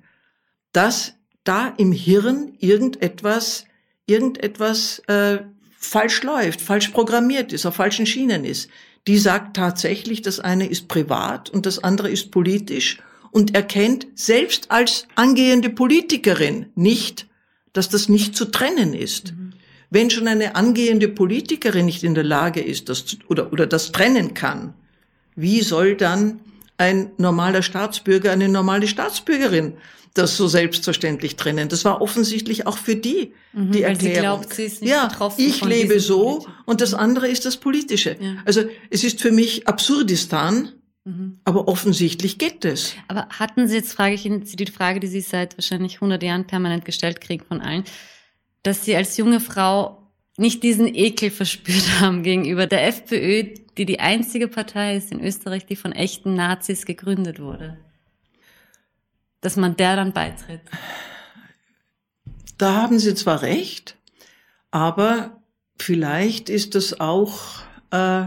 Dass 0.72 1.14
da 1.44 1.72
im 1.78 1.92
Hirn 1.92 2.54
irgendetwas, 2.58 3.66
irgendetwas 4.06 4.98
äh, 5.06 5.38
falsch 5.78 6.22
läuft, 6.22 6.60
falsch 6.60 6.88
programmiert 6.88 7.52
ist, 7.52 7.66
auf 7.66 7.76
falschen 7.76 8.04
Schienen 8.04 8.44
ist 8.44 8.68
die 9.06 9.18
sagt 9.18 9.56
tatsächlich, 9.56 10.22
das 10.22 10.40
eine 10.40 10.66
ist 10.66 10.88
privat 10.88 11.50
und 11.50 11.66
das 11.66 11.82
andere 11.82 12.10
ist 12.10 12.30
politisch 12.30 12.98
und 13.30 13.54
erkennt 13.54 14.06
selbst 14.14 14.70
als 14.70 15.08
angehende 15.14 15.70
Politikerin 15.70 16.66
nicht, 16.74 17.26
dass 17.72 17.88
das 17.88 18.08
nicht 18.08 18.36
zu 18.36 18.44
trennen 18.46 18.94
ist. 18.94 19.32
Mhm. 19.32 19.52
Wenn 19.90 20.10
schon 20.10 20.28
eine 20.28 20.54
angehende 20.54 21.08
Politikerin 21.08 21.86
nicht 21.86 22.04
in 22.04 22.14
der 22.14 22.24
Lage 22.24 22.60
ist, 22.60 22.88
das 22.88 23.16
oder, 23.28 23.52
oder 23.52 23.66
das 23.66 23.92
trennen 23.92 24.34
kann, 24.34 24.74
wie 25.34 25.62
soll 25.62 25.96
dann 25.96 26.40
ein 26.78 27.12
normaler 27.16 27.62
Staatsbürger, 27.62 28.32
eine 28.32 28.48
normale 28.48 28.88
Staatsbürgerin 28.88 29.74
das 30.14 30.36
so 30.36 30.46
selbstverständlich 30.46 31.36
trennen. 31.36 31.68
Das 31.68 31.84
war 31.84 32.02
offensichtlich 32.02 32.66
auch 32.66 32.76
für 32.76 32.96
die 32.96 33.32
mhm, 33.52 33.72
die 33.72 33.82
Erklärung. 33.82 34.14
Sie 34.14 34.20
glaubt, 34.20 34.54
sie 34.54 34.64
ist 34.64 34.82
nicht 34.82 34.90
ja, 34.90 35.10
ich 35.38 35.64
lebe 35.64 36.00
so 36.00 36.38
Politik. 36.38 36.54
und 36.66 36.80
das 36.80 36.94
andere 36.94 37.28
ist 37.28 37.46
das 37.46 37.56
Politische. 37.56 38.16
Ja. 38.20 38.36
Also 38.44 38.64
es 38.90 39.04
ist 39.04 39.22
für 39.22 39.32
mich 39.32 39.66
Absurdistan, 39.68 40.72
mhm. 41.04 41.38
aber 41.44 41.66
offensichtlich 41.66 42.38
geht 42.38 42.64
es. 42.64 42.94
Aber 43.08 43.28
hatten 43.30 43.68
Sie 43.68 43.76
jetzt, 43.76 43.92
frage 43.92 44.14
ich 44.14 44.26
Ihnen, 44.26 44.44
die 44.44 44.66
Frage, 44.66 45.00
die 45.00 45.06
Sie 45.06 45.22
seit 45.22 45.56
wahrscheinlich 45.56 45.94
100 45.96 46.22
Jahren 46.22 46.46
permanent 46.46 46.84
gestellt 46.84 47.20
kriegen 47.20 47.44
von 47.46 47.62
allen, 47.62 47.84
dass 48.62 48.84
Sie 48.84 48.94
als 48.94 49.16
junge 49.16 49.40
Frau 49.40 50.12
nicht 50.36 50.62
diesen 50.62 50.94
Ekel 50.94 51.30
verspürt 51.30 51.84
haben 52.00 52.22
gegenüber 52.22 52.66
der 52.66 52.86
FPÖ, 52.86 53.54
die 53.78 53.86
die 53.86 54.00
einzige 54.00 54.48
Partei 54.48 54.96
ist 54.96 55.12
in 55.12 55.20
Österreich, 55.20 55.66
die 55.66 55.76
von 55.76 55.92
echten 55.92 56.34
Nazis 56.34 56.86
gegründet 56.86 57.40
wurde? 57.40 57.78
Dass 59.40 59.56
man 59.56 59.76
der 59.76 59.96
dann 59.96 60.12
beitritt? 60.12 60.60
Da 62.58 62.74
haben 62.74 62.98
Sie 62.98 63.14
zwar 63.14 63.42
recht, 63.42 63.96
aber 64.70 65.42
vielleicht 65.78 66.48
ist 66.48 66.74
das 66.74 67.00
auch 67.00 67.62
äh, 67.90 68.24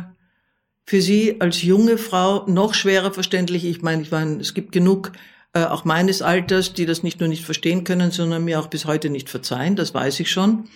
für 0.85 1.01
Sie 1.01 1.39
als 1.39 1.61
junge 1.61 1.97
Frau 1.97 2.45
noch 2.47 2.73
schwerer 2.73 3.13
verständlich. 3.13 3.65
Ich 3.65 3.81
meine, 3.81 4.01
ich 4.01 4.11
meine, 4.11 4.41
es 4.41 4.53
gibt 4.53 4.71
genug 4.71 5.13
äh, 5.53 5.63
auch 5.63 5.85
meines 5.85 6.21
Alters, 6.21 6.73
die 6.73 6.85
das 6.85 7.01
nicht 7.01 7.21
nur 7.21 7.29
nicht 7.29 7.45
verstehen 7.45 7.85
können, 7.85 8.11
sondern 8.11 8.43
mir 8.43 8.59
auch 8.59 8.67
bis 8.67 8.85
heute 8.85 9.09
nicht 9.09 9.29
verzeihen. 9.29 9.77
Das 9.77 9.93
weiß 9.93 10.19
ich 10.19 10.29
schon. 10.29 10.67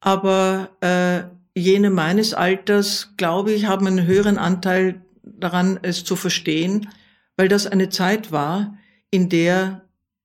Aber 0.00 0.68
äh, 0.80 1.22
jene 1.54 1.90
meines 1.90 2.34
Alters, 2.34 3.12
glaube 3.16 3.52
ich, 3.52 3.66
haben 3.66 3.86
einen 3.86 4.06
höheren 4.06 4.38
Anteil 4.38 5.02
daran, 5.22 5.78
es 5.82 6.04
zu 6.04 6.16
verstehen, 6.16 6.88
weil 7.36 7.48
das 7.48 7.66
eine 7.66 7.88
Zeit 7.88 8.32
war, 8.32 8.78
in 9.10 9.28
der 9.28 9.82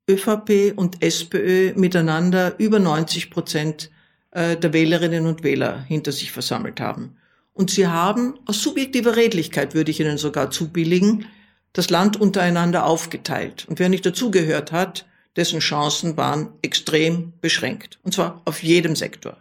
ÖVP 0.10 0.74
und 0.76 1.04
SPÖ 1.04 1.74
miteinander 1.76 2.58
über 2.60 2.80
90 2.80 3.30
Prozent 3.30 3.92
äh, 4.32 4.56
der 4.56 4.72
Wählerinnen 4.74 5.26
und 5.26 5.44
Wähler 5.44 5.82
hinter 5.82 6.12
sich 6.12 6.32
versammelt 6.32 6.80
haben. 6.80 7.18
Und 7.54 7.72
sie 7.72 7.88
haben 7.88 8.40
aus 8.46 8.62
subjektiver 8.62 9.16
Redlichkeit, 9.16 9.74
würde 9.74 9.92
ich 9.92 10.00
Ihnen 10.00 10.18
sogar 10.18 10.52
zubilligen, 10.52 11.26
das 11.74 11.90
Land 11.90 12.16
untereinander 12.16 12.86
aufgeteilt. 12.86 13.66
Und 13.68 13.80
wer 13.80 13.90
nicht 13.90 14.06
dazugehört 14.06 14.72
hat, 14.72 15.06
dessen 15.36 15.60
Chancen 15.60 16.18
waren 16.18 16.50
extrem 16.62 17.34
beschränkt. 17.42 18.00
Und 18.04 18.14
zwar 18.14 18.42
auf 18.46 18.64
jedem 18.64 18.96
Sektor. 18.96 19.38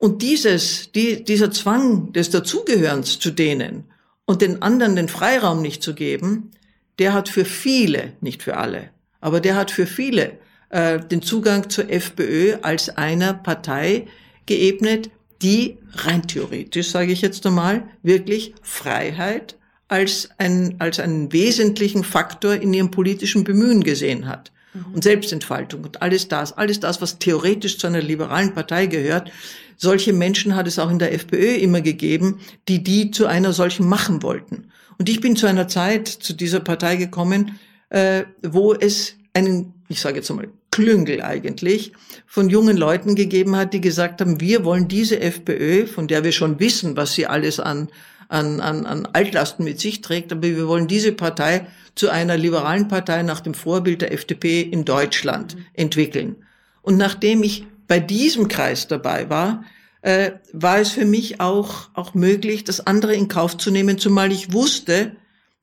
Und 0.00 0.22
dieses, 0.22 0.92
die, 0.92 1.22
dieser 1.22 1.50
Zwang 1.50 2.14
des 2.14 2.30
Dazugehörens 2.30 3.18
zu 3.18 3.30
denen 3.30 3.84
und 4.24 4.40
den 4.40 4.62
anderen 4.62 4.96
den 4.96 5.08
Freiraum 5.08 5.60
nicht 5.60 5.82
zu 5.82 5.94
geben, 5.94 6.52
der 6.98 7.12
hat 7.12 7.28
für 7.28 7.44
viele, 7.44 8.14
nicht 8.22 8.42
für 8.42 8.56
alle, 8.56 8.88
aber 9.20 9.40
der 9.40 9.56
hat 9.56 9.70
für 9.70 9.86
viele 9.86 10.38
äh, 10.70 11.00
den 11.00 11.20
Zugang 11.20 11.68
zur 11.68 11.90
FPÖ 11.90 12.56
als 12.62 12.88
einer 12.88 13.34
Partei 13.34 14.06
geebnet, 14.46 15.10
die 15.42 15.76
rein 15.92 16.26
theoretisch, 16.26 16.88
sage 16.88 17.12
ich 17.12 17.20
jetzt 17.20 17.44
einmal, 17.44 17.82
wirklich 18.02 18.54
Freiheit 18.62 19.58
als, 19.88 20.30
ein, 20.38 20.76
als 20.78 20.98
einen 20.98 21.30
wesentlichen 21.30 22.04
Faktor 22.04 22.54
in 22.54 22.72
ihrem 22.72 22.90
politischen 22.90 23.44
Bemühen 23.44 23.84
gesehen 23.84 24.26
hat. 24.26 24.50
Mhm. 24.72 24.94
Und 24.94 25.04
Selbstentfaltung 25.04 25.84
und 25.84 26.02
alles 26.02 26.28
das, 26.28 26.56
alles 26.56 26.80
das, 26.80 27.00
was 27.00 27.18
theoretisch 27.18 27.78
zu 27.78 27.86
einer 27.86 28.02
liberalen 28.02 28.54
Partei 28.54 28.86
gehört, 28.86 29.30
solche 29.76 30.12
Menschen 30.12 30.56
hat 30.56 30.66
es 30.66 30.78
auch 30.78 30.90
in 30.90 30.98
der 30.98 31.12
FPÖ 31.14 31.54
immer 31.56 31.80
gegeben, 31.80 32.40
die 32.68 32.82
die 32.82 33.10
zu 33.10 33.26
einer 33.26 33.52
solchen 33.52 33.88
machen 33.88 34.22
wollten. 34.22 34.68
Und 34.98 35.08
ich 35.08 35.20
bin 35.20 35.36
zu 35.36 35.46
einer 35.46 35.68
Zeit 35.68 36.08
zu 36.08 36.34
dieser 36.34 36.60
Partei 36.60 36.96
gekommen, 36.96 37.58
äh, 37.88 38.24
wo 38.42 38.74
es 38.74 39.14
einen, 39.32 39.72
ich 39.88 40.00
sage 40.00 40.16
jetzt 40.16 40.30
einmal, 40.30 40.48
Klüngel 40.70 41.22
eigentlich 41.22 41.92
von 42.26 42.48
jungen 42.48 42.76
Leuten 42.76 43.14
gegeben 43.14 43.56
hat, 43.56 43.72
die 43.72 43.80
gesagt 43.80 44.20
haben, 44.20 44.40
wir 44.40 44.64
wollen 44.64 44.86
diese 44.86 45.20
FPÖ, 45.20 45.86
von 45.86 46.06
der 46.06 46.22
wir 46.22 46.32
schon 46.32 46.60
wissen, 46.60 46.96
was 46.96 47.14
sie 47.14 47.26
alles 47.26 47.58
an, 47.58 47.88
an, 48.30 48.60
an, 48.60 48.86
an 48.86 49.06
Altlasten 49.12 49.64
mit 49.64 49.80
sich 49.80 50.00
trägt, 50.00 50.32
aber 50.32 50.42
wir 50.42 50.68
wollen 50.68 50.86
diese 50.86 51.12
Partei 51.12 51.66
zu 51.94 52.08
einer 52.08 52.36
liberalen 52.36 52.88
Partei 52.88 53.22
nach 53.22 53.40
dem 53.40 53.54
Vorbild 53.54 54.02
der 54.02 54.12
FDP 54.12 54.62
in 54.62 54.84
Deutschland 54.84 55.56
entwickeln. 55.74 56.36
Und 56.82 56.96
nachdem 56.96 57.42
ich 57.42 57.66
bei 57.88 57.98
diesem 57.98 58.48
Kreis 58.48 58.86
dabei 58.86 59.28
war, 59.28 59.64
äh, 60.02 60.32
war 60.52 60.78
es 60.78 60.92
für 60.92 61.04
mich 61.04 61.40
auch, 61.40 61.90
auch 61.94 62.14
möglich, 62.14 62.64
das 62.64 62.86
andere 62.86 63.14
in 63.14 63.28
Kauf 63.28 63.56
zu 63.56 63.70
nehmen, 63.70 63.98
zumal 63.98 64.32
ich 64.32 64.52
wusste, 64.52 65.16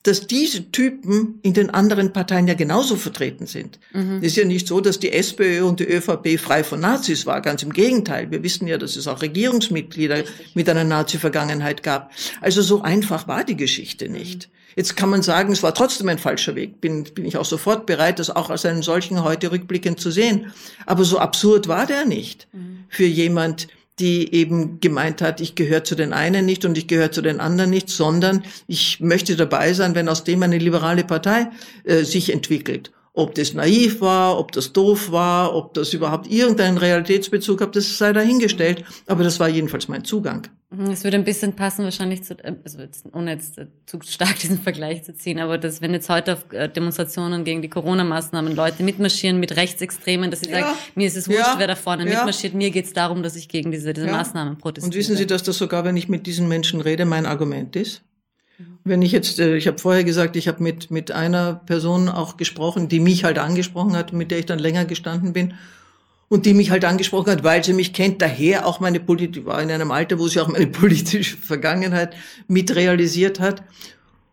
dass 0.08 0.26
diese 0.26 0.72
Typen 0.72 1.40
in 1.42 1.54
den 1.54 1.70
anderen 1.70 2.14
Parteien 2.14 2.48
ja 2.48 2.54
genauso 2.54 2.96
vertreten 2.96 3.46
sind. 3.46 3.78
Mhm. 3.92 4.20
Es 4.20 4.28
ist 4.28 4.38
ja 4.38 4.46
nicht 4.46 4.66
so, 4.66 4.80
dass 4.80 5.00
die 5.00 5.12
SPÖ 5.12 5.66
und 5.66 5.82
die 5.82 5.88
ÖVP 5.88 6.40
frei 6.40 6.64
von 6.64 6.80
Nazis 6.80 7.26
war. 7.26 7.42
Ganz 7.42 7.62
im 7.62 7.74
Gegenteil. 7.74 8.32
Wir 8.32 8.42
wissen 8.42 8.68
ja, 8.68 8.78
dass 8.78 8.96
es 8.96 9.08
auch 9.08 9.22
Regierungsmitglieder 9.22 10.20
Richtig. 10.20 10.56
mit 10.56 10.70
einer 10.70 10.86
Nazi-Vergangenheit 10.86 11.84
gab. 11.84 12.12
Also 12.40 12.62
so 12.62 12.82
einfach 12.82 13.28
war 13.28 13.44
die 13.44 13.58
Geschichte 13.58 14.08
nicht. 14.08 14.48
Mhm. 14.48 14.52
Jetzt 14.78 14.96
kann 14.96 15.10
man 15.10 15.24
sagen, 15.24 15.52
es 15.52 15.64
war 15.64 15.74
trotzdem 15.74 16.08
ein 16.08 16.20
falscher 16.20 16.56
Weg. 16.56 16.80
Bin, 16.80 17.04
bin 17.04 17.26
ich 17.26 17.36
auch 17.36 17.46
sofort 17.46 17.86
bereit, 17.86 18.20
das 18.20 18.30
auch 18.30 18.50
als 18.50 18.64
einen 18.64 18.84
solchen 18.84 19.24
heute 19.24 19.52
rückblickend 19.52 20.00
zu 20.00 20.10
sehen. 20.10 20.54
Aber 20.86 21.04
so 21.04 21.18
absurd 21.18 21.68
war 21.68 21.86
der 21.86 22.06
nicht 22.06 22.48
mhm. 22.54 22.86
für 22.88 23.06
jemand, 23.06 23.68
die 24.00 24.34
eben 24.34 24.80
gemeint 24.80 25.22
hat, 25.22 25.42
ich 25.42 25.56
gehöre 25.56 25.84
zu 25.84 25.96
den 25.96 26.14
einen 26.14 26.46
nicht 26.46 26.66
und 26.66 26.78
ich 26.78 26.88
gehöre 26.88 27.12
zu 27.12 27.22
den 27.22 27.40
anderen 27.40 27.70
nicht, 27.72 27.90
sondern 27.90 28.44
ich 28.68 29.00
möchte 29.00 29.36
dabei 29.36 29.74
sein, 29.74 29.96
wenn 29.96 30.10
aus 30.10 30.24
dem 30.24 30.44
eine 30.44 30.60
liberale 30.60 31.04
Partei 31.04 31.48
äh, 31.84 32.04
sich 32.04 32.32
entwickelt. 32.32 32.92
Ob 33.18 33.34
das 33.34 33.56
naiv 33.56 34.00
war, 34.00 34.38
ob 34.38 34.52
das 34.52 34.74
doof 34.74 35.12
war, 35.12 35.56
ob 35.56 35.74
das 35.74 35.92
überhaupt 35.92 36.28
irgendeinen 36.32 36.78
Realitätsbezug 36.78 37.62
hat, 37.62 37.76
das 37.76 37.98
sei 37.98 38.14
dahingestellt. 38.14 38.84
Aber 39.08 39.24
das 39.24 39.40
war 39.40 39.50
jedenfalls 39.50 39.88
mein 39.88 40.04
Zugang. 40.04 40.48
Mhm, 40.70 40.92
es 40.92 41.04
würde 41.04 41.18
ein 41.18 41.24
bisschen 41.24 41.54
passen 41.54 41.84
wahrscheinlich 41.84 42.24
zu, 42.24 42.36
äh, 42.44 42.54
also 42.64 42.78
jetzt, 42.78 43.06
ohne 43.14 43.32
jetzt 43.32 43.58
äh, 43.58 43.66
zu 43.88 43.98
stark 44.04 44.38
diesen 44.42 44.60
Vergleich 44.60 45.04
zu 45.04 45.16
ziehen, 45.16 45.40
aber 45.40 45.58
dass 45.58 45.82
wenn 45.82 45.94
jetzt 45.94 46.10
heute 46.10 46.34
auf 46.34 46.54
äh, 46.54 46.70
Demonstrationen 46.70 47.44
gegen 47.44 47.64
die 47.64 47.70
Corona-Maßnahmen 47.70 48.56
Leute 48.56 48.84
mitmarschieren 48.84 49.40
mit 49.40 49.56
Rechtsextremen, 49.56 50.30
dass 50.30 50.42
sie 50.42 50.52
ja. 50.52 50.60
sagen, 50.60 50.78
mir 50.94 51.08
ist 51.08 51.18
es 51.18 51.28
wurscht, 51.28 51.40
ja. 51.40 51.56
wer 51.58 51.66
da 51.66 51.76
vorne 51.76 52.04
ja. 52.06 52.18
mitmarschiert, 52.18 52.54
mir 52.54 52.70
geht 52.70 52.86
es 52.86 52.94
darum, 52.94 53.24
dass 53.24 53.36
ich 53.36 53.50
gegen 53.50 53.72
diese, 53.72 53.94
diese 53.94 54.06
Maßnahmen 54.06 54.60
protestiere. 54.60 54.94
Und 54.94 54.96
wissen 54.96 55.18
Sie, 55.18 55.26
dass 55.26 55.42
das 55.42 55.58
sogar, 55.58 55.86
wenn 55.86 55.98
ich 55.98 56.08
mit 56.08 56.28
diesen 56.28 56.48
Menschen 56.48 56.82
rede, 56.82 57.06
mein 57.06 57.26
Argument 57.26 57.76
ist? 57.76 58.04
Wenn 58.84 59.02
ich 59.02 59.12
jetzt, 59.12 59.40
äh, 59.40 59.56
ich 59.56 59.68
habe 59.68 59.78
vorher 59.78 60.04
gesagt, 60.04 60.36
ich 60.36 60.48
habe 60.48 60.64
mit, 60.64 60.90
mit 60.90 61.12
einer 61.12 61.56
Person 61.66 62.10
auch 62.10 62.38
gesprochen, 62.38 62.88
die 62.88 63.00
mich 63.00 63.24
halt 63.24 63.38
angesprochen 63.38 63.96
hat, 63.96 64.14
mit 64.14 64.32
der 64.32 64.40
ich 64.40 64.46
dann 64.46 64.60
länger 64.60 64.86
gestanden 64.86 65.34
bin 65.34 65.54
und 66.30 66.46
die 66.46 66.54
mich 66.54 66.72
halt 66.72 66.84
angesprochen 66.84 67.32
hat, 67.32 67.44
weil 67.44 67.64
sie 67.64 67.74
mich 67.74 67.94
kennt, 67.94 68.22
daher 68.22 68.66
auch 68.66 68.80
meine 68.80 69.00
Politik, 69.00 69.46
war 69.46 69.62
in 69.62 69.72
einem 69.72 69.92
Alter, 69.92 70.20
wo 70.20 70.28
sie 70.28 70.40
auch 70.40 70.48
meine 70.48 70.68
politische 70.82 71.38
Vergangenheit 71.38 72.16
mit 72.48 72.76
realisiert 72.76 73.40
hat. 73.40 73.64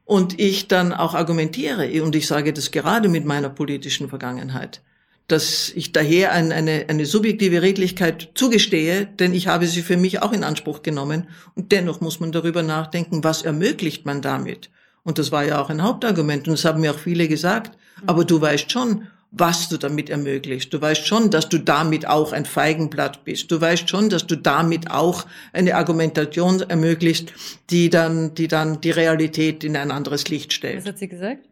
Und 0.07 0.39
ich 0.39 0.69
dann 0.69 0.93
auch 0.93 1.15
argumentiere 1.15 2.03
und 2.03 2.15
ich 2.15 2.27
sage 2.27 2.53
das 2.53 2.71
gerade 2.71 3.09
mit 3.09 3.25
meiner 3.25 3.49
politischen 3.49 4.11
Vergangenheit 4.11 4.83
dass 5.29 5.71
ich 5.75 5.93
daher 5.93 6.33
ein, 6.33 6.53
eine, 6.53 6.87
eine 6.89 7.07
subjektive 7.07 7.63
Redlichkeit 7.63 8.31
zugestehe, 8.35 9.07
denn 9.07 9.33
ich 9.33 9.47
habe 9.47 9.67
sie 9.67 9.83
für 9.83 9.97
mich 9.97 10.23
auch 10.23 10.33
in 10.33 10.45
Anspruch 10.45 10.83
genommen. 10.83 11.29
Und 11.55 11.73
dennoch 11.73 12.01
muss 12.01 12.21
man 12.21 12.33
darüber 12.33 12.63
nachdenken, 12.63 13.25
was 13.25 13.43
ermöglicht 13.43 14.05
man 14.05 14.21
damit? 14.21 14.71
Und 15.03 15.19
das 15.19 15.33
war 15.33 15.45
ja 15.45 15.61
auch 15.61 15.71
ein 15.71 15.83
Hauptargument 15.83 16.47
und 16.47 16.55
das 16.55 16.65
haben 16.65 16.81
mir 16.81 16.93
auch 16.93 16.99
viele 16.99 17.29
gesagt. 17.29 17.77
Aber 18.07 18.25
du 18.25 18.41
weißt 18.41 18.71
schon, 18.71 19.07
was 19.37 19.69
du 19.69 19.79
damit 19.79 20.11
ermöglicht. 20.11 20.73
Du 20.73 20.81
weißt 20.81 21.07
schon, 21.07 21.31
dass 21.31 21.49
du 21.49 21.59
damit 21.59 22.07
auch 22.07 22.33
ein 22.33 22.45
Feigenblatt 22.45 23.25
bist. 23.25 23.51
Du 23.51 23.61
weißt 23.61 23.89
schon, 23.91 24.09
dass 24.09 24.27
du 24.27 24.37
damit 24.37 24.91
auch 24.91 25.27
eine 25.53 25.75
Argumentation 25.75 26.61
ermöglicht, 26.61 27.33
die 27.71 27.91
dann, 27.91 28.35
die 28.35 28.47
dann 28.47 28.81
die 28.81 28.93
Realität 28.93 29.65
in 29.65 29.77
ein 29.77 29.91
anderes 29.91 30.29
Licht 30.29 30.53
stellt. 30.53 30.79
Was 30.79 30.87
hat 30.87 30.99
sie 30.99 31.09
gesagt? 31.09 31.49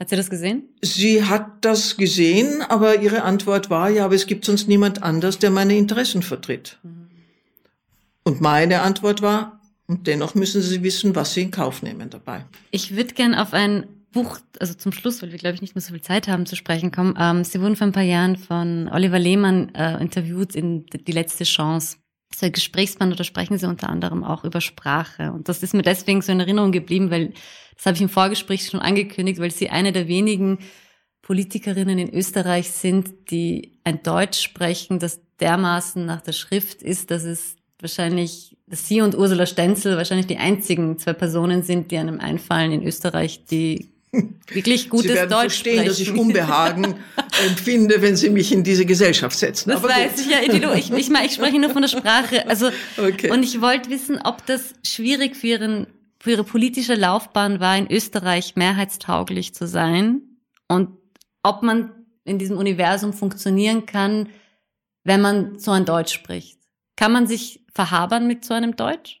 Hat 0.00 0.08
sie 0.08 0.16
das 0.16 0.30
gesehen? 0.30 0.64
Sie 0.80 1.24
hat 1.24 1.62
das 1.62 1.98
gesehen, 1.98 2.62
aber 2.62 3.02
ihre 3.02 3.22
Antwort 3.22 3.68
war, 3.68 3.90
ja, 3.90 4.06
aber 4.06 4.14
es 4.14 4.26
gibt 4.26 4.46
sonst 4.46 4.66
niemand 4.66 5.02
anders, 5.02 5.38
der 5.38 5.50
meine 5.50 5.76
Interessen 5.76 6.22
vertritt. 6.22 6.78
Mhm. 6.82 7.10
Und 8.24 8.40
meine 8.40 8.80
Antwort 8.80 9.20
war, 9.20 9.60
und 9.86 10.06
dennoch 10.06 10.34
müssen 10.34 10.62
Sie 10.62 10.82
wissen, 10.82 11.14
was 11.14 11.34
Sie 11.34 11.42
in 11.42 11.50
Kauf 11.50 11.82
nehmen 11.82 12.08
dabei. 12.08 12.46
Ich 12.70 12.96
würde 12.96 13.12
gern 13.12 13.34
auf 13.34 13.52
ein 13.52 13.86
Buch, 14.12 14.38
also 14.58 14.72
zum 14.72 14.92
Schluss, 14.92 15.20
weil 15.20 15.32
wir, 15.32 15.38
glaube 15.38 15.56
ich, 15.56 15.60
nicht 15.60 15.74
mehr 15.74 15.82
so 15.82 15.92
viel 15.92 16.02
Zeit 16.02 16.28
haben 16.28 16.46
zu 16.46 16.56
sprechen 16.56 16.92
kommen. 16.92 17.16
Ähm, 17.18 17.44
Sie 17.44 17.60
wurden 17.60 17.76
vor 17.76 17.86
ein 17.86 17.92
paar 17.92 18.02
Jahren 18.02 18.36
von 18.36 18.88
Oliver 18.88 19.18
Lehmann 19.18 19.74
äh, 19.74 20.00
interviewt 20.00 20.54
in 20.54 20.86
Die 20.86 21.12
letzte 21.12 21.44
Chance. 21.44 21.98
Das 22.30 22.42
ist 22.42 22.54
Gesprächsband, 22.54 23.18
da 23.18 23.24
sprechen 23.24 23.58
Sie 23.58 23.68
unter 23.68 23.88
anderem 23.88 24.24
auch 24.24 24.44
über 24.44 24.60
Sprache. 24.60 25.32
Und 25.32 25.48
das 25.48 25.62
ist 25.62 25.74
mir 25.74 25.82
deswegen 25.82 26.22
so 26.22 26.32
in 26.32 26.40
Erinnerung 26.40 26.72
geblieben, 26.72 27.10
weil 27.10 27.32
das 27.76 27.86
habe 27.86 27.96
ich 27.96 28.02
im 28.02 28.08
Vorgespräch 28.08 28.66
schon 28.66 28.80
angekündigt, 28.80 29.40
weil 29.40 29.50
Sie 29.50 29.70
eine 29.70 29.92
der 29.92 30.06
wenigen 30.06 30.58
Politikerinnen 31.22 31.98
in 31.98 32.14
Österreich 32.14 32.70
sind, 32.70 33.30
die 33.30 33.78
ein 33.84 34.02
Deutsch 34.02 34.40
sprechen, 34.40 34.98
das 34.98 35.20
dermaßen 35.40 36.04
nach 36.04 36.20
der 36.20 36.32
Schrift 36.32 36.82
ist, 36.82 37.10
dass 37.10 37.24
es 37.24 37.56
wahrscheinlich, 37.78 38.56
dass 38.66 38.86
Sie 38.86 39.00
und 39.00 39.16
Ursula 39.16 39.46
Stenzel 39.46 39.96
wahrscheinlich 39.96 40.26
die 40.26 40.38
einzigen 40.38 40.98
zwei 40.98 41.12
Personen 41.12 41.62
sind, 41.62 41.90
die 41.90 41.98
einem 41.98 42.20
einfallen 42.20 42.72
in 42.72 42.82
Österreich, 42.82 43.44
die 43.46 43.89
wirklich 44.48 44.88
gutes 44.90 45.10
Sie 45.10 45.14
werden 45.16 45.30
Deutsch 45.30 45.40
verstehen, 45.40 45.74
sprechen. 45.74 45.88
dass 45.88 46.00
ich 46.00 46.12
Unbehagen 46.12 46.96
empfinde, 47.48 48.02
wenn 48.02 48.16
Sie 48.16 48.30
mich 48.30 48.52
in 48.52 48.64
diese 48.64 48.84
Gesellschaft 48.86 49.38
setzen. 49.38 49.70
Das 49.70 49.78
Aber 49.78 49.88
weiß 49.88 50.16
gut. 50.16 50.20
ich 50.24 50.30
ja, 50.30 50.40
Idilo. 50.42 50.72
Ich, 50.74 50.90
ich, 50.90 51.10
meine, 51.10 51.26
ich 51.26 51.34
spreche 51.34 51.58
nur 51.58 51.70
von 51.70 51.82
der 51.82 51.88
Sprache. 51.88 52.46
Also, 52.48 52.70
Okay. 52.98 53.30
und 53.30 53.42
ich 53.42 53.60
wollte 53.60 53.90
wissen, 53.90 54.20
ob 54.22 54.44
das 54.46 54.74
schwierig 54.84 55.36
für, 55.36 55.46
ihren, 55.46 55.86
für 56.18 56.32
Ihre 56.32 56.44
politische 56.44 56.94
Laufbahn 56.94 57.60
war, 57.60 57.76
in 57.76 57.90
Österreich 57.90 58.56
mehrheitstauglich 58.56 59.54
zu 59.54 59.66
sein 59.66 60.22
und 60.68 60.90
ob 61.42 61.62
man 61.62 61.92
in 62.24 62.38
diesem 62.38 62.58
Universum 62.58 63.12
funktionieren 63.12 63.86
kann, 63.86 64.28
wenn 65.04 65.20
man 65.20 65.58
so 65.58 65.70
ein 65.70 65.84
Deutsch 65.86 66.12
spricht. 66.12 66.58
Kann 66.96 67.12
man 67.12 67.26
sich 67.26 67.64
verhabern 67.74 68.26
mit 68.26 68.44
so 68.44 68.52
einem 68.52 68.76
Deutsch? 68.76 69.19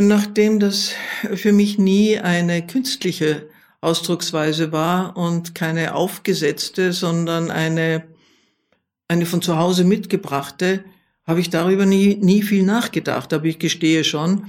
Nachdem 0.00 0.60
das 0.60 0.92
für 1.34 1.52
mich 1.52 1.78
nie 1.78 2.18
eine 2.18 2.66
künstliche 2.66 3.48
Ausdrucksweise 3.80 4.70
war 4.72 5.16
und 5.16 5.54
keine 5.54 5.94
aufgesetzte, 5.94 6.92
sondern 6.92 7.50
eine, 7.50 8.04
eine 9.08 9.26
von 9.26 9.42
zu 9.42 9.56
Hause 9.56 9.84
mitgebrachte, 9.84 10.84
habe 11.26 11.40
ich 11.40 11.50
darüber 11.50 11.86
nie, 11.86 12.16
nie 12.16 12.42
viel 12.42 12.62
nachgedacht. 12.64 13.32
Aber 13.32 13.44
ich 13.44 13.58
gestehe 13.58 14.04
schon, 14.04 14.48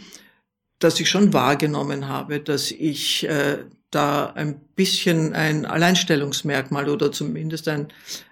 dass 0.80 1.00
ich 1.00 1.10
schon 1.10 1.34
wahrgenommen 1.34 2.08
habe, 2.08 2.40
dass 2.40 2.72
ich 2.72 3.28
äh, 3.28 3.60
da 3.92 4.28
ein 4.28 4.60
bisschen 4.76 5.34
ein 5.34 5.66
Alleinstellungsmerkmal 5.66 6.90
oder 6.90 7.12
zumindest 7.12 7.68
ein, 7.68 7.88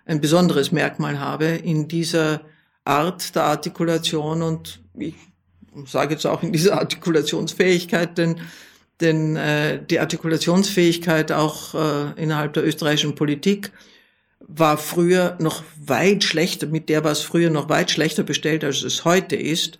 ein 0.05 0.21
besonderes 0.21 0.71
Merkmal 0.71 1.19
habe 1.19 1.45
in 1.45 1.87
dieser 1.87 2.41
Art 2.85 3.35
der 3.35 3.43
Artikulation 3.43 4.41
und 4.41 4.81
ich 4.97 5.15
sage 5.85 6.13
jetzt 6.13 6.25
auch 6.25 6.43
in 6.43 6.51
dieser 6.51 6.79
Artikulationsfähigkeit, 6.79 8.17
denn, 8.17 8.41
denn 8.99 9.35
äh, 9.35 9.83
die 9.83 9.99
Artikulationsfähigkeit 9.99 11.31
auch 11.31 11.73
äh, 11.75 12.21
innerhalb 12.21 12.53
der 12.53 12.65
österreichischen 12.65 13.15
Politik 13.15 13.71
war 14.39 14.77
früher 14.77 15.35
noch 15.39 15.63
weit 15.85 16.23
schlechter, 16.23 16.67
mit 16.67 16.89
der 16.89 17.03
war 17.03 17.11
es 17.11 17.21
früher 17.21 17.49
noch 17.49 17.69
weit 17.69 17.91
schlechter 17.91 18.23
bestellt, 18.23 18.63
als 18.63 18.83
es 18.83 19.03
heute 19.03 19.35
ist. 19.35 19.79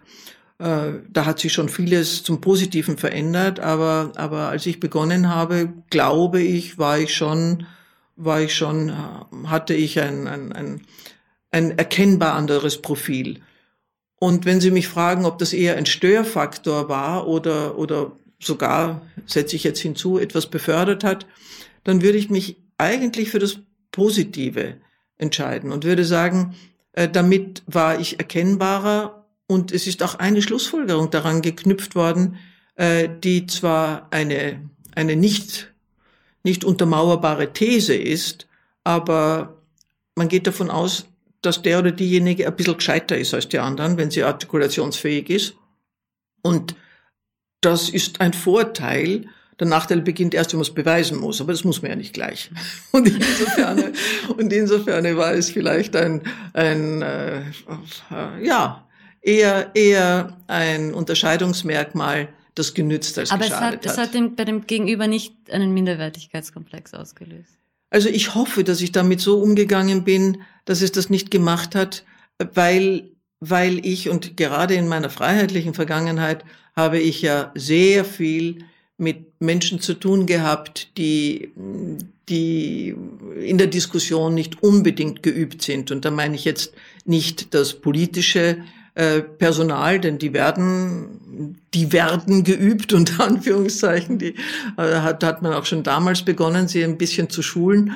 Äh, 0.59 0.93
da 1.09 1.25
hat 1.25 1.39
sich 1.39 1.53
schon 1.53 1.69
vieles 1.69 2.23
zum 2.23 2.41
Positiven 2.41 2.97
verändert, 2.97 3.59
aber, 3.59 4.11
aber 4.15 4.49
als 4.49 4.65
ich 4.65 4.79
begonnen 4.79 5.29
habe, 5.29 5.71
glaube 5.89 6.41
ich, 6.41 6.77
war 6.77 6.99
ich 6.99 7.15
schon, 7.15 7.67
war 8.15 8.41
ich 8.41 8.55
schon, 8.55 8.89
äh, 8.89 9.47
hatte 9.47 9.73
ich 9.73 9.99
ein, 9.99 10.27
ein, 10.27 10.51
ein, 10.51 10.81
ein 11.51 11.77
erkennbar 11.77 12.33
anderes 12.33 12.81
Profil. 12.81 13.41
Und 14.19 14.45
wenn 14.45 14.61
Sie 14.61 14.71
mich 14.71 14.87
fragen, 14.87 15.25
ob 15.25 15.37
das 15.37 15.53
eher 15.53 15.77
ein 15.77 15.85
Störfaktor 15.85 16.89
war 16.89 17.27
oder, 17.27 17.77
oder 17.77 18.13
sogar, 18.39 19.01
setze 19.25 19.55
ich 19.55 19.63
jetzt 19.63 19.79
hinzu, 19.79 20.17
etwas 20.17 20.47
befördert 20.47 21.03
hat, 21.03 21.27
dann 21.83 22.01
würde 22.01 22.17
ich 22.17 22.29
mich 22.29 22.57
eigentlich 22.77 23.29
für 23.29 23.39
das 23.39 23.59
Positive 23.91 24.77
entscheiden 25.17 25.71
und 25.71 25.83
würde 25.83 26.03
sagen, 26.03 26.55
äh, 26.93 27.07
damit 27.07 27.63
war 27.67 27.99
ich 27.99 28.19
erkennbarer 28.19 29.25
und 29.47 29.71
es 29.71 29.87
ist 29.87 30.03
auch 30.03 30.15
eine 30.15 30.41
Schlussfolgerung 30.41 31.09
daran 31.09 31.41
geknüpft 31.41 31.95
worden, 31.95 32.37
äh, 32.75 33.09
die 33.23 33.47
zwar 33.47 34.07
eine, 34.11 34.69
eine 34.95 35.15
nicht, 35.15 35.73
nicht 36.43 36.63
untermauerbare 36.63 37.53
These 37.53 37.95
ist, 37.95 38.47
aber 38.83 39.61
man 40.15 40.27
geht 40.27 40.47
davon 40.47 40.69
aus, 40.69 41.05
dass 41.47 41.61
der 41.61 41.79
oder 41.79 41.91
diejenige 41.91 42.45
ein 42.45 42.55
bisschen 42.55 42.75
gescheiter 42.75 43.17
ist 43.17 43.33
als 43.33 43.47
die 43.47 43.59
anderen, 43.59 43.97
wenn 43.97 44.11
sie 44.11 44.23
artikulationsfähig 44.23 45.29
ist. 45.29 45.55
Und 46.41 46.75
das 47.61 47.89
ist 47.89 48.19
ein 48.21 48.33
Vorteil. 48.33 49.25
Der 49.59 49.67
Nachteil 49.67 50.01
beginnt 50.01 50.33
erst, 50.33 50.51
wenn 50.51 50.59
man 50.59 50.67
es 50.67 50.73
beweisen 50.73 51.17
muss, 51.17 51.41
aber 51.41 51.53
das 51.53 51.63
muss 51.63 51.81
man 51.81 51.91
ja 51.91 51.95
nicht 51.95 52.13
gleich. 52.13 52.51
Und 52.91 53.07
insofern, 53.07 53.93
und 54.37 54.53
insofern 54.53 55.17
war 55.17 55.33
es 55.33 55.49
vielleicht 55.49 55.95
ein, 55.95 56.21
ein 56.53 57.01
äh, 57.01 57.41
ja, 58.43 58.87
eher, 59.21 59.71
eher 59.73 60.37
ein 60.45 60.93
Unterscheidungsmerkmal, 60.93 62.29
das 62.53 62.73
genützt 62.73 63.17
als 63.17 63.31
Aber 63.31 63.45
es 63.45 63.49
geschadet 63.49 63.85
hat, 63.85 63.85
es 63.85 63.97
hat 63.97 64.13
dem, 64.13 64.35
bei 64.35 64.45
dem 64.45 64.67
Gegenüber 64.67 65.07
nicht 65.07 65.33
einen 65.49 65.73
Minderwertigkeitskomplex 65.73 66.93
ausgelöst. 66.93 67.56
Also 67.89 68.09
ich 68.09 68.35
hoffe, 68.35 68.63
dass 68.63 68.81
ich 68.81 68.91
damit 68.91 69.21
so 69.21 69.39
umgegangen 69.39 70.03
bin, 70.03 70.41
dass 70.65 70.81
es 70.81 70.91
das 70.91 71.09
nicht 71.09 71.31
gemacht 71.31 71.75
hat, 71.75 72.03
weil, 72.53 73.09
weil 73.39 73.85
ich 73.85 74.09
und 74.09 74.35
gerade 74.35 74.75
in 74.75 74.87
meiner 74.87 75.09
freiheitlichen 75.09 75.73
Vergangenheit 75.73 76.43
habe 76.75 76.99
ich 76.99 77.21
ja 77.21 77.51
sehr 77.55 78.03
viel 78.05 78.65
mit 78.97 79.39
Menschen 79.39 79.79
zu 79.79 79.93
tun 79.93 80.25
gehabt, 80.25 80.97
die, 80.97 81.51
die 82.29 82.95
in 83.39 83.57
der 83.57 83.67
Diskussion 83.67 84.33
nicht 84.33 84.63
unbedingt 84.63 85.23
geübt 85.23 85.61
sind. 85.61 85.91
Und 85.91 86.03
da 86.03 86.11
meine 86.11 86.35
ich 86.35 86.45
jetzt 86.45 86.73
nicht 87.05 87.53
das 87.53 87.75
politische 87.75 88.63
äh, 88.97 89.21
Personal, 89.21 89.99
denn 89.99 90.17
die 90.17 90.33
werden, 90.33 91.59
die 91.75 91.93
werden 91.93 92.43
geübt, 92.43 92.93
unter 92.99 93.25
Anführungszeichen. 93.25 94.17
Die 94.17 94.33
äh, 94.77 95.01
hat, 95.01 95.23
hat 95.23 95.43
man 95.43 95.53
auch 95.53 95.65
schon 95.65 95.83
damals 95.83 96.23
begonnen, 96.23 96.67
sie 96.67 96.83
ein 96.83 96.97
bisschen 96.97 97.29
zu 97.29 97.43
schulen. 97.43 97.95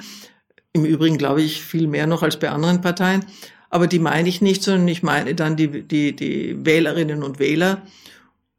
Im 0.74 0.86
Übrigen 0.86 1.18
glaube 1.18 1.42
ich 1.42 1.64
viel 1.64 1.88
mehr 1.88 2.06
noch 2.06 2.22
als 2.22 2.38
bei 2.38 2.50
anderen 2.50 2.82
Parteien. 2.82 3.26
Aber 3.72 3.88
die 3.88 3.98
meine 3.98 4.30
ich 4.30 4.42
nicht, 4.42 4.62
sondern 4.62 4.88
ich 4.90 5.02
meine 5.02 5.34
dann 5.34 5.56
die, 5.56 5.82
die, 5.82 6.16
die 6.16 6.66
Wählerinnen 6.66 7.24
und 7.24 7.40
Wähler. 7.40 7.82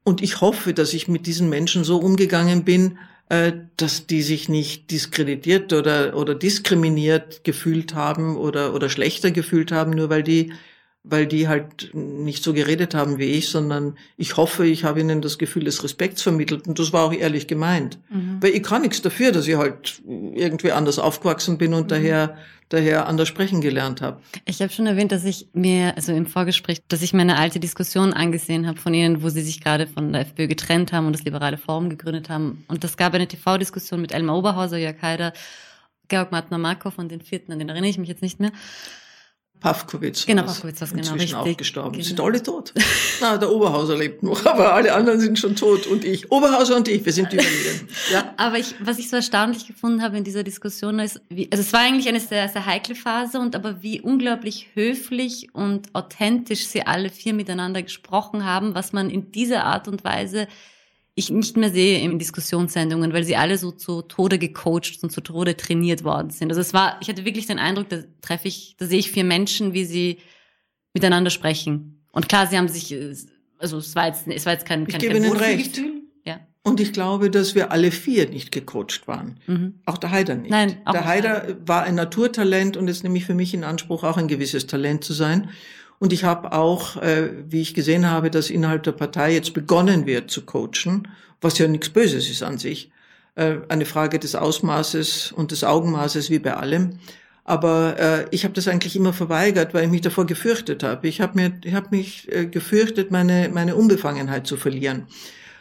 Und 0.02 0.20
ich 0.20 0.40
hoffe, 0.40 0.74
dass 0.74 0.94
ich 0.94 1.06
mit 1.06 1.26
diesen 1.26 1.48
Menschen 1.48 1.84
so 1.84 1.98
umgegangen 1.98 2.64
bin, 2.64 2.98
äh, 3.28 3.52
dass 3.76 4.08
die 4.08 4.22
sich 4.22 4.48
nicht 4.48 4.90
diskreditiert 4.90 5.72
oder, 5.72 6.16
oder 6.16 6.34
diskriminiert 6.34 7.44
gefühlt 7.44 7.94
haben 7.94 8.36
oder, 8.36 8.74
oder 8.74 8.88
schlechter 8.88 9.30
gefühlt 9.30 9.70
haben, 9.70 9.92
nur 9.92 10.10
weil 10.10 10.24
die 10.24 10.52
weil 11.04 11.26
die 11.26 11.48
halt 11.48 11.90
nicht 11.94 12.44
so 12.44 12.52
geredet 12.52 12.94
haben 12.94 13.18
wie 13.18 13.32
ich, 13.32 13.48
sondern 13.48 13.96
ich 14.16 14.36
hoffe, 14.36 14.66
ich 14.66 14.84
habe 14.84 15.00
ihnen 15.00 15.20
das 15.20 15.38
Gefühl 15.38 15.64
des 15.64 15.82
Respekts 15.82 16.22
vermittelt 16.22 16.68
und 16.68 16.78
das 16.78 16.92
war 16.92 17.04
auch 17.04 17.12
ehrlich 17.12 17.48
gemeint. 17.48 17.98
Mhm. 18.08 18.38
Weil 18.40 18.50
ich 18.50 18.62
kann 18.62 18.82
nichts 18.82 19.02
dafür, 19.02 19.32
dass 19.32 19.48
ich 19.48 19.56
halt 19.56 20.00
irgendwie 20.06 20.72
anders 20.72 20.98
aufgewachsen 20.98 21.58
bin 21.58 21.74
und 21.74 21.84
mhm. 21.84 21.88
daher 21.88 22.36
daher 22.72 23.06
anders 23.06 23.28
sprechen 23.28 23.60
gelernt 23.60 24.00
habe. 24.00 24.20
Ich 24.46 24.62
habe 24.62 24.72
schon 24.72 24.86
erwähnt, 24.86 25.12
dass 25.12 25.24
ich 25.24 25.48
mir, 25.52 25.94
also 25.96 26.12
im 26.12 26.26
Vorgespräch, 26.26 26.80
dass 26.88 27.02
ich 27.02 27.12
mir 27.12 27.22
eine 27.22 27.36
alte 27.36 27.60
Diskussion 27.60 28.12
angesehen 28.12 28.66
habe 28.66 28.78
von 28.78 28.94
ihnen, 28.94 29.22
wo 29.22 29.28
sie 29.28 29.42
sich 29.42 29.60
gerade 29.60 29.86
von 29.86 30.12
der 30.12 30.22
FPÖ 30.22 30.46
getrennt 30.46 30.92
haben 30.92 31.06
und 31.06 31.12
das 31.12 31.24
Liberale 31.24 31.58
Forum 31.58 31.90
gegründet 31.90 32.30
haben. 32.30 32.64
Und 32.68 32.82
das 32.84 32.96
gab 32.96 33.14
eine 33.14 33.28
TV-Diskussion 33.28 34.00
mit 34.00 34.12
Elmar 34.12 34.38
Oberhauser, 34.38 34.78
Jörg 34.78 35.00
Haider, 35.02 35.32
Georg 36.08 36.32
Martner 36.32 36.58
Markov 36.58 36.98
und 36.98 37.10
den 37.10 37.20
vierten, 37.20 37.52
an 37.52 37.58
den 37.58 37.68
erinnere 37.68 37.90
ich 37.90 37.98
mich 37.98 38.08
jetzt 38.08 38.22
nicht 38.22 38.40
mehr. 38.40 38.52
Pavkovic. 39.62 40.26
Genau, 40.26 40.42
Pavkovic 40.42 40.80
war 40.80 40.88
genau 40.88 41.12
richtig. 41.12 41.34
auch 41.36 41.56
gestorben. 41.56 41.92
Genau. 41.92 42.04
Sind 42.04 42.20
alle 42.20 42.42
tot. 42.42 42.74
Na, 43.20 43.36
der 43.36 43.50
Oberhauser 43.50 43.96
lebt 43.96 44.24
noch, 44.24 44.44
aber 44.52 44.74
alle 44.74 44.92
anderen 44.92 45.20
sind 45.20 45.38
schon 45.38 45.54
tot 45.54 45.86
und 45.86 46.04
ich. 46.04 46.30
Oberhauser 46.32 46.76
und 46.76 46.88
ich, 46.88 47.04
wir 47.04 47.12
sind 47.12 47.32
die 47.32 47.36
Überlebenden. 47.36 47.88
Ja. 48.12 48.34
Aber 48.36 48.58
ich, 48.58 48.74
was 48.80 48.98
ich 48.98 49.08
so 49.08 49.16
erstaunlich 49.16 49.66
gefunden 49.66 50.02
habe 50.02 50.16
in 50.16 50.24
dieser 50.24 50.42
Diskussion 50.42 50.98
ist, 50.98 51.20
wie, 51.28 51.48
also 51.52 51.62
es 51.62 51.72
war 51.72 51.80
eigentlich 51.80 52.08
eine 52.08 52.18
sehr, 52.18 52.48
sehr 52.48 52.66
heikle 52.66 52.94
Phase 52.94 53.38
und 53.38 53.54
aber 53.54 53.82
wie 53.82 54.00
unglaublich 54.00 54.68
höflich 54.74 55.48
und 55.52 55.94
authentisch 55.94 56.66
sie 56.66 56.86
alle 56.86 57.10
vier 57.10 57.34
miteinander 57.34 57.82
gesprochen 57.82 58.44
haben, 58.44 58.74
was 58.74 58.92
man 58.92 59.10
in 59.10 59.30
dieser 59.30 59.64
Art 59.64 59.86
und 59.86 60.02
Weise 60.02 60.48
ich 61.14 61.30
nicht 61.30 61.56
mehr 61.56 61.70
sehe 61.70 62.00
in 62.00 62.18
Diskussionssendungen, 62.18 63.12
weil 63.12 63.24
sie 63.24 63.36
alle 63.36 63.58
so 63.58 63.70
zu 63.70 64.02
Tode 64.02 64.38
gecoacht 64.38 64.98
und 65.02 65.10
zu 65.10 65.20
Tode 65.20 65.56
trainiert 65.56 66.04
worden 66.04 66.30
sind. 66.30 66.50
Also 66.50 66.60
es 66.60 66.72
war, 66.72 66.98
ich 67.02 67.08
hatte 67.08 67.24
wirklich 67.24 67.46
den 67.46 67.58
Eindruck, 67.58 67.88
da 67.90 67.98
treffe 68.22 68.48
ich, 68.48 68.76
da 68.78 68.86
sehe 68.86 68.98
ich 68.98 69.10
vier 69.10 69.24
Menschen, 69.24 69.74
wie 69.74 69.84
sie 69.84 70.18
miteinander 70.94 71.30
sprechen. 71.30 72.06
Und 72.12 72.28
klar, 72.28 72.46
sie 72.46 72.56
haben 72.56 72.68
sich, 72.68 72.94
also 73.58 73.78
es 73.78 73.94
war 73.94 74.06
jetzt, 74.06 74.26
es 74.26 74.46
war 74.46 74.54
jetzt 74.54 74.64
kein, 74.64 74.86
kein, 74.86 75.00
ich 75.00 75.06
gebe 75.06 75.14
kein 75.14 75.24
Ihnen 75.24 75.36
recht. 75.36 75.80
Ja. 76.24 76.40
Und 76.62 76.80
ich 76.80 76.92
glaube, 76.94 77.30
dass 77.30 77.54
wir 77.54 77.72
alle 77.72 77.90
vier 77.90 78.30
nicht 78.30 78.50
gecoacht 78.50 79.06
waren. 79.06 79.38
Mhm. 79.46 79.80
Auch 79.84 79.98
der 79.98 80.12
Haider 80.12 80.36
nicht. 80.36 80.50
Nein, 80.50 80.80
auch 80.86 80.92
der 80.92 81.04
Haider 81.04 81.58
war 81.66 81.82
ein 81.82 81.94
Naturtalent 81.94 82.78
und 82.78 82.88
es 82.88 83.02
nehme 83.02 83.18
ich 83.18 83.26
für 83.26 83.34
mich 83.34 83.52
in 83.52 83.64
Anspruch, 83.64 84.02
auch 84.02 84.16
ein 84.16 84.28
gewisses 84.28 84.66
Talent 84.66 85.04
zu 85.04 85.12
sein. 85.12 85.50
Und 86.02 86.12
ich 86.12 86.24
habe 86.24 86.50
auch, 86.50 86.96
äh, 86.96 87.30
wie 87.48 87.60
ich 87.60 87.74
gesehen 87.74 88.10
habe, 88.10 88.28
dass 88.28 88.50
innerhalb 88.50 88.82
der 88.82 88.90
Partei 88.90 89.34
jetzt 89.34 89.54
begonnen 89.54 90.04
wird 90.04 90.32
zu 90.32 90.44
coachen, 90.44 91.06
was 91.40 91.58
ja 91.58 91.68
nichts 91.68 91.90
Böses 91.90 92.28
ist 92.28 92.42
an 92.42 92.58
sich. 92.58 92.90
Äh, 93.36 93.58
eine 93.68 93.84
Frage 93.84 94.18
des 94.18 94.34
Ausmaßes 94.34 95.30
und 95.30 95.52
des 95.52 95.62
Augenmaßes 95.62 96.28
wie 96.28 96.40
bei 96.40 96.54
allem. 96.54 96.98
Aber 97.44 98.00
äh, 98.00 98.26
ich 98.32 98.42
habe 98.42 98.52
das 98.52 98.66
eigentlich 98.66 98.96
immer 98.96 99.12
verweigert, 99.12 99.74
weil 99.74 99.84
ich 99.84 99.92
mich 99.92 100.00
davor 100.00 100.26
gefürchtet 100.26 100.82
habe. 100.82 101.06
Ich 101.06 101.20
habe 101.20 101.38
mir, 101.40 101.52
ich 101.62 101.72
habe 101.72 101.86
mich 101.92 102.26
äh, 102.32 102.46
gefürchtet, 102.46 103.12
meine 103.12 103.48
meine 103.54 103.76
Unbefangenheit 103.76 104.44
zu 104.44 104.56
verlieren. 104.56 105.06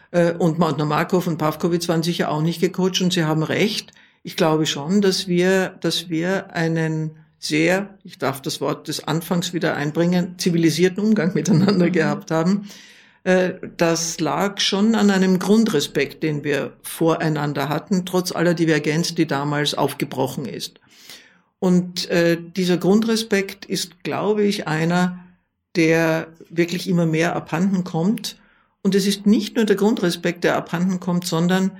Äh, 0.09 0.33
und 0.33 0.57
Mountner 0.57 0.85
Markov 0.85 1.27
und 1.27 1.37
Pavkovic 1.37 1.87
waren 1.87 2.01
sicher 2.01 2.31
auch 2.31 2.41
nicht 2.41 2.61
gecoacht 2.61 3.01
und 3.01 3.13
sie 3.13 3.25
haben 3.25 3.43
recht. 3.43 3.91
Ich 4.23 4.37
glaube 4.37 4.65
schon, 4.65 5.01
dass 5.01 5.27
wir, 5.27 5.75
dass 5.81 6.09
wir 6.09 6.55
einen 6.55 7.20
sehr, 7.41 7.97
ich 8.03 8.19
darf 8.19 8.41
das 8.41 8.61
Wort 8.61 8.87
des 8.87 9.07
Anfangs 9.07 9.51
wieder 9.51 9.75
einbringen, 9.75 10.35
zivilisierten 10.37 11.03
Umgang 11.03 11.33
miteinander 11.33 11.87
mhm. 11.87 11.91
gehabt 11.91 12.31
haben. 12.31 12.69
Äh, 13.23 13.53
das 13.77 14.19
lag 14.19 14.59
schon 14.59 14.93
an 14.93 15.09
einem 15.09 15.39
Grundrespekt, 15.39 16.21
den 16.21 16.43
wir 16.43 16.73
voreinander 16.83 17.67
hatten, 17.67 18.05
trotz 18.05 18.31
aller 18.31 18.53
Divergenz, 18.53 19.15
die 19.15 19.25
damals 19.25 19.73
aufgebrochen 19.73 20.45
ist. 20.45 20.79
Und 21.57 22.09
äh, 22.09 22.37
dieser 22.39 22.77
Grundrespekt 22.77 23.65
ist, 23.65 24.03
glaube 24.03 24.43
ich, 24.43 24.67
einer, 24.67 25.19
der 25.75 26.27
wirklich 26.49 26.87
immer 26.87 27.07
mehr 27.07 27.35
abhanden 27.35 27.83
kommt. 27.83 28.37
Und 28.83 28.93
es 28.93 29.07
ist 29.07 29.25
nicht 29.25 29.55
nur 29.55 29.65
der 29.65 29.75
Grundrespekt, 29.75 30.43
der 30.43 30.57
abhanden 30.57 30.99
kommt, 30.99 31.25
sondern 31.25 31.77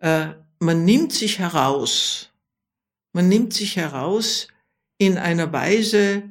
äh, 0.00 0.28
man 0.58 0.84
nimmt 0.84 1.12
sich 1.12 1.38
heraus, 1.38 2.30
man 3.12 3.28
nimmt 3.28 3.54
sich 3.54 3.76
heraus, 3.76 4.48
in 4.98 5.16
einer 5.16 5.52
Weise 5.52 6.24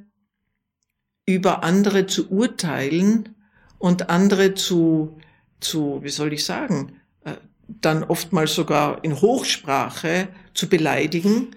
über 1.26 1.64
andere 1.64 2.06
zu 2.06 2.30
urteilen 2.30 3.36
und 3.80 4.10
andere 4.10 4.54
zu, 4.54 5.18
zu, 5.60 6.00
wie 6.04 6.10
soll 6.10 6.34
ich 6.34 6.46
sagen, 6.46 7.00
äh, 7.24 7.34
dann 7.68 8.04
oftmals 8.04 8.56
sogar 8.56 9.04
in 9.04 9.20
Hochsprache 9.20 10.30
zu 10.54 10.70
beleidigen. 10.70 11.56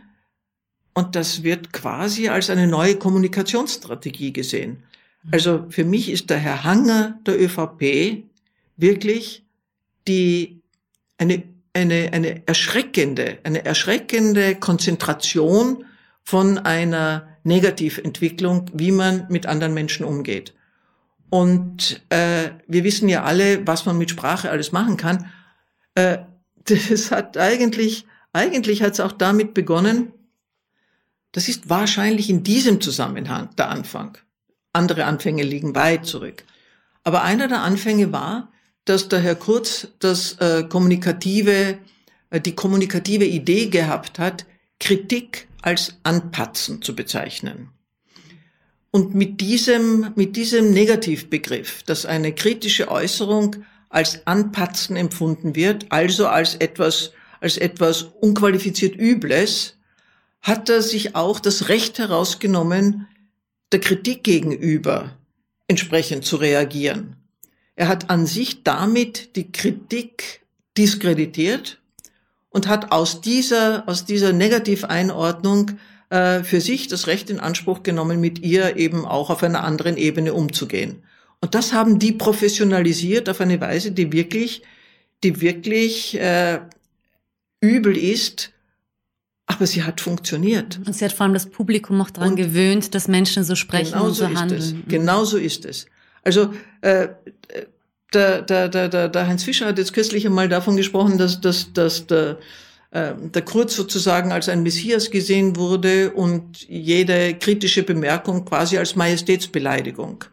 Und 0.94 1.14
das 1.14 1.42
wird 1.42 1.72
quasi 1.72 2.28
als 2.28 2.50
eine 2.50 2.66
neue 2.66 2.96
Kommunikationsstrategie 2.96 4.32
gesehen. 4.32 4.82
Also 5.30 5.66
für 5.68 5.84
mich 5.84 6.11
ist 6.11 6.30
der 6.30 6.38
Herr 6.38 6.64
Hanger 6.64 7.18
der 7.26 7.40
ÖVP 7.40 8.24
wirklich 8.76 9.44
die, 10.08 10.62
eine, 11.18 11.42
eine, 11.74 12.11
eine 12.12 12.46
erschreckende, 12.46 13.38
eine 13.44 13.64
erschreckende 13.64 14.56
Konzentration 14.56 15.84
von 16.22 16.58
einer 16.58 17.28
Negativentwicklung, 17.44 18.66
wie 18.72 18.92
man 18.92 19.26
mit 19.28 19.46
anderen 19.46 19.74
Menschen 19.74 20.04
umgeht. 20.04 20.54
Und 21.30 22.02
äh, 22.10 22.50
wir 22.66 22.84
wissen 22.84 23.08
ja 23.08 23.22
alle, 23.22 23.66
was 23.66 23.86
man 23.86 23.96
mit 23.98 24.10
Sprache 24.10 24.50
alles 24.50 24.72
machen 24.72 24.96
kann. 24.96 25.26
Äh, 25.94 26.18
das 26.64 27.10
hat 27.10 27.36
eigentlich, 27.36 28.06
eigentlich 28.32 28.82
hat 28.82 28.92
es 28.94 29.00
auch 29.00 29.12
damit 29.12 29.54
begonnen, 29.54 30.12
das 31.32 31.48
ist 31.48 31.70
wahrscheinlich 31.70 32.28
in 32.28 32.42
diesem 32.42 32.80
Zusammenhang 32.80 33.50
der 33.56 33.70
Anfang. 33.70 34.18
Andere 34.72 35.04
Anfänge 35.04 35.44
liegen 35.44 35.74
weit 35.74 36.06
zurück. 36.06 36.44
Aber 37.04 37.22
einer 37.22 37.48
der 37.48 37.62
Anfänge 37.62 38.12
war, 38.12 38.52
dass 38.84 39.08
der 39.08 39.20
Herr 39.20 39.36
Kurz 39.36 39.88
das 40.00 40.34
äh, 40.34 40.64
kommunikative, 40.68 41.78
äh, 42.30 42.40
die 42.40 42.54
kommunikative 42.54 43.24
Idee 43.24 43.66
gehabt 43.66 44.18
hat, 44.18 44.46
Kritik 44.80 45.46
als 45.62 45.94
Anpatzen 46.02 46.82
zu 46.82 46.94
bezeichnen. 46.94 47.70
Und 48.90 49.14
mit 49.14 49.40
diesem, 49.40 50.12
mit 50.16 50.36
diesem 50.36 50.72
Negativbegriff, 50.72 51.82
dass 51.84 52.06
eine 52.06 52.34
kritische 52.34 52.90
Äußerung 52.90 53.56
als 53.88 54.26
Anpatzen 54.26 54.96
empfunden 54.96 55.54
wird, 55.54 55.86
also 55.90 56.26
als 56.26 56.56
etwas, 56.56 57.12
als 57.40 57.56
etwas 57.56 58.02
unqualifiziert 58.02 58.96
Übles, 58.96 59.76
hat 60.42 60.68
er 60.68 60.82
sich 60.82 61.14
auch 61.14 61.38
das 61.38 61.68
Recht 61.68 61.98
herausgenommen, 61.98 63.06
der 63.72 63.80
Kritik 63.80 64.24
gegenüber 64.24 65.16
entsprechend 65.68 66.24
zu 66.24 66.36
reagieren. 66.36 67.16
Er 67.76 67.88
hat 67.88 68.11
an 68.11 68.26
sich 68.26 68.64
damit 68.64 69.36
die 69.36 69.52
Kritik 69.52 70.40
diskreditiert 70.76 71.79
und 72.51 72.68
hat 72.68 72.92
aus 72.92 73.20
dieser, 73.20 73.88
aus 73.88 74.05
dieser 74.05 74.32
Negativeinordnung 74.32 75.72
äh, 76.11 76.42
für 76.42 76.61
sich 76.61 76.88
das 76.88 77.07
Recht 77.07 77.30
in 77.30 77.40
Anspruch 77.40 77.82
genommen, 77.82 78.20
mit 78.20 78.40
ihr 78.40 78.76
eben 78.76 79.07
auch 79.07 79.30
auf 79.30 79.42
einer 79.42 79.64
anderen 79.64 79.96
Ebene 79.96 80.34
umzugehen. 80.34 81.03
Und 81.40 81.55
das 81.55 81.72
haben 81.72 81.98
die 81.98 82.12
professionalisiert 82.12 83.28
auf 83.28 83.40
eine 83.40 83.61
Weise, 83.61 83.92
die 83.92 84.12
wirklich, 84.12 84.62
die 85.24 85.40
wirklich 85.40 86.18
äh, 86.20 86.61
übel 87.61 87.96
ist, 87.96 88.53
aber 89.46 89.66
sie 89.66 89.82
hat 89.82 90.01
funktioniert. 90.01 90.80
Und 90.86 90.94
sie 90.94 91.05
hat 91.05 91.12
vor 91.12 91.24
allem 91.24 91.34
das 91.34 91.46
Publikum 91.46 92.01
auch 92.01 92.11
daran 92.11 92.30
und 92.30 92.36
gewöhnt, 92.36 92.94
dass 92.94 93.09
Menschen 93.09 93.42
so 93.42 93.55
sprechen 93.55 93.92
genau 93.92 94.07
und 94.07 94.14
so, 94.14 94.28
handeln. 94.28 94.61
Es. 94.61 94.74
Genau 94.88 95.24
so 95.24 95.38
ist 95.38 95.64
es. 95.64 95.86
Also 96.22 96.53
äh, 96.82 97.09
der, 98.12 98.42
der, 98.42 98.68
der, 98.68 98.88
der, 98.88 99.08
der 99.08 99.26
Heinz 99.26 99.44
Fischer 99.44 99.66
hat 99.66 99.78
jetzt 99.78 99.92
kürzlich 99.92 100.26
einmal 100.26 100.48
davon 100.48 100.76
gesprochen, 100.76 101.18
dass, 101.18 101.40
dass, 101.40 101.72
dass 101.72 102.06
der, 102.06 102.38
äh, 102.90 103.12
der 103.16 103.42
Kurz 103.42 103.76
sozusagen 103.76 104.32
als 104.32 104.48
ein 104.48 104.62
Messias 104.62 105.11
gesehen 105.11 105.56
wurde 105.56 106.11
und 106.12 106.68
jede 106.68 107.34
kritische 107.34 107.82
Bemerkung 107.82 108.44
quasi 108.44 108.78
als 108.78 108.96
Majestätsbeleidigung. 108.96 110.24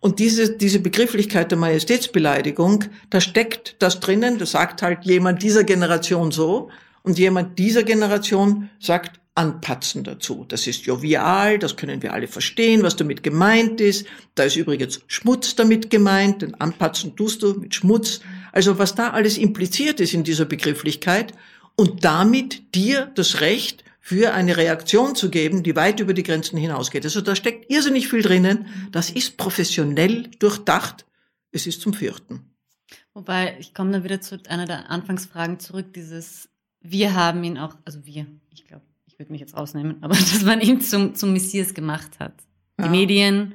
Und 0.00 0.18
diese, 0.18 0.56
diese 0.56 0.80
Begrifflichkeit 0.80 1.50
der 1.52 1.58
Majestätsbeleidigung, 1.58 2.84
da 3.10 3.20
steckt 3.20 3.76
das 3.78 4.00
drinnen, 4.00 4.38
das 4.38 4.50
sagt 4.52 4.82
halt 4.82 5.04
jemand 5.04 5.42
dieser 5.42 5.64
Generation 5.64 6.32
so, 6.32 6.70
und 7.04 7.18
jemand 7.18 7.58
dieser 7.58 7.82
Generation 7.82 8.68
sagt 8.78 9.20
anpatzen 9.34 10.04
dazu. 10.04 10.44
Das 10.46 10.66
ist 10.66 10.84
jovial, 10.84 11.58
das 11.58 11.76
können 11.76 12.02
wir 12.02 12.12
alle 12.12 12.28
verstehen, 12.28 12.82
was 12.82 12.96
damit 12.96 13.22
gemeint 13.22 13.80
ist. 13.80 14.06
Da 14.34 14.44
ist 14.44 14.56
übrigens 14.56 15.00
Schmutz 15.06 15.54
damit 15.54 15.90
gemeint, 15.90 16.42
denn 16.42 16.54
anpatzen 16.54 17.16
tust 17.16 17.42
du 17.42 17.54
mit 17.54 17.74
Schmutz. 17.74 18.20
Also 18.52 18.78
was 18.78 18.94
da 18.94 19.10
alles 19.10 19.38
impliziert 19.38 20.00
ist 20.00 20.12
in 20.12 20.24
dieser 20.24 20.44
Begrifflichkeit 20.44 21.32
und 21.76 22.04
damit 22.04 22.74
dir 22.74 23.10
das 23.14 23.40
Recht 23.40 23.84
für 24.00 24.34
eine 24.34 24.56
Reaktion 24.56 25.14
zu 25.14 25.30
geben, 25.30 25.62
die 25.62 25.76
weit 25.76 26.00
über 26.00 26.12
die 26.12 26.24
Grenzen 26.24 26.58
hinausgeht. 26.58 27.04
Also 27.04 27.20
da 27.20 27.34
steckt 27.34 27.70
irrsinnig 27.70 28.08
viel 28.08 28.22
drinnen. 28.22 28.66
Das 28.90 29.08
ist 29.08 29.36
professionell 29.36 30.28
durchdacht. 30.38 31.06
Es 31.52 31.66
ist 31.66 31.80
zum 31.80 31.94
Vierten. 31.94 32.50
Wobei, 33.14 33.56
ich 33.60 33.72
komme 33.72 33.92
dann 33.92 34.04
wieder 34.04 34.20
zu 34.20 34.40
einer 34.48 34.66
der 34.66 34.90
Anfangsfragen 34.90 35.60
zurück, 35.60 35.92
dieses 35.94 36.48
wir 36.82 37.14
haben 37.14 37.44
ihn 37.44 37.58
auch, 37.58 37.76
also 37.84 38.04
wir, 38.04 38.26
ich 38.50 38.66
glaube, 38.66 38.84
würde 39.22 39.32
mich 39.32 39.40
jetzt 39.40 39.56
rausnehmen, 39.56 39.96
aber 40.02 40.14
dass 40.14 40.42
man 40.42 40.60
ihn 40.60 40.80
zum, 40.80 41.14
zum 41.14 41.32
Messias 41.32 41.74
gemacht 41.74 42.18
hat. 42.18 42.34
Die 42.78 42.84
ja. 42.84 42.90
Medien, 42.90 43.54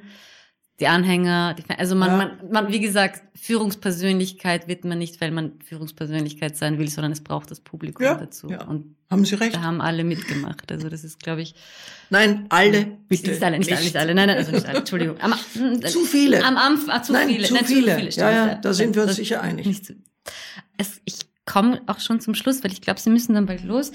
die 0.80 0.86
Anhänger, 0.86 1.54
die, 1.54 1.64
also 1.76 1.94
man, 1.94 2.10
ja. 2.10 2.16
man, 2.16 2.50
man, 2.50 2.72
wie 2.72 2.80
gesagt, 2.80 3.22
Führungspersönlichkeit 3.34 4.68
wird 4.68 4.84
man 4.84 4.98
nicht, 4.98 5.20
weil 5.20 5.30
man 5.30 5.60
Führungspersönlichkeit 5.64 6.56
sein 6.56 6.78
will, 6.78 6.88
sondern 6.88 7.12
es 7.12 7.20
braucht 7.20 7.50
das 7.50 7.60
Publikum 7.60 8.04
ja, 8.04 8.14
dazu. 8.14 8.48
Ja. 8.48 8.64
Und 8.64 8.96
haben 9.10 9.24
Sie 9.24 9.34
recht. 9.34 9.56
Da 9.56 9.62
haben 9.62 9.80
alle 9.80 10.04
mitgemacht. 10.04 10.70
Also 10.70 10.88
das 10.88 11.02
ist, 11.02 11.20
glaube 11.20 11.42
ich. 11.42 11.54
Nein, 12.10 12.46
alle, 12.48 12.86
bitte. 13.08 13.30
Nicht 13.30 13.42
alle, 13.42 13.58
nicht, 13.58 13.70
nicht. 13.70 13.76
alle, 13.76 13.84
nicht 13.84 13.96
alle. 13.96 14.14
Nein, 14.14 14.28
nein, 14.28 14.36
also 14.38 14.52
nicht 14.52 14.66
alle. 14.66 14.78
Entschuldigung. 14.78 15.20
Am, 15.20 15.34
zu 15.86 16.04
viele. 16.04 16.44
Am 16.44 16.56
Anfang, 16.56 16.90
ah, 16.94 17.02
zu 17.02 17.12
nein, 17.12 17.28
viele. 17.28 17.48
Zu 17.48 17.54
nein, 17.54 17.64
viele. 17.64 17.94
Zu 17.94 17.98
viele 17.98 18.10
ja, 18.16 18.30
ja, 18.30 18.54
da 18.54 18.72
sind 18.72 18.94
wir 18.94 19.02
uns 19.02 19.16
sicher 19.16 19.42
einig. 19.42 19.84
Zu, 19.84 19.94
es, 20.76 21.00
ich 21.04 21.16
komme 21.44 21.82
auch 21.86 22.00
schon 22.00 22.20
zum 22.20 22.34
Schluss, 22.34 22.62
weil 22.62 22.72
ich 22.72 22.80
glaube, 22.80 23.00
Sie 23.00 23.10
müssen 23.10 23.34
dann 23.34 23.46
bald 23.46 23.64
los. 23.64 23.92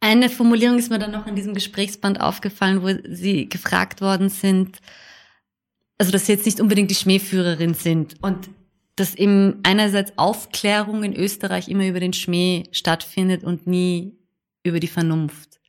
Eine 0.00 0.30
Formulierung 0.30 0.78
ist 0.78 0.90
mir 0.90 0.98
dann 0.98 1.10
noch 1.10 1.26
in 1.26 1.36
diesem 1.36 1.52
Gesprächsband 1.52 2.20
aufgefallen, 2.20 2.82
wo 2.82 2.88
Sie 3.14 3.48
gefragt 3.48 4.00
worden 4.00 4.30
sind, 4.30 4.78
also 5.98 6.10
dass 6.10 6.26
Sie 6.26 6.32
jetzt 6.32 6.46
nicht 6.46 6.60
unbedingt 6.60 6.90
die 6.90 6.94
Schmähführerin 6.94 7.74
sind 7.74 8.14
und 8.22 8.48
dass 8.96 9.14
eben 9.14 9.60
einerseits 9.62 10.12
Aufklärung 10.16 11.04
in 11.04 11.14
Österreich 11.14 11.68
immer 11.68 11.86
über 11.86 12.00
den 12.00 12.14
Schmäh 12.14 12.64
stattfindet 12.72 13.44
und 13.44 13.66
nie 13.66 14.16
über 14.62 14.80
die 14.80 14.88
Vernunft. 14.88 15.60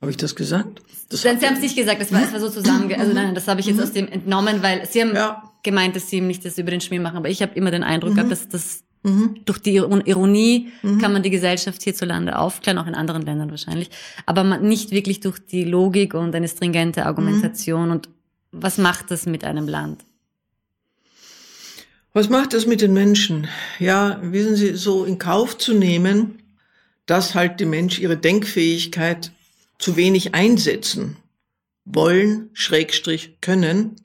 Habe 0.00 0.10
ich 0.10 0.16
das 0.16 0.34
gesagt? 0.34 0.80
Das 1.10 1.22
Sie 1.22 1.28
haben 1.28 1.38
es 1.38 1.60
nicht 1.60 1.76
gesagt, 1.76 2.00
das 2.00 2.12
war, 2.12 2.20
das 2.20 2.32
war 2.32 2.40
so 2.40 2.48
zusammen, 2.48 2.92
also 2.94 3.12
nein, 3.12 3.34
das 3.34 3.48
habe 3.48 3.60
ich 3.60 3.66
jetzt 3.66 3.76
mhm. 3.76 3.82
aus 3.82 3.92
dem 3.92 4.08
entnommen, 4.08 4.62
weil 4.62 4.86
Sie 4.86 5.02
haben 5.02 5.14
ja. 5.14 5.42
gemeint, 5.62 5.96
dass 5.96 6.08
Sie 6.08 6.16
eben 6.16 6.26
nicht 6.26 6.44
das 6.44 6.56
über 6.58 6.70
den 6.70 6.80
Schmäh 6.80 6.98
machen, 6.98 7.16
aber 7.16 7.28
ich 7.28 7.42
habe 7.42 7.54
immer 7.54 7.70
den 7.70 7.82
Eindruck 7.82 8.12
mhm. 8.12 8.16
gehabt, 8.16 8.32
dass 8.32 8.48
das 8.48 8.84
Mhm. 9.02 9.36
Durch 9.46 9.58
die 9.58 9.76
Ironie 9.76 10.68
mhm. 10.82 10.98
kann 10.98 11.12
man 11.12 11.22
die 11.22 11.30
Gesellschaft 11.30 11.82
hierzulande 11.82 12.38
aufklären, 12.38 12.78
auch 12.78 12.86
in 12.86 12.94
anderen 12.94 13.22
Ländern 13.22 13.50
wahrscheinlich, 13.50 13.90
aber 14.26 14.44
man, 14.44 14.62
nicht 14.62 14.90
wirklich 14.90 15.20
durch 15.20 15.38
die 15.38 15.64
Logik 15.64 16.14
und 16.14 16.34
eine 16.34 16.48
stringente 16.48 17.06
Argumentation. 17.06 17.86
Mhm. 17.86 17.92
Und 17.92 18.08
was 18.52 18.76
macht 18.78 19.10
das 19.10 19.26
mit 19.26 19.44
einem 19.44 19.68
Land? 19.68 20.04
Was 22.12 22.28
macht 22.28 22.52
das 22.52 22.66
mit 22.66 22.80
den 22.80 22.92
Menschen? 22.92 23.46
Ja, 23.78 24.18
wissen 24.22 24.56
Sie, 24.56 24.74
so 24.74 25.04
in 25.04 25.18
Kauf 25.18 25.56
zu 25.56 25.74
nehmen, 25.74 26.40
dass 27.06 27.34
halt 27.34 27.60
die 27.60 27.66
Menschen 27.66 28.02
ihre 28.02 28.16
Denkfähigkeit 28.16 29.32
zu 29.78 29.96
wenig 29.96 30.34
einsetzen 30.34 31.16
wollen, 31.84 32.50
Schrägstrich 32.52 33.36
können, 33.40 33.96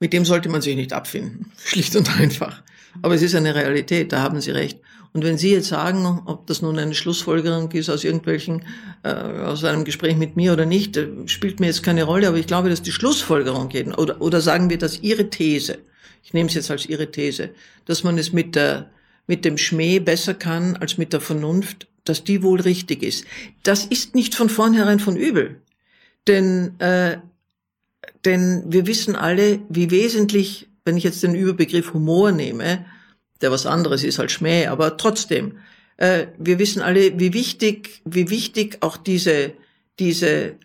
mit 0.00 0.12
dem 0.12 0.24
sollte 0.24 0.48
man 0.48 0.62
sich 0.62 0.76
nicht 0.76 0.92
abfinden. 0.92 1.52
Schlicht 1.64 1.96
und 1.96 2.18
einfach. 2.18 2.62
Aber 3.02 3.14
es 3.14 3.22
ist 3.22 3.34
eine 3.34 3.54
Realität, 3.54 4.12
da 4.12 4.22
haben 4.22 4.40
Sie 4.40 4.50
recht. 4.50 4.78
Und 5.12 5.22
wenn 5.22 5.38
Sie 5.38 5.52
jetzt 5.52 5.68
sagen, 5.68 6.22
ob 6.26 6.46
das 6.48 6.60
nun 6.60 6.76
eine 6.76 6.94
Schlussfolgerung 6.94 7.70
ist 7.70 7.88
aus 7.88 8.02
irgendwelchen, 8.02 8.64
äh, 9.04 9.10
aus 9.10 9.62
einem 9.62 9.84
Gespräch 9.84 10.16
mit 10.16 10.34
mir 10.34 10.52
oder 10.52 10.66
nicht, 10.66 10.96
äh, 10.96 11.08
spielt 11.26 11.60
mir 11.60 11.66
jetzt 11.66 11.84
keine 11.84 12.02
Rolle, 12.02 12.26
aber 12.26 12.36
ich 12.36 12.48
glaube, 12.48 12.68
dass 12.68 12.82
die 12.82 12.90
Schlussfolgerung 12.90 13.68
geht, 13.68 13.96
oder, 13.96 14.20
oder 14.20 14.40
sagen 14.40 14.70
wir, 14.70 14.78
dass 14.78 15.00
Ihre 15.02 15.30
These, 15.30 15.78
ich 16.24 16.34
nehme 16.34 16.48
es 16.48 16.54
jetzt 16.54 16.70
als 16.70 16.86
Ihre 16.86 17.12
These, 17.12 17.50
dass 17.84 18.02
man 18.02 18.18
es 18.18 18.32
mit 18.32 18.56
der, 18.56 18.90
mit 19.28 19.44
dem 19.44 19.56
Schmäh 19.56 20.00
besser 20.00 20.34
kann 20.34 20.76
als 20.76 20.98
mit 20.98 21.12
der 21.12 21.20
Vernunft, 21.20 21.86
dass 22.02 22.24
die 22.24 22.42
wohl 22.42 22.60
richtig 22.60 23.04
ist. 23.04 23.24
Das 23.62 23.86
ist 23.86 24.16
nicht 24.16 24.34
von 24.34 24.48
vornherein 24.48 24.98
von 24.98 25.16
übel, 25.16 25.62
denn 26.26 26.78
äh, 26.80 27.18
denn 28.24 28.64
wir 28.66 28.86
wissen 28.86 29.16
alle, 29.16 29.60
wie 29.68 29.90
wesentlich, 29.90 30.68
wenn 30.84 30.96
ich 30.96 31.04
jetzt 31.04 31.22
den 31.22 31.34
Überbegriff 31.34 31.92
Humor 31.92 32.32
nehme, 32.32 32.84
der 33.40 33.50
was 33.50 33.66
anderes 33.66 34.04
ist 34.04 34.20
als 34.20 34.32
Schmäh, 34.32 34.66
aber 34.66 34.96
trotzdem, 34.96 35.58
äh, 35.96 36.26
wir 36.38 36.58
wissen 36.58 36.82
alle, 36.82 37.18
wie 37.18 37.32
wichtig, 37.32 38.00
wie 38.04 38.30
wichtig 38.30 38.78
auch 38.80 38.96
diese 38.96 39.52
diese 39.98 40.56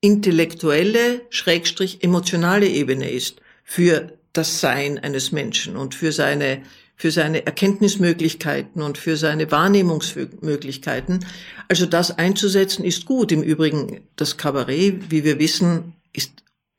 intellektuelle, 0.00 1.22
schrägstrich 1.30 2.02
emotionale 2.02 2.68
Ebene 2.68 3.10
ist 3.10 3.40
für 3.64 4.12
das 4.32 4.60
Sein 4.60 4.98
eines 4.98 5.32
Menschen 5.32 5.76
und 5.76 5.94
für 5.94 6.12
seine, 6.12 6.62
für 6.96 7.10
seine 7.10 7.44
Erkenntnismöglichkeiten 7.44 8.82
und 8.82 8.98
für 8.98 9.16
seine 9.16 9.50
Wahrnehmungsmöglichkeiten. 9.50 11.24
Also 11.68 11.86
das 11.86 12.16
einzusetzen 12.16 12.84
ist 12.84 13.06
gut. 13.06 13.32
Im 13.32 13.42
Übrigen, 13.42 14.02
das 14.16 14.36
Kabarett, 14.36 15.10
wie 15.10 15.24
wir 15.24 15.38
wissen, 15.38 15.94
ist 16.12 16.32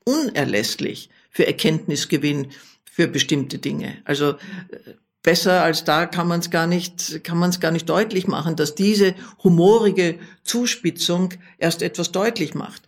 unerlässlich 0.10 1.10
für 1.30 1.46
Erkenntnisgewinn 1.46 2.48
für 2.84 3.08
bestimmte 3.08 3.60
Dinge. 3.60 3.98
Also 4.04 4.32
äh, 4.32 4.36
besser 5.24 5.64
als 5.64 5.84
da 5.84 6.06
kann 6.06 6.28
man 6.28 6.40
es 6.40 6.50
gar 6.50 6.68
nicht, 6.68 7.24
kann 7.24 7.38
man 7.38 7.50
es 7.50 7.60
gar 7.60 7.72
nicht 7.72 7.88
deutlich 7.88 8.28
machen, 8.28 8.56
dass 8.56 8.76
diese 8.76 9.16
humorige 9.44 10.20
Zuspitzung 10.44 11.34
erst 11.58 11.82
etwas 11.82 12.12
deutlich 12.12 12.56
macht. 12.56 12.84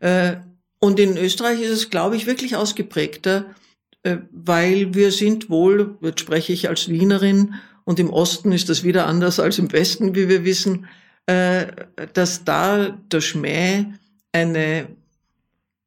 Äh, 0.00 0.36
und 0.78 0.98
in 0.98 1.16
Österreich 1.16 1.60
ist 1.60 1.70
es, 1.70 1.90
glaube 1.90 2.16
ich, 2.16 2.26
wirklich 2.26 2.56
ausgeprägter, 2.56 3.54
äh, 4.02 4.18
weil 4.30 4.94
wir 4.94 5.12
sind 5.12 5.48
wohl, 5.50 5.96
jetzt 6.00 6.20
spreche 6.20 6.52
ich 6.52 6.68
als 6.68 6.88
Wienerin, 6.88 7.54
und 7.84 7.98
im 7.98 8.10
Osten 8.10 8.52
ist 8.52 8.68
das 8.68 8.84
wieder 8.84 9.06
anders 9.06 9.40
als 9.40 9.58
im 9.58 9.72
Westen, 9.72 10.14
wie 10.14 10.28
wir 10.28 10.44
wissen, 10.44 10.86
dass 11.26 12.44
da 12.44 12.90
der 13.10 13.20
Schmäh 13.20 13.86
eine 14.32 14.88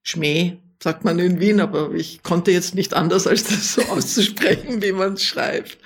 Schmäh, 0.04 0.58
sagt 0.82 1.04
man 1.04 1.18
in 1.20 1.40
Wien, 1.40 1.60
aber 1.60 1.92
ich 1.94 2.22
konnte 2.24 2.52
jetzt 2.52 2.76
nicht 2.76 2.94
anders, 2.94 3.26
als 3.26 3.44
das 3.46 3.74
so 3.74 3.82
auszusprechen, 3.84 4.82
wie 4.82 4.92
man 4.92 5.14
es 5.14 5.24
schreibt, 5.24 5.78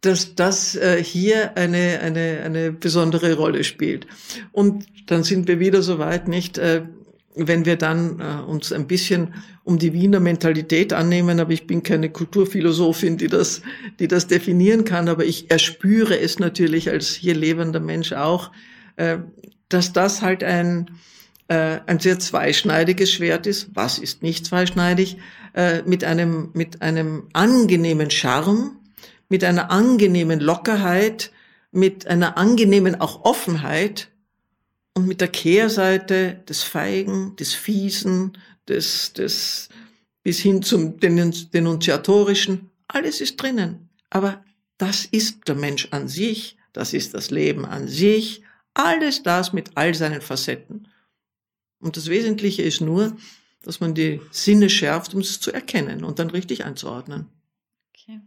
dass 0.00 0.34
das 0.34 0.78
hier 1.02 1.56
eine, 1.56 2.00
eine, 2.00 2.40
eine 2.44 2.72
besondere 2.72 3.34
Rolle 3.34 3.62
spielt. 3.62 4.06
Und 4.52 4.86
dann 5.06 5.22
sind 5.22 5.48
wir 5.48 5.60
wieder 5.60 5.82
so 5.82 5.98
weit, 5.98 6.28
nicht? 6.28 6.58
wenn 7.36 7.66
wir 7.66 7.76
dann 7.76 8.18
äh, 8.18 8.50
uns 8.50 8.72
ein 8.72 8.86
bisschen 8.86 9.34
um 9.62 9.78
die 9.78 9.92
Wiener 9.92 10.20
Mentalität 10.20 10.92
annehmen, 10.92 11.38
aber 11.38 11.52
ich 11.52 11.66
bin 11.66 11.82
keine 11.82 12.08
Kulturphilosophin, 12.08 13.18
die 13.18 13.28
das, 13.28 13.62
die 14.00 14.08
das 14.08 14.26
definieren 14.26 14.84
kann, 14.84 15.08
aber 15.08 15.24
ich 15.24 15.50
erspüre 15.50 16.18
es 16.18 16.38
natürlich 16.38 16.88
als 16.88 17.10
hier 17.10 17.34
lebender 17.34 17.80
Mensch 17.80 18.12
auch, 18.12 18.52
äh, 18.96 19.18
dass 19.68 19.92
das 19.92 20.22
halt 20.22 20.42
ein, 20.42 20.90
äh, 21.48 21.80
ein 21.86 21.98
sehr 22.00 22.18
zweischneidiges 22.18 23.12
Schwert 23.12 23.46
ist. 23.46 23.68
Was 23.74 23.98
ist 23.98 24.22
nicht 24.22 24.46
zweischneidig? 24.46 25.18
Äh, 25.54 25.82
mit 25.82 26.04
einem, 26.04 26.50
mit 26.54 26.82
einem 26.82 27.28
angenehmen 27.32 28.10
Charme, 28.10 28.76
mit 29.28 29.44
einer 29.44 29.70
angenehmen 29.70 30.40
Lockerheit, 30.40 31.32
mit 31.72 32.06
einer 32.06 32.36
angenehmen 32.36 33.00
auch 33.00 33.24
Offenheit, 33.24 34.08
und 34.96 35.06
mit 35.06 35.20
der 35.20 35.28
Kehrseite 35.28 36.42
des 36.48 36.62
Feigen, 36.62 37.36
des 37.36 37.52
Fiesen, 37.52 38.38
des, 38.66 39.12
des, 39.12 39.68
bis 40.22 40.40
hin 40.40 40.62
zum 40.62 40.98
Denunziatorischen, 40.98 42.70
alles 42.88 43.20
ist 43.20 43.36
drinnen. 43.36 43.90
Aber 44.08 44.42
das 44.78 45.04
ist 45.04 45.46
der 45.48 45.54
Mensch 45.54 45.88
an 45.90 46.08
sich, 46.08 46.56
das 46.72 46.94
ist 46.94 47.12
das 47.12 47.30
Leben 47.30 47.66
an 47.66 47.88
sich, 47.88 48.42
alles 48.72 49.22
das 49.22 49.52
mit 49.52 49.72
all 49.74 49.94
seinen 49.94 50.22
Facetten. 50.22 50.88
Und 51.80 51.96
das 51.96 52.08
Wesentliche 52.08 52.62
ist 52.62 52.80
nur, 52.80 53.16
dass 53.62 53.80
man 53.80 53.94
die 53.94 54.20
Sinne 54.30 54.70
schärft, 54.70 55.14
um 55.14 55.20
es 55.20 55.40
zu 55.40 55.52
erkennen 55.52 56.04
und 56.04 56.18
dann 56.18 56.30
richtig 56.30 56.64
einzuordnen. 56.64 57.26
Okay. 57.94 58.20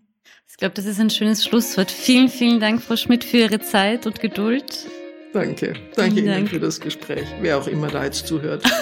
Ich 0.48 0.58
glaube, 0.58 0.74
das 0.76 0.86
ist 0.86 1.00
ein 1.00 1.10
schönes 1.10 1.46
Schlusswort. 1.46 1.92
Vielen, 1.92 2.30
vielen 2.30 2.60
Dank, 2.60 2.82
Frau 2.82 2.96
Schmidt, 2.96 3.24
für 3.24 3.38
Ihre 3.38 3.60
Zeit 3.60 4.06
und 4.06 4.20
Geduld. 4.20 4.88
Danke. 5.34 5.74
Danke 5.96 6.20
Ihnen 6.20 6.28
Dank. 6.28 6.50
für 6.50 6.60
das 6.60 6.80
Gespräch. 6.80 7.28
Wer 7.42 7.58
auch 7.58 7.68
immer 7.68 7.88
da 7.88 8.04
jetzt 8.04 8.28
zuhört. 8.28 8.64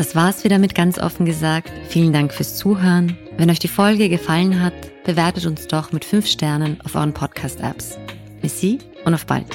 Das 0.00 0.14
war's 0.14 0.44
wieder 0.44 0.58
mit 0.58 0.74
ganz 0.74 0.98
offen 0.98 1.26
gesagt. 1.26 1.70
Vielen 1.90 2.14
Dank 2.14 2.32
fürs 2.32 2.56
Zuhören. 2.56 3.18
Wenn 3.36 3.50
euch 3.50 3.58
die 3.58 3.68
Folge 3.68 4.08
gefallen 4.08 4.62
hat, 4.62 4.72
bewertet 5.04 5.44
uns 5.44 5.66
doch 5.66 5.92
mit 5.92 6.06
fünf 6.06 6.26
Sternen 6.26 6.80
auf 6.80 6.94
euren 6.94 7.12
Podcast-Apps. 7.12 7.98
Merci 8.40 8.78
und 9.04 9.14
auf 9.14 9.26
bald. 9.26 9.46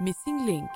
Missing 0.00 0.46
Link 0.46 0.70